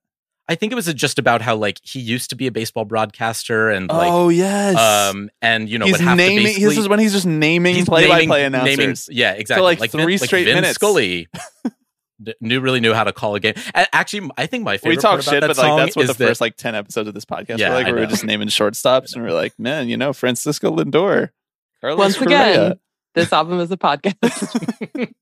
[0.51, 3.71] I think it was just about how like he used to be a baseball broadcaster
[3.71, 4.77] and like oh yes.
[4.77, 6.53] um and you know he's would have naming.
[6.55, 9.65] to this is when he's just naming he's play-by-play naming- naming- yeah, exactly.
[9.77, 10.75] like, Vin- three straight Vin minutes.
[10.75, 11.29] Scully
[12.41, 13.55] knew really knew how to call a game.
[13.75, 15.87] A- Actually, I think my favorite we talk part about shit, that but song like
[15.87, 17.87] that's what is the that- first like ten episodes of this podcast Yeah, were like.
[17.87, 21.31] I We were just naming shortstops, and we are like, man, you know, Francisco Lindor.
[21.81, 22.53] Carlos once Correa.
[22.67, 22.81] again,
[23.15, 24.19] this album is a podcast.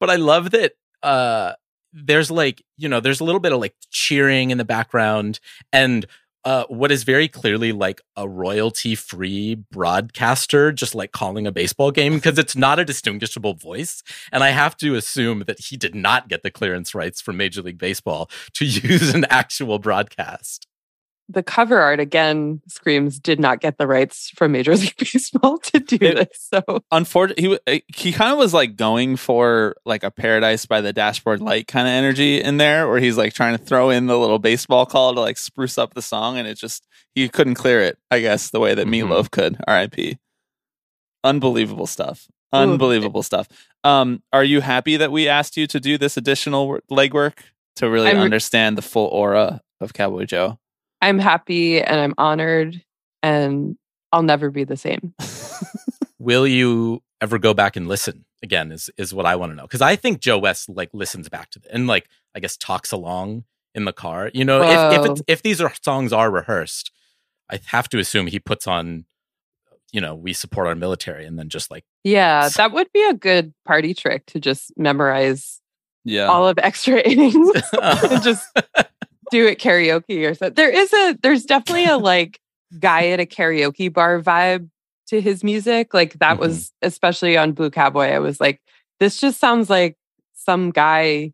[0.00, 0.72] but I love that
[1.02, 1.52] uh
[1.96, 5.40] there's like, you know, there's a little bit of like cheering in the background
[5.72, 6.06] and
[6.44, 11.90] uh, what is very clearly like a royalty free broadcaster just like calling a baseball
[11.90, 14.02] game because it's not a distinguishable voice.
[14.30, 17.62] And I have to assume that he did not get the clearance rights from Major
[17.62, 20.68] League Baseball to use an actual broadcast.
[21.28, 25.80] The cover art again screams did not get the rights from Major League Baseball to
[25.80, 26.48] do It- this.
[26.54, 30.92] So Unfortunately, he he kind of was like going for like a Paradise by the
[30.92, 34.16] Dashboard Light kind of energy in there, where he's like trying to throw in the
[34.16, 37.80] little baseball call to like spruce up the song, and it just he couldn't clear
[37.80, 37.98] it.
[38.10, 39.08] I guess the way that Mhm.
[39.08, 39.56] Meatloaf could.
[39.66, 40.18] R.I.P.
[41.24, 42.28] Unbelievable stuff.
[42.54, 42.58] Ooh.
[42.58, 43.48] Unbelievable stuff.
[43.82, 47.38] Um, are you happy that we asked you to do this additional legwork
[47.76, 50.58] to really I'm- understand the full aura of Cowboy Joe?
[51.02, 52.82] I'm happy and I'm honored
[53.22, 53.76] and
[54.12, 55.14] I'll never be the same.
[56.18, 58.72] Will you ever go back and listen again?
[58.72, 61.50] Is is what I want to know because I think Joe West like listens back
[61.50, 63.44] to it and like I guess talks along
[63.74, 64.30] in the car.
[64.32, 66.90] You know, if if, it's, if these are songs are rehearsed,
[67.50, 69.04] I have to assume he puts on,
[69.92, 73.14] you know, we support our military and then just like Yeah, that would be a
[73.14, 75.60] good party trick to just memorize
[76.04, 76.26] Yeah.
[76.26, 77.50] all of extra innings
[77.82, 78.48] and just
[79.30, 80.54] do it karaoke or something.
[80.54, 82.40] There is a there's definitely a like
[82.78, 84.68] guy at a karaoke bar vibe
[85.08, 85.94] to his music.
[85.94, 86.40] Like that Mhm.
[86.40, 88.06] was especially on Blue Cowboy.
[88.06, 88.60] I was like,
[89.00, 89.96] this just sounds like
[90.34, 91.32] some guy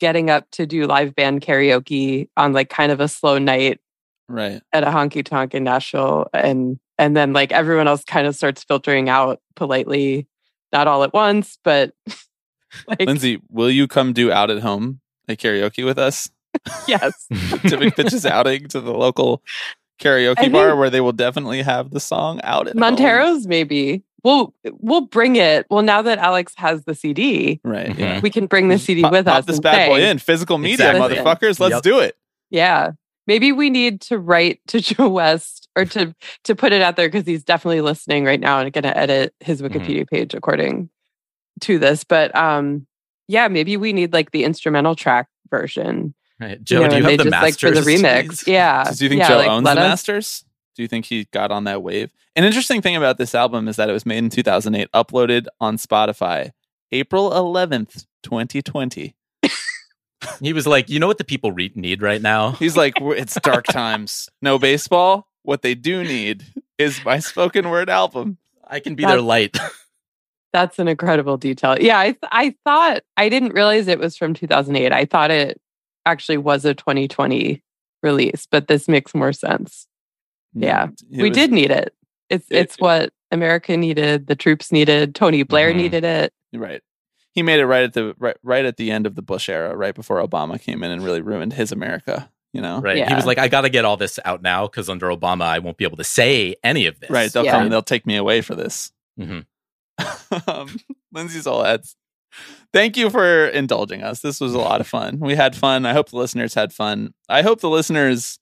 [0.00, 3.80] getting up to do live band karaoke on like kind of a slow night
[4.28, 4.60] right.
[4.72, 8.62] at a honky tonk in Nashville and and then like everyone else kind of starts
[8.64, 10.26] filtering out politely,
[10.72, 11.92] not all at once, but
[12.88, 16.30] like Lindsay, will you come do out at home a karaoke with us?
[16.88, 17.26] yes.
[17.66, 19.42] Civic pitches outing to the local
[20.00, 22.80] karaoke bar where they will definitely have the song out at home.
[22.80, 24.02] Montero's maybe.
[24.22, 25.66] We'll we'll bring it.
[25.68, 27.90] Well, now that Alex has the CD, Right.
[27.90, 27.98] Mhm.
[27.98, 28.20] Yeah.
[28.20, 29.44] we can bring the CD Pop, with pop us.
[29.44, 30.18] this and bad boy in.
[30.18, 31.16] Physical media, Exactly.
[31.16, 31.60] motherfuckers.
[31.60, 31.82] Let's Yep.
[31.82, 32.16] do it.
[32.50, 32.92] Yeah.
[33.26, 36.14] Maybe we need to write to Joe West or to
[36.44, 39.34] to put it out there because he's definitely listening right now and going to edit
[39.40, 39.76] his Mm-hmm.
[39.78, 40.88] Wikipedia page according
[41.60, 42.02] to this.
[42.04, 42.86] But um,
[43.28, 46.14] yeah, maybe we need like the instrumental track version.
[46.40, 46.62] Right.
[46.62, 47.74] Joe, know, do you and have they the just, masters?
[47.74, 48.26] like for the remix?
[48.26, 48.48] please?
[48.48, 48.84] Yeah.
[48.84, 50.44] So do you think yeah, Joe like, owns the us- masters?
[50.76, 52.10] Do you think he got on that wave?
[52.36, 55.76] An interesting thing about this album is that it was made in 2008, uploaded on
[55.76, 56.50] Spotify
[56.90, 59.14] April 11th, 2020.
[60.40, 62.52] He was like, you know what the people re- need right now?
[62.58, 64.28] He's like, it's dark times.
[64.40, 65.28] No baseball.
[65.42, 66.44] What they do need
[66.78, 68.38] is my spoken word album.
[68.66, 69.56] I can be their light.
[70.52, 71.76] That's an incredible detail.
[71.78, 74.92] Yeah, I th- I thought I didn't realize it was from 2008.
[74.92, 75.60] I thought it
[76.06, 77.62] actually was a 2020
[78.02, 79.86] release, but this makes more sense.
[80.54, 81.94] Yeah, It we was- did need it.
[82.30, 85.76] It's it- it's what America needed, the troops needed, Tony Blair Mhm.
[85.76, 86.32] needed it.
[86.52, 86.80] Right.
[87.32, 89.74] He made it right at the right, right at the end of the Bush era,
[89.76, 92.30] right before Obama came in and really ruined his America.
[92.52, 93.08] You know, Right.
[93.08, 95.58] He was like, I got to get all this out now because under Obama, I
[95.58, 97.10] won't be able to say any of this.
[97.10, 97.32] Right.
[97.32, 97.58] They'll Yeah.
[97.58, 97.68] come.
[97.68, 98.92] They'll take me away for this.
[99.18, 99.46] Mhm.
[100.48, 100.76] um,
[101.12, 101.96] Lindsay's all ads.
[102.72, 104.20] Thank you for indulging us.
[104.20, 105.20] This was a lot of fun.
[105.20, 105.86] We had fun.
[105.86, 107.14] I hope the listeners had fun.
[107.28, 108.38] I hope the listeners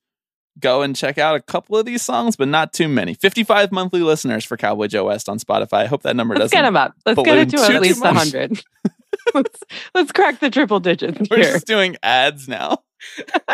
[0.58, 3.14] go and check out a couple of these songs, but not too many.
[3.14, 5.84] 55 monthly listeners for Cowboy Joe West on Spotify.
[5.84, 6.64] I hope that number Let's doesn't.
[6.64, 6.94] get him up.
[7.04, 8.32] Let's get it to at least much.
[8.32, 8.62] 100.
[9.34, 9.60] let's
[9.94, 11.52] let's crack the triple digits We're here.
[11.52, 12.78] just doing ads now.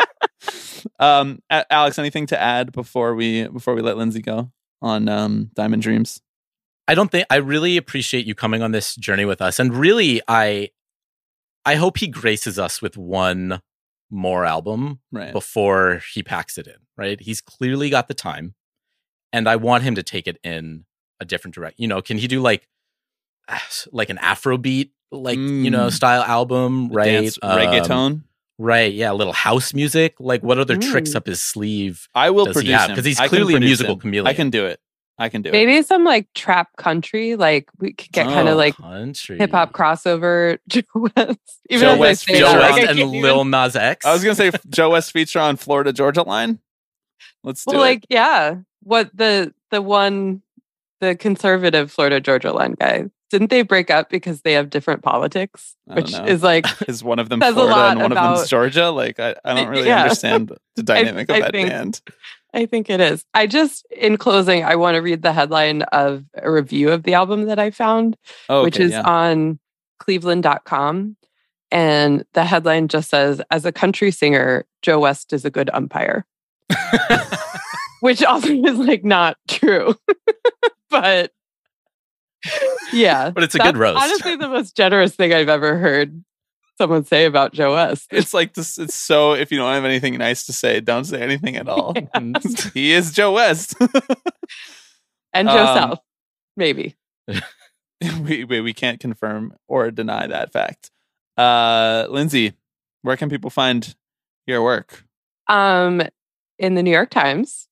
[0.99, 4.51] um, Alex, anything to add before we before we let Lindsay go
[4.81, 6.21] on um, Diamond Dreams?
[6.89, 9.59] I don't think I really appreciate you coming on this journey with us.
[9.59, 10.69] And really, I
[11.65, 13.61] I hope he graces us with one
[14.09, 15.31] more album Right.
[15.31, 17.19] before he packs it in, right?
[17.21, 18.55] He's clearly got the time.
[19.31, 20.85] And I want him to take it in
[21.19, 21.75] a different direction.
[21.79, 22.67] You know, can he do like
[23.91, 25.91] like an Afrobeat, like, you know, Mm.
[25.93, 27.05] style album, right?
[27.05, 28.23] Dance, Um, reggaeton.
[28.57, 28.91] Right.
[28.93, 29.11] Yeah.
[29.11, 30.15] A little house music.
[30.19, 31.15] Like what other tricks Mm.
[31.17, 32.07] up his sleeve?
[32.15, 33.99] I will produce him 'Cause he's clearly a musical him.
[34.01, 34.27] chameleon.
[34.27, 34.79] I can do it.
[35.19, 35.51] I can do it.
[35.51, 39.73] Maybe some like trap country, like we could get kind Oh, of like hip hop
[39.73, 41.59] crossover Joe West.
[41.69, 44.05] Even Joe West say feature that, Joe like, West I and even- Lil Nas X.
[44.05, 46.59] I was gonna say Joe West feature on Florida Georgia line.
[47.43, 47.87] Let's do well, it.
[47.87, 50.41] like yeah, what the the one
[51.01, 55.75] the conservative Florida Georgia line guy didn't they break up because they have different politics,
[55.85, 56.25] which know.
[56.25, 58.89] is like Is one of them Florida and one of them's about- Georgia?
[58.89, 60.01] Like I, I don't really Yeah.
[60.03, 62.01] understand the dynamic I of that think- band.
[62.53, 63.25] I think it is.
[63.33, 67.13] I just in closing, I want to read the headline of a review of the
[67.13, 68.17] album that I found,
[68.47, 69.03] Oh, which okay, is yeah.
[69.03, 69.59] on
[69.99, 71.15] cleveland.com.
[71.71, 76.25] And the headline just says, as a country singer, Joe West is a good umpire.
[78.01, 79.95] which also is like not true.
[80.89, 81.31] but
[82.91, 83.29] yeah.
[83.29, 84.01] But it's a good roast.
[84.01, 86.23] Honestly, the most generous thing I've ever heard
[86.79, 88.07] someone say about Joe West.
[88.11, 88.79] It's like this.
[88.79, 89.33] It's so.
[89.33, 91.93] If you don't have anything nice to say, don't say anything at all.
[92.73, 93.75] he is Joe West.
[95.33, 95.99] and Joe Um, South,
[96.57, 96.95] maybe.
[98.23, 100.89] we, we we can't confirm or deny that fact.
[101.37, 102.53] Uh, Lindsay,
[103.03, 103.95] where can people find
[104.47, 105.03] your work?
[105.47, 106.01] Um,
[106.57, 107.67] in the New York Times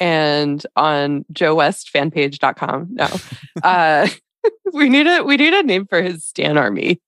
[0.00, 2.88] and on joewestfanpage.com.
[2.90, 3.08] No.
[3.62, 4.06] uh
[4.72, 7.00] we need a we need a name for his Stan Army.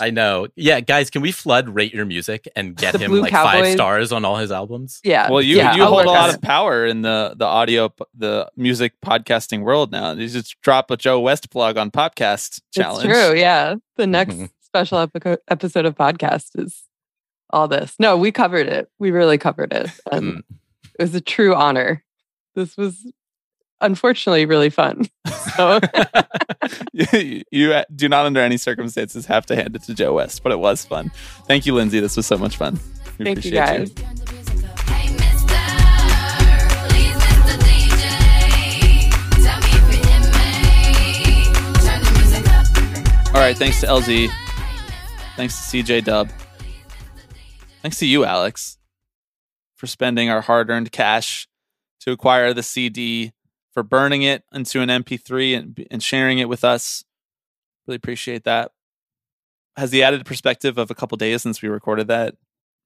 [0.00, 0.48] I know.
[0.56, 3.66] Yeah, guys, can we flood rate your music and get The him Blue like five
[3.72, 5.00] stars on all his albums?
[5.04, 5.30] Yeah.
[5.30, 6.36] Well, you yeah, you I'll hold a lot it.
[6.36, 10.12] of power in the the audio the music podcasting world now.
[10.12, 13.08] You just drop a Joe West plug on podcast challenge.
[13.08, 13.36] It's true.
[13.38, 13.74] Yeah.
[13.96, 16.82] The next special epico- episode of podcast is
[17.50, 17.94] all this.
[17.98, 18.88] No, we covered it.
[18.98, 19.90] We really covered it.
[20.10, 20.42] And Mm.
[20.98, 22.02] it was a true honor.
[22.54, 23.04] This was
[23.80, 25.06] unfortunately really fun.
[25.54, 25.78] So
[26.92, 30.42] you, you uh, do not under any circumstances have to hand it to Joe West,
[30.42, 31.12] but it was fun.
[31.46, 32.00] Thank you, Lindsay.
[32.00, 32.80] This was so much fun.
[33.18, 33.92] We thank you appreciate guys.
[34.88, 35.56] Hey, mister,
[36.88, 37.56] please, Mr.
[37.62, 39.10] DJ,
[39.44, 40.22] tell me if you hit
[40.88, 41.52] me.
[41.84, 43.34] Turn the music up.
[43.34, 44.28] All right, thanks to LZ.
[45.36, 46.30] Thanks to CJ Dub.
[47.82, 48.78] Thanks to you, Alex,
[49.76, 51.46] for spending our hard earned cash
[52.00, 53.33] to acquire the CD,
[53.74, 57.04] for burning it into an MP3 and, and sharing it with us.
[57.86, 58.70] Really appreciate that.
[59.76, 62.36] Has the added perspective of a couple days since we recorded that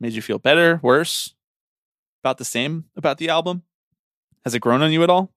[0.00, 1.34] made you feel better, worse,
[2.24, 3.62] about the same about the album?
[4.44, 5.32] Has it grown on you at all?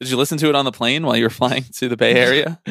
[0.00, 2.14] Did you listen to it on the plane while you were flying to the Bay
[2.14, 2.60] Area?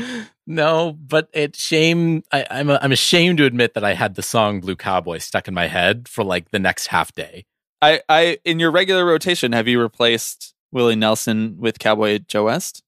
[0.52, 2.24] No, but it shame.
[2.32, 5.48] I, I'm a, I'm ashamed to admit that I had the song "Blue Cowboy" stuck
[5.48, 7.46] in my head for like the next half day.
[7.84, 12.84] I, I, in your regular rotation, have you replaced Willie Nelson with Cowboy Joe West?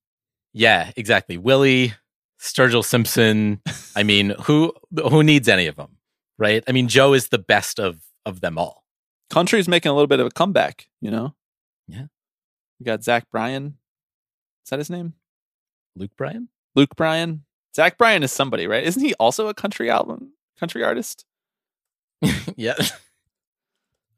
[0.53, 1.37] Yeah, exactly.
[1.37, 1.93] Willie,
[2.39, 3.61] Sturgill Simpson.
[3.95, 4.73] I mean, who
[5.09, 5.97] who needs any of them,
[6.37, 6.63] right?
[6.67, 8.81] I mean, Joe is the best of of them all.
[9.29, 11.33] Country's making a little bit of a comeback, you know?
[11.87, 12.07] Yeah.
[12.79, 13.77] We got Zach Bryan.
[14.65, 15.13] Is that his name?
[15.95, 16.49] Luke Bryan.
[16.75, 17.45] Luke Bryan.
[17.73, 18.83] Zach Bryan is somebody, right?
[18.83, 21.25] Isn't he also a country album, country artist?
[22.57, 22.75] yeah.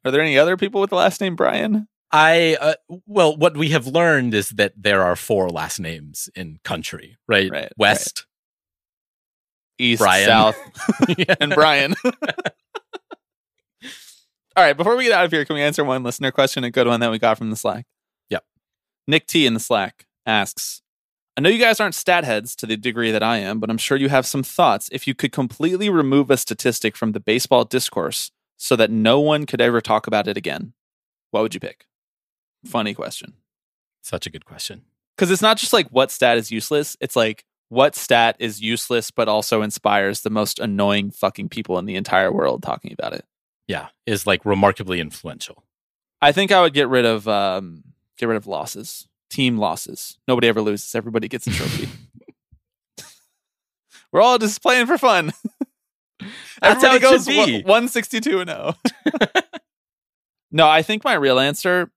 [0.03, 1.87] Are there any other people with the last name Bryan?
[2.13, 2.75] I uh,
[3.07, 7.49] well, what we have learned is that there are four last names in country, right?
[7.51, 8.27] Right, West,
[9.79, 10.27] East, Bryan.
[10.27, 10.55] South,
[11.39, 11.95] and Brian.
[14.55, 16.69] All right, before we get out of here, can we answer one listener question, a
[16.69, 17.87] good one that we got from the Slack?
[18.29, 18.43] Yep.
[19.07, 20.83] Nick T in the Slack asks
[21.35, 23.79] I know you guys aren't stat heads to the degree that I am, but I'm
[23.79, 24.87] sure you have some thoughts.
[24.91, 29.47] If you could completely remove a statistic from the baseball discourse so that no one
[29.47, 30.73] could ever talk about it again,
[31.31, 31.87] what would you pick?
[32.65, 33.33] Funny question.
[34.01, 34.83] Such a good question.
[35.15, 39.11] Because it's not just like what stat is useless, it's like what stat is useless
[39.11, 43.25] but also inspires the most annoying fucking people in the entire world talking about it.
[43.67, 45.63] Yeah, is like remarkably influential.
[46.21, 47.83] I think I would get rid of um
[48.17, 49.07] get rid of losses.
[49.29, 50.17] Team losses.
[50.27, 50.93] Nobody ever loses.
[50.93, 51.89] Everybody gets a trophy.
[54.11, 55.33] We're all just playing for fun.
[56.61, 57.63] That's how it goes should be.
[57.63, 58.75] 162 and 0.
[60.51, 61.91] no, I think my real answer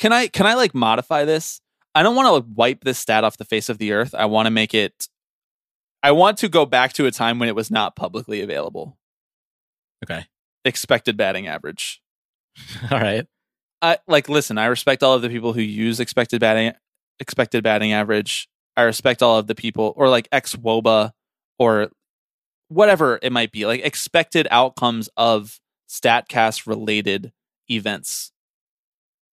[0.00, 1.60] Can I can I like modify this?
[1.94, 4.14] I don't want to like, wipe this stat off the face of the earth.
[4.14, 5.08] I want to make it
[6.02, 8.96] I want to go back to a time when it was not publicly available.
[10.02, 10.24] Okay.
[10.64, 12.00] Expected batting average.
[12.90, 13.26] All right.
[13.82, 16.72] I like listen, I respect all of the people who use expected batting
[17.18, 18.48] expected batting average.
[18.76, 21.12] I respect all of the people or like xwOBA
[21.58, 21.90] or
[22.68, 27.32] whatever it might be, like expected outcomes of statcast related
[27.70, 28.32] events.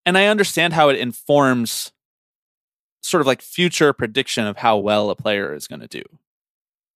[0.08, 1.92] And I understand how it informs
[3.02, 6.02] sort of like future prediction of how well a player is going to do.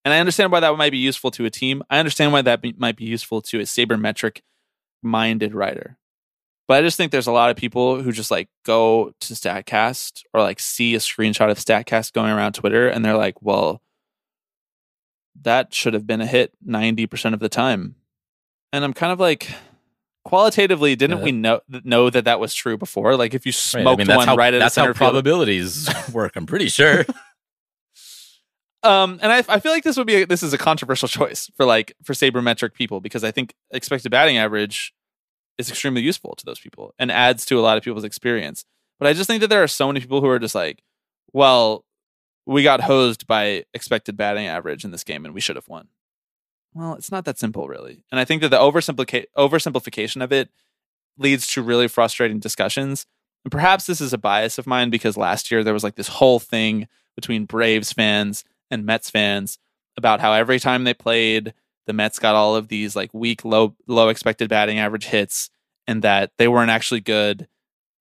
[0.06, 1.84] And I understand why that might be useful to a team.
[1.90, 4.40] I understand why that be, might be useful to a sabermetric
[5.04, 5.98] minded writer.
[6.70, 10.24] But I just think there's a lot of people who just like go to StatCast
[10.34, 13.82] or like see a screenshot of StatCast going around Twitter and they're like, well,
[15.42, 17.96] that should have been a hit 90% of the time.
[18.72, 19.50] And I'm kind of like,
[20.24, 21.24] qualitatively, didn't Yeah.
[21.24, 23.16] we know know that that was true before?
[23.16, 23.86] Like if you Right.
[23.88, 26.36] I mean, one how right at that's the how probabilities work.
[26.36, 27.06] I'm pretty sure.
[28.84, 31.52] Um, and I, I feel like this would be a, this is a controversial choice
[31.56, 34.92] for like for sabermetric people because I think expected batting average
[35.60, 38.66] is extremely useful to those people and adds to a lot of people's experience.
[39.00, 40.82] But I just think that there are so many people who are just like,
[41.32, 41.86] well,
[42.48, 45.90] we got hosed by expected batting average in this game and we should have won.
[46.74, 48.04] Well, it's not that simple, really.
[48.12, 50.50] And I think that the oversimplica- oversimplification of it
[51.18, 53.06] leads to really frustrating discussions.
[53.44, 56.08] And perhaps this is a bias of mine because last year there was like this
[56.08, 59.58] whole thing between Braves fans and Mets fans
[59.98, 61.54] about how every time they played,
[61.88, 65.50] the Mets got all of these like weak, low, low expected batting average hits,
[65.88, 67.48] and that they weren't actually good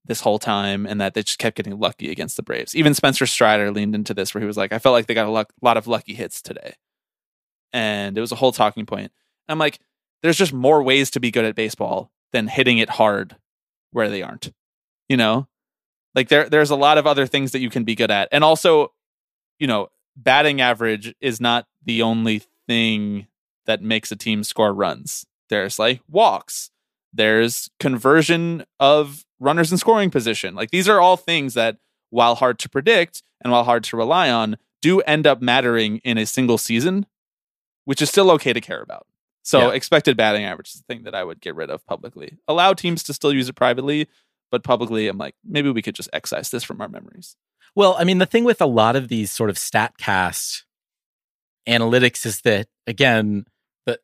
[0.04, 2.74] this whole time, and that they just kept getting lucky against the Braves.
[2.76, 5.26] Even Spencer Strider leaned into this, where he was like, "I felt like they got
[5.26, 6.74] a lot of lucky hits today,"
[7.72, 9.12] and it was a whole talking point.
[9.48, 9.78] I'm like,
[10.22, 13.36] there's just more ways to be good at baseball than hitting it hard
[13.92, 14.52] where they aren't.
[15.08, 15.48] You know,
[16.14, 18.44] like there there's a lot of other things that you can be good at, and
[18.44, 18.92] also,
[19.58, 23.26] you know, batting average is not the only thing
[23.66, 25.26] that makes a team score runs.
[25.48, 26.70] There's like walks.
[27.12, 30.54] There's conversion of runners in scoring position.
[30.54, 31.78] Like these are all things that,
[32.10, 36.18] while hard to predict and while hard to rely on, do end up mattering in
[36.18, 37.06] a single season,
[37.90, 39.04] which is still okay to care about.
[39.42, 39.74] So Yeah.
[39.74, 42.38] expected batting average is the thing that I would get rid of publicly.
[42.46, 44.06] Allow teams to still use it privately,
[44.52, 47.34] but publicly, I'm like, maybe we could just excise this from our memories.
[47.74, 50.62] Well, I mean, the thing with a lot of these sort of StatCast
[51.68, 53.46] analytics is that, again,
[53.86, 53.98] the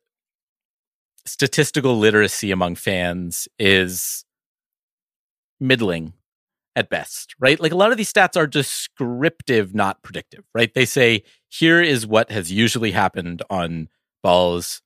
[1.25, 4.25] statistical literacy among fans is
[5.61, 6.11] middling
[6.75, 7.57] at best, right?
[7.57, 10.73] Like a lot of these stats are descriptive, not predictive, right?
[10.73, 13.89] They say, here is what has usually happened on
[14.23, 14.81] balls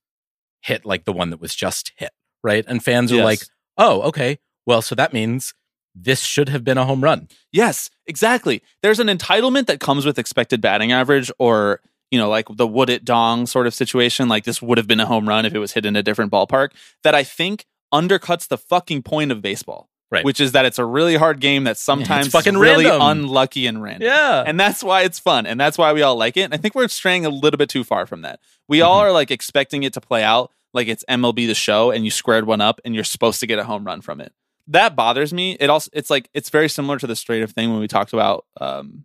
[0.60, 2.12] hit like the one that was just hit,
[2.42, 2.64] right?
[2.68, 3.42] And fans are like,
[3.76, 4.38] oh, okay.
[4.66, 5.54] Well, so that means
[5.94, 7.28] this should have been a home run.
[7.52, 8.62] Yes, exactly.
[8.82, 11.80] There's an entitlement that comes with expected batting average or,
[12.10, 14.28] you know, like the would it dong sort of situation.
[14.28, 16.32] Like this would have been a home run if it was hit in a different
[16.32, 16.70] ballpark
[17.02, 19.88] that I think undercuts the fucking point of baseball.
[20.12, 20.24] Right.
[20.24, 23.24] Which is that it's a really hard game that sometimes fucking is really random.
[23.24, 24.06] unlucky and random.
[24.06, 24.44] Yeah.
[24.46, 25.46] And that's why it's fun.
[25.46, 26.42] And that's why we all like it.
[26.42, 28.38] And I think we're straying a little bit too far from that.
[28.68, 29.06] We all Mm-hmm.
[29.08, 32.46] are like expecting it to play out like it's MLB the show and you squared
[32.46, 34.32] one up and you're supposed to get a home run from it.
[34.68, 35.56] That bothers me.
[35.58, 38.12] It also it's like it's very similar to the straight of thing when we talked
[38.12, 39.04] about um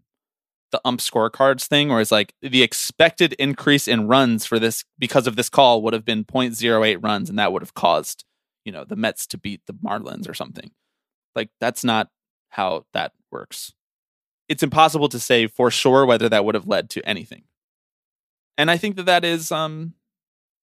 [0.72, 5.26] the ump scorecards thing where it's like the expected increase in runs for this because
[5.26, 8.26] of this call would have been 0.08 runs and that would have caused,
[8.66, 10.72] you know, the Mets to beat the Marlins or something.
[11.38, 12.10] Like that's not
[12.50, 13.74] how that works.
[14.50, 17.44] It's impossible to say for sure whether that would have led to anything.
[18.58, 19.94] And I think that that is um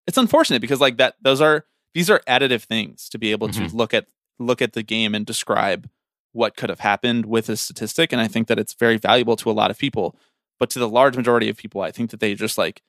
[0.06, 1.64] it's unfortunate because like that those are
[1.94, 4.06] these are additive things to be able to look at
[4.38, 5.88] look at the game and describe
[6.32, 9.50] what could have happened with a statistic and I think that it's very valuable to
[9.50, 10.16] a lot of people
[10.58, 12.82] but to the large majority of people I think that they just like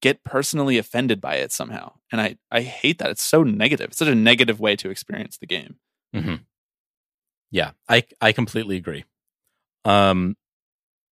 [0.00, 3.98] get personally offended by it somehow and I I hate that it's so negative it's
[3.98, 5.76] such a negative way to experience the game
[6.14, 6.34] Mm-hmm.
[7.52, 9.04] Yeah, I I completely agree.
[9.84, 10.36] Um,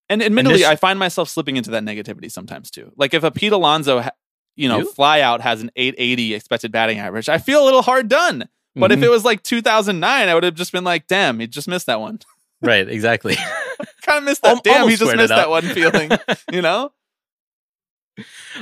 [0.09, 2.91] And admittedly, this- I find myself slipping into that negativity sometimes too.
[2.97, 4.11] Like if a Pete Alonso, ha-
[4.57, 4.91] you know, You?
[4.93, 8.49] fly out has an 880 expected batting average, I feel a little hard done.
[8.75, 9.05] But if Mhm.
[9.05, 12.01] it was like 2009, I would have just been like, damn, he just missed that
[12.01, 12.19] one.
[12.62, 13.37] right, exactly.
[14.03, 14.57] kind of missed that.
[14.57, 16.11] Al- damn, he just missed that one feeling,
[16.53, 16.93] you know?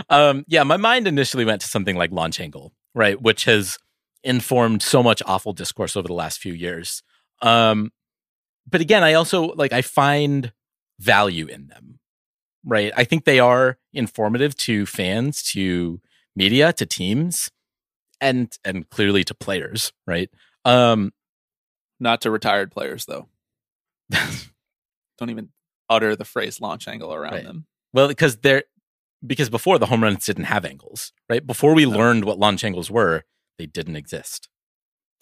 [0.08, 3.78] um, yeah, my mind initially went to something like launch angle, right, which has
[4.22, 7.02] informed so much awful discourse over the last few years.
[7.40, 7.92] Um,
[8.68, 10.52] but again, I also like I find
[11.00, 11.98] value in them,
[12.64, 12.92] right?
[12.96, 16.00] I think they are informative to fans, to
[16.36, 17.50] media, to teams,
[18.20, 20.28] and and clearly to players, right?
[20.64, 21.12] Um,
[22.00, 23.28] Not to retired players, though.
[25.18, 25.50] Don't even
[25.88, 27.44] utter the phrase launch angle around Right.
[27.44, 27.66] them.
[27.92, 28.64] Well, because they're
[29.26, 31.44] because before the home runs didn't have angles, right?
[31.44, 33.24] Before we learned what launch angles were,
[33.58, 34.48] they didn't exist.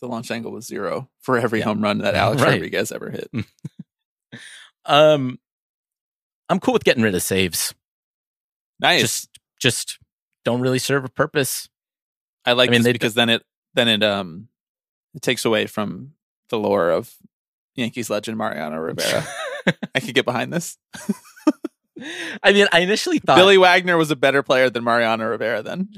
[0.00, 1.66] The launch angle was zero for every Yeah.
[1.66, 2.52] home run that Alex Right.
[2.52, 3.30] Rodriguez ever hit.
[4.88, 5.40] Um,
[6.48, 7.74] I'm cool with getting rid of saves.
[8.78, 9.00] Nice.
[9.00, 9.28] Just
[9.60, 9.98] just
[10.44, 11.68] don't really serve a purpose.
[12.44, 13.42] I like I mean, this because then it
[13.74, 14.46] then it um
[15.14, 16.12] it takes away from
[16.50, 17.12] the lore of
[17.74, 19.24] Yankees legend Mariano Rivera.
[19.92, 20.78] I could get behind this.
[22.44, 25.88] I mean, I initially thought Billy Wagner was a better player than Mariano Rivera then.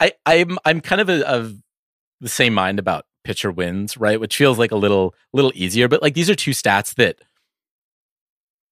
[0.00, 1.54] I I'm I'm kind of a, of
[2.20, 4.20] the same mind about pitcher wins, right?
[4.20, 7.18] Which feels like a little little easier, but like these are two stats that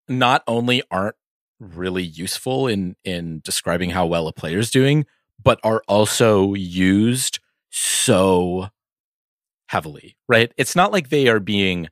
[0.08, 1.16] not only aren't
[1.60, 5.06] really useful in in describing how well a player's doing,
[5.42, 7.40] but are also used
[7.70, 8.68] so
[9.68, 10.52] heavily, right?
[10.56, 11.88] It's not like they are being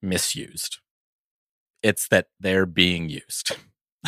[0.00, 0.78] misused.
[1.82, 3.56] It's that they're being used.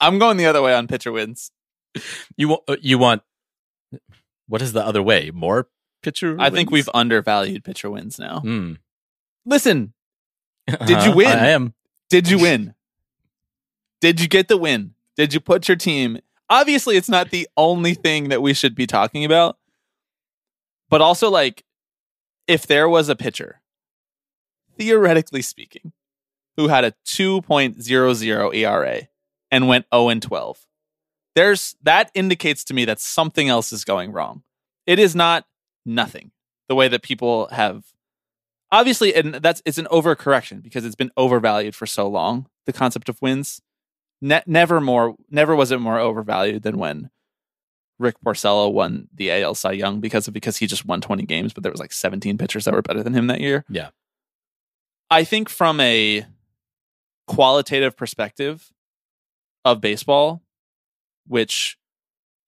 [0.00, 1.50] I'm going the other way on pitcher wins.
[2.36, 3.22] You want uh, you want
[4.50, 5.30] what is the other way?
[5.32, 5.68] More
[6.02, 8.40] pitcher I think we've undervalued pitcher wins now.
[8.40, 8.74] Hmm.
[9.46, 9.92] Listen,
[10.86, 11.26] Did you win?
[11.28, 11.74] I am.
[12.08, 12.74] did you win?
[14.00, 14.94] Did you get the win?
[15.16, 16.18] Did you put your team?
[16.48, 19.56] Obviously, it's not the only thing that we should be talking about.
[20.88, 21.64] But also, like,
[22.48, 23.60] if there was a pitcher,
[24.76, 25.92] theoretically speaking,
[26.56, 29.08] who had a 2.00 ERA
[29.50, 30.66] and went 0 and 12.
[31.40, 34.42] There's that indicates to me that something else is going wrong.
[34.86, 35.46] It is not
[35.86, 36.32] nothing
[36.68, 37.82] the way that people have
[38.70, 43.08] obviously and that's it's an overcorrection because it's been overvalued for so long the concept
[43.08, 43.62] of wins
[44.20, 47.08] ne- never more never was it more overvalued than when
[47.98, 51.54] Rick Porcello won the AL Cy Young because of because he just won 20 games
[51.54, 53.88] but there was like 17 pitchers that were better than him that year Yeah.
[55.10, 56.26] I think from a
[57.26, 58.70] qualitative perspective
[59.64, 60.42] of baseball,
[61.30, 61.78] which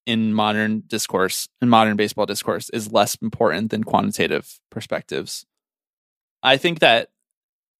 [0.04, 5.46] in modern discourse, in modern baseball discourse, is less important than quantitative perspectives.
[6.42, 7.10] I think that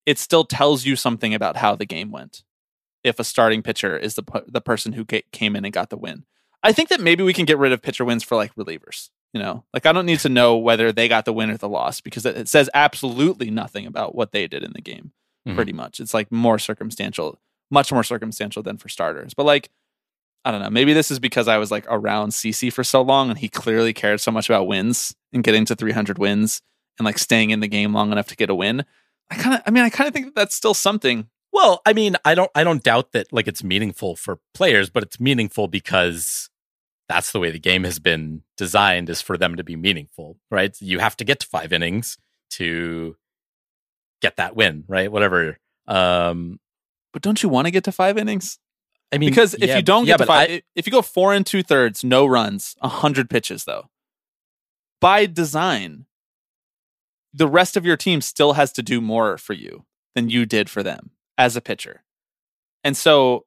[0.06, 2.44] it still tells you something about how the game went.
[3.02, 6.24] If a starting pitcher is the the person who came in and got the win,
[6.62, 9.10] I think that maybe we can get rid of pitcher wins for like relievers.
[9.32, 11.68] You know, like I don't need to know whether they got the win or the
[11.68, 15.12] loss because it says absolutely nothing about what they did in the game.
[15.48, 15.56] Mhm.
[15.56, 19.34] Pretty much, it's like more circumstantial, much more circumstantial than for starters.
[19.34, 19.70] But like,
[20.44, 20.70] I don't know.
[20.70, 23.92] Maybe this is because I was like around CC for so long, and he clearly
[23.92, 26.60] cared so much about wins and getting to 300 wins
[26.98, 28.84] and like staying in the game long enough to get a win.
[29.30, 31.28] I kind of, I mean, I kind of think that that's still something.
[31.52, 35.02] Well, I mean, I don't I don't doubt that like it's meaningful for players, but
[35.02, 36.50] it's meaningful because
[37.08, 40.76] that's the way the game has been designed is for them to be meaningful, right?
[40.80, 42.16] You have to get to 5 innings
[42.52, 43.16] to
[44.20, 45.10] get that win, right?
[45.12, 45.58] Whatever.
[45.86, 46.58] Um
[47.12, 48.58] But don't you want to get to five innings?
[49.12, 51.02] I mean because if yeah, you don't yeah, get but five, I- if you go
[51.02, 53.90] four and two thirds, no runs, hundred pitches though,
[55.00, 56.06] by design,
[57.34, 59.84] the rest of your team still has to do more for you
[60.14, 62.04] than you did for them as a pitcher,
[62.84, 63.44] and so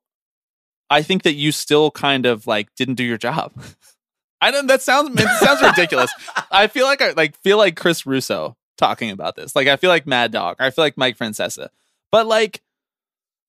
[0.89, 3.53] I think that you still kind of like didn't do your job.
[4.41, 4.67] I don't.
[4.67, 6.11] That sounds it sounds ridiculous.
[6.51, 9.55] I feel like I like feel like Chris Russo talking about this.
[9.55, 10.57] Like I feel like Mad Dog.
[10.59, 11.69] I feel like Mike Francesa.
[12.11, 12.61] But like,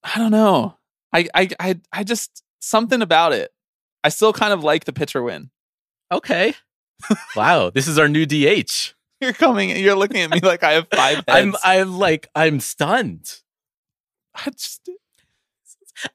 [0.02, 0.76] I don't know.
[1.12, 3.52] I I I I just something about it.
[4.04, 5.50] I still kind of like the pitcher win.
[6.12, 6.54] okay.
[7.36, 8.94] wow, this is our new DH.
[9.20, 9.70] You're coming.
[9.70, 11.28] You're looking at me like I have five heads.
[11.28, 13.40] I'm I'm like I'm stunned.
[14.34, 14.88] I just.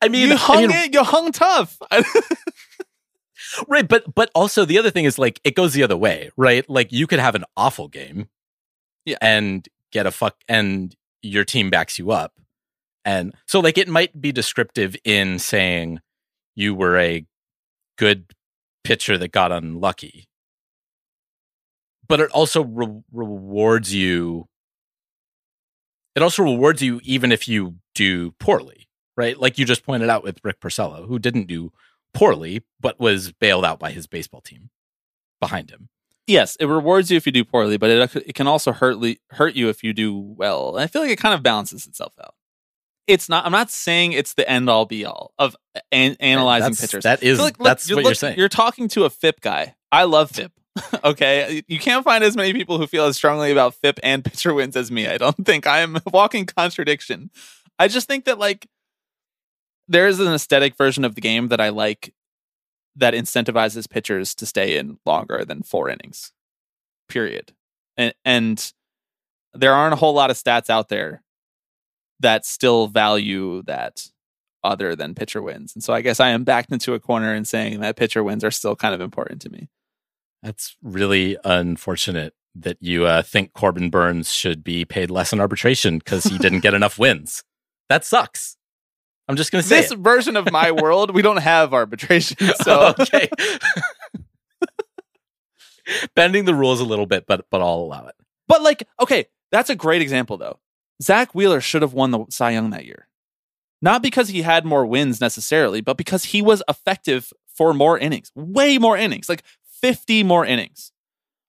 [0.01, 0.93] I mean, you I hung mean, it.
[0.93, 1.77] You hung tough.
[3.67, 6.69] right but but also the other thing is like it goes the other way right
[6.69, 8.29] like you could have an awful game
[9.03, 9.17] Yeah.
[9.19, 12.33] and get a fuck and your team backs you up
[13.05, 15.99] and so like it might be descriptive in saying
[16.55, 17.25] you were a
[17.97, 18.25] good
[18.83, 20.27] pitcher that got unlucky
[22.07, 24.47] but it also re- rewards you
[26.15, 30.23] it also rewards you even if you do poorly right like you just pointed out
[30.23, 31.71] with rick Porcello, who didn't do
[32.13, 34.69] poorly, but was bailed out by his baseball team
[35.39, 35.89] behind him.
[36.27, 39.15] yes, it rewards you if you do poorly, but it it can also hurt le-
[39.31, 40.75] hurt you if you do well.
[40.75, 42.35] And I feel like it kind of balances itself out.
[43.11, 43.45] It's not.
[43.45, 45.55] I'm not saying it's the end all be all of
[45.91, 47.03] an- analyzing That's- pitchers.
[47.03, 48.37] that is- feel look, that's what you're look, saying.
[48.37, 49.75] You're talking to a FIP guy.
[49.91, 50.51] I love FIP.
[51.03, 54.53] okay, you can't find as many people who feel as strongly about FIP and pitcher
[54.53, 55.07] wins as me.
[55.07, 57.29] I don't think I am a walking contradiction.
[57.77, 58.67] I just think that like
[59.87, 62.13] there is an aesthetic version of the game that I like
[62.95, 66.31] that incentivizes pitchers to stay in longer than four innings.
[67.09, 67.53] Period.
[67.97, 68.71] And and
[69.53, 71.21] there aren't a whole lot of stats out there
[72.21, 74.07] that still value that
[74.63, 75.73] other than pitcher wins.
[75.75, 78.43] And so I guess I am backed into a corner and saying that pitcher wins
[78.43, 79.69] are still kind of important to me.
[80.43, 85.99] That's really unfortunate that you uh, think Corbin Burnes should be paid less in arbitration
[85.99, 87.43] because he didn't get enough wins.
[87.89, 88.57] That sucks.
[89.27, 89.99] I'm just going to say This it.
[89.99, 92.37] version of my world, we don't have arbitration.
[92.61, 93.29] So okay.
[96.15, 98.15] Bending the rules a little bit, but but I'll allow it.
[98.47, 100.59] But like, okay, that's a great example though.
[101.01, 103.07] Zack Wheeler should have won the Cy Young that year.
[103.81, 108.31] Not because he had more wins necessarily, but because he was effective for more innings,
[108.35, 109.43] way more innings, like
[109.81, 110.91] 50 more innings.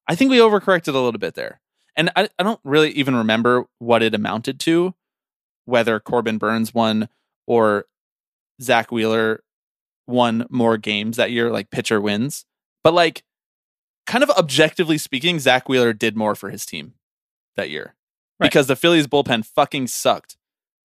[0.08, 1.60] I think we overcorrected a little bit there.
[1.94, 4.94] And I, I don't really even remember what it amounted to,
[5.66, 7.10] whether Corbin Burnes won
[7.46, 7.84] or
[8.62, 9.44] Zack Wheeler
[10.06, 12.46] won more games that year, like pitcher wins.
[12.82, 13.24] But like,
[14.06, 16.94] kind of objectively speaking, Zack Wheeler did more for his team
[17.56, 17.94] that year
[18.42, 20.36] Because the Phillies bullpen fucking sucked.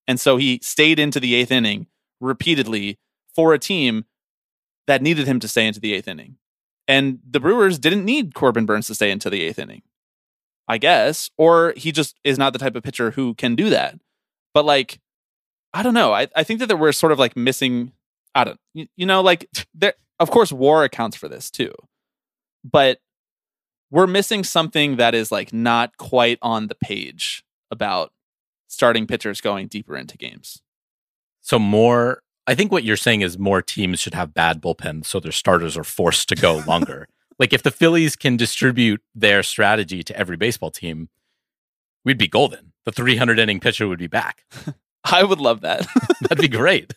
[0.08, 1.88] And so he stayed into the eighth inning
[2.22, 2.98] repeatedly
[3.36, 4.06] for a team
[4.88, 6.38] that needed him to stay into the eighth inning.
[6.88, 9.82] And the Brewers didn't need Corbin Burnes to stay into the eighth inning,
[10.68, 11.30] I guess.
[11.38, 14.00] Or he just is not the type of pitcher who can do that.
[14.54, 15.00] But like,
[15.74, 16.14] I don't know.
[16.14, 17.92] I, I think that we're sort of like missing,
[18.34, 21.74] I don't, you, you know, like there, of course, WAR accounts for this too.
[22.64, 23.00] But
[23.92, 28.12] we're missing something that is like not quite on the page about
[28.68, 30.62] starting pitchers going deeper into games.
[31.42, 35.20] So more I think what you're saying is more teams should have bad bullpens so
[35.20, 37.08] their starters are forced to go longer.
[37.40, 41.10] like if the Phillies can distribute their strategy to every baseball team,
[42.06, 42.72] we'd be golden.
[42.86, 44.46] The 300 inning pitcher would be back.
[45.04, 45.86] I would love that.
[46.22, 46.94] That'd be great.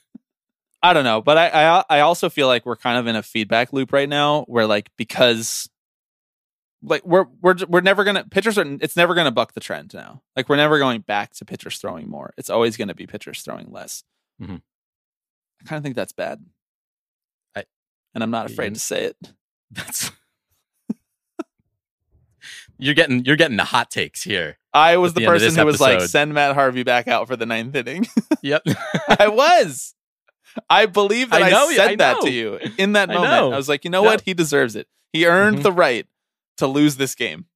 [0.83, 3.23] I don't know, but I, I I also feel like we're kind of in a
[3.23, 5.69] feedback loop right now, where like because
[6.82, 10.23] like we're we're we're never gonna pitchers are it's never gonna buck the trend now.
[10.36, 12.32] Like we're never going back to pitchers throwing more.
[12.39, 14.02] It's always gonna be pitchers throwing less.
[14.40, 14.62] Mhm.
[15.61, 16.44] I kind of think that's bad.
[17.55, 17.65] I-
[18.15, 19.16] and I'm not afraid You- to say it.
[19.73, 20.11] That's
[22.78, 24.59] you're getting you're getting the hot takes here.
[24.73, 27.47] I was the, the person who was like, "Send Matt Harvey back out for the
[27.47, 28.07] ninth inning."
[28.43, 28.62] Yep.
[29.19, 29.94] I was.
[30.70, 33.31] I believe that I I, said I that to you in that moment.
[33.31, 33.52] know.
[33.52, 34.09] I was like, you know Yeah.
[34.12, 34.23] what?
[34.23, 34.89] He deserves it.
[35.12, 35.62] He earned Mhm.
[35.65, 36.07] the right
[36.61, 37.47] to lose this game.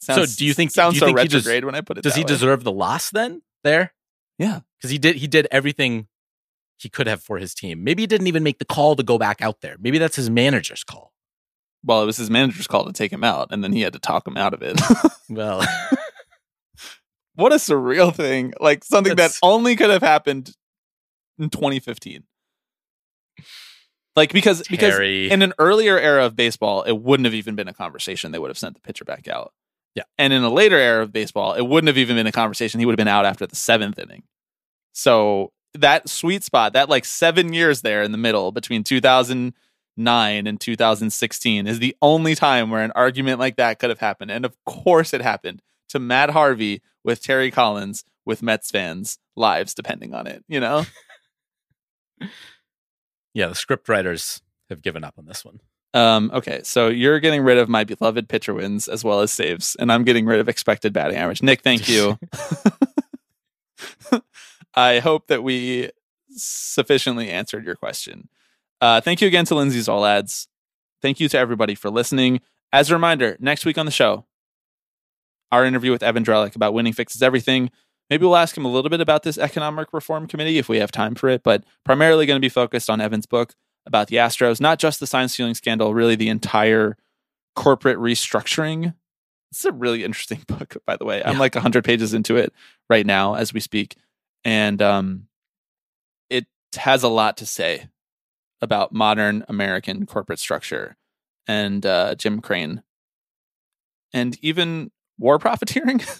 [0.00, 2.02] So do you think- sounds you so think he des- retrograde when I put it?
[2.02, 2.26] Does he way.
[2.28, 3.42] deserve the loss then?
[3.64, 3.94] There?
[4.38, 4.60] Yeah.
[4.78, 6.08] Because he did he did everything
[6.78, 7.84] he could have for his team.
[7.84, 9.76] Maybe he didn't even make the call to go back out there.
[9.78, 11.12] Maybe that's his manager's call.
[11.84, 13.98] Well, it was his manager's call to take him out, and then he had to
[13.98, 14.80] talk him out of it.
[15.28, 15.64] Well,
[17.36, 18.52] what a surreal thing!
[18.60, 20.54] Like something That's- that only could have happened
[21.38, 22.24] in 2015.
[24.14, 27.72] Like because because in an earlier era of baseball, it wouldn't have even been a
[27.72, 28.30] conversation.
[28.32, 29.52] They would have sent the pitcher back out.
[29.94, 30.04] Yeah.
[30.18, 32.80] And in a later era of baseball, it wouldn't have even been a conversation.
[32.80, 34.22] He would have been out after the seventh inning.
[34.92, 40.60] So that sweet spot, that like seven years there in the middle between 2009 and
[40.60, 44.30] 2016 is the only time where an argument like that could have happened.
[44.30, 49.74] And of course it happened to Matt Harvey with Terry Collins with Mets fans' lives
[49.74, 50.84] depending on it, you know?
[53.34, 55.60] yeah, the script writers have given up on this one.
[55.94, 59.76] Um, okay, so you're getting rid of my beloved pitcher wins as well as saves,
[59.78, 61.42] and I'm getting rid of expected batting average.
[61.42, 62.18] Nick, thank you.
[64.74, 65.90] I hope that we
[66.30, 68.28] sufficiently answered your question.
[68.80, 70.46] Uh, thank you again to Lindsay Zoladz.
[71.02, 72.40] Thank you to everybody for listening.
[72.72, 74.24] As a reminder, next week on the show,
[75.50, 77.70] our interview with Evan Drellich about winning fixes everything.
[78.12, 80.92] Maybe we'll ask him a little bit about this economic reform committee if we have
[80.92, 83.54] time for it, but primarily going to be focused on Evan's book
[83.86, 86.98] about the Astros, not just the sign stealing scandal, really the entire
[87.56, 88.92] corporate restructuring.
[89.50, 91.22] It's a really interesting book, by the way.
[91.24, 92.52] I'm like 100 pages into it
[92.90, 93.96] right now as we speak.
[94.44, 95.28] And um,
[96.28, 96.44] it
[96.74, 97.88] has a lot to say
[98.60, 100.98] about modern American corporate structure
[101.48, 102.82] and uh, Jim Crane
[104.12, 106.02] and even war profiteering.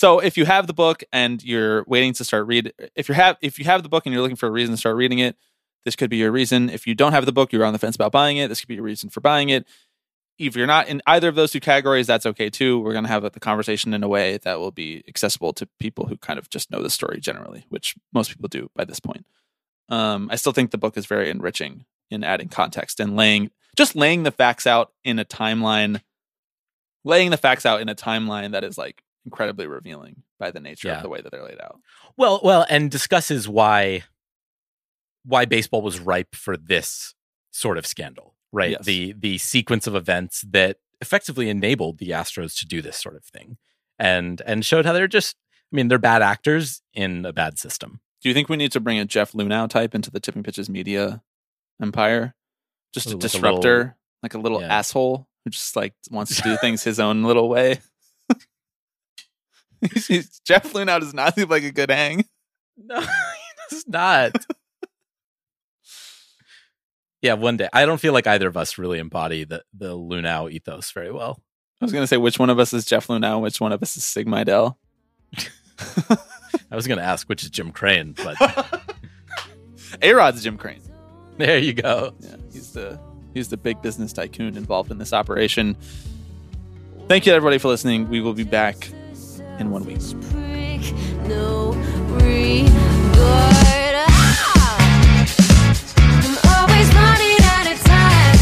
[0.00, 3.36] so if you have the book and you're waiting to start read if you have
[3.42, 5.36] if you have the book and you're looking for a reason to start reading it,
[5.84, 6.70] this could be your reason.
[6.70, 8.68] If you don't have the book, you're on the fence about buying it, this could
[8.68, 9.66] be your reason for buying it.
[10.38, 12.80] If you're not in either of those two categories, that's okay too.
[12.80, 16.06] We're going to have the conversation in a way that will be accessible to people
[16.06, 19.26] who kind of just know the story generally, which most people do by this point.
[19.90, 23.94] Um, I still think the book is very enriching in adding context and laying just
[23.94, 26.00] laying the facts out in a timeline,
[27.04, 30.88] laying the facts out in a timeline that is like incredibly revealing by the nature
[30.88, 30.96] Yeah.
[30.98, 31.78] of the way that they're laid out.
[32.16, 34.04] Well, well, and discusses why
[35.24, 37.14] why baseball was ripe for this
[37.50, 38.70] sort of scandal, right?
[38.72, 38.84] Yes.
[38.84, 43.24] The the sequence of events that effectively enabled the Astros to do this sort of
[43.24, 43.58] thing,
[43.98, 45.36] and and showed how they're just,
[45.72, 48.00] I mean, they're bad actors in a bad system.
[48.22, 50.68] Do you think we need to bring a Jeff Luhnow type into the tipping pitches
[50.70, 51.22] media
[51.82, 52.34] empire?
[52.92, 54.78] Just a Like a disruptor, little- like a little Yeah.
[54.78, 57.80] asshole who just like wants to do things his own little way.
[60.44, 62.24] Jeff Luhnow does not seem like a good hang.
[62.76, 63.02] No,
[63.70, 64.32] it's not.
[67.22, 67.68] yeah, one day.
[67.72, 71.40] I don't feel like either of us really embody the the Luhnow ethos very well.
[71.80, 73.82] I was gonna say which one of us is Jeff Luhnow, and which one of
[73.82, 74.76] us is Sig Mejdal.
[76.70, 78.36] I was going to ask which is Jim Crane, but
[80.02, 80.82] A Rod's Jim Crane.
[81.36, 82.14] there you go.
[82.20, 82.98] Yeah, he's the
[83.34, 85.76] he's the big business tycoon involved in this operation.
[87.08, 88.08] Thank you everybody for listening.
[88.08, 88.88] We will be back
[89.60, 89.98] in one week.
[90.30, 90.80] Prick,
[91.28, 91.72] no
[92.16, 93.94] regard.
[94.08, 94.76] Ah!
[96.24, 98.38] I'm always running out of time.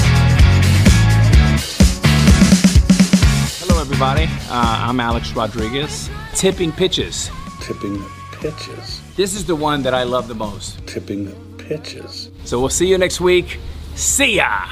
[3.59, 4.27] Hello, everybody.
[4.49, 6.09] Uh, I'm Alex Rodriguez.
[6.35, 7.31] Tipping pitches.
[7.61, 9.03] Tipping pitches.
[9.17, 10.87] This is the one that I love the most.
[10.87, 12.31] Tipping pitches.
[12.45, 13.59] So we'll see you next week.
[13.97, 14.67] See ya!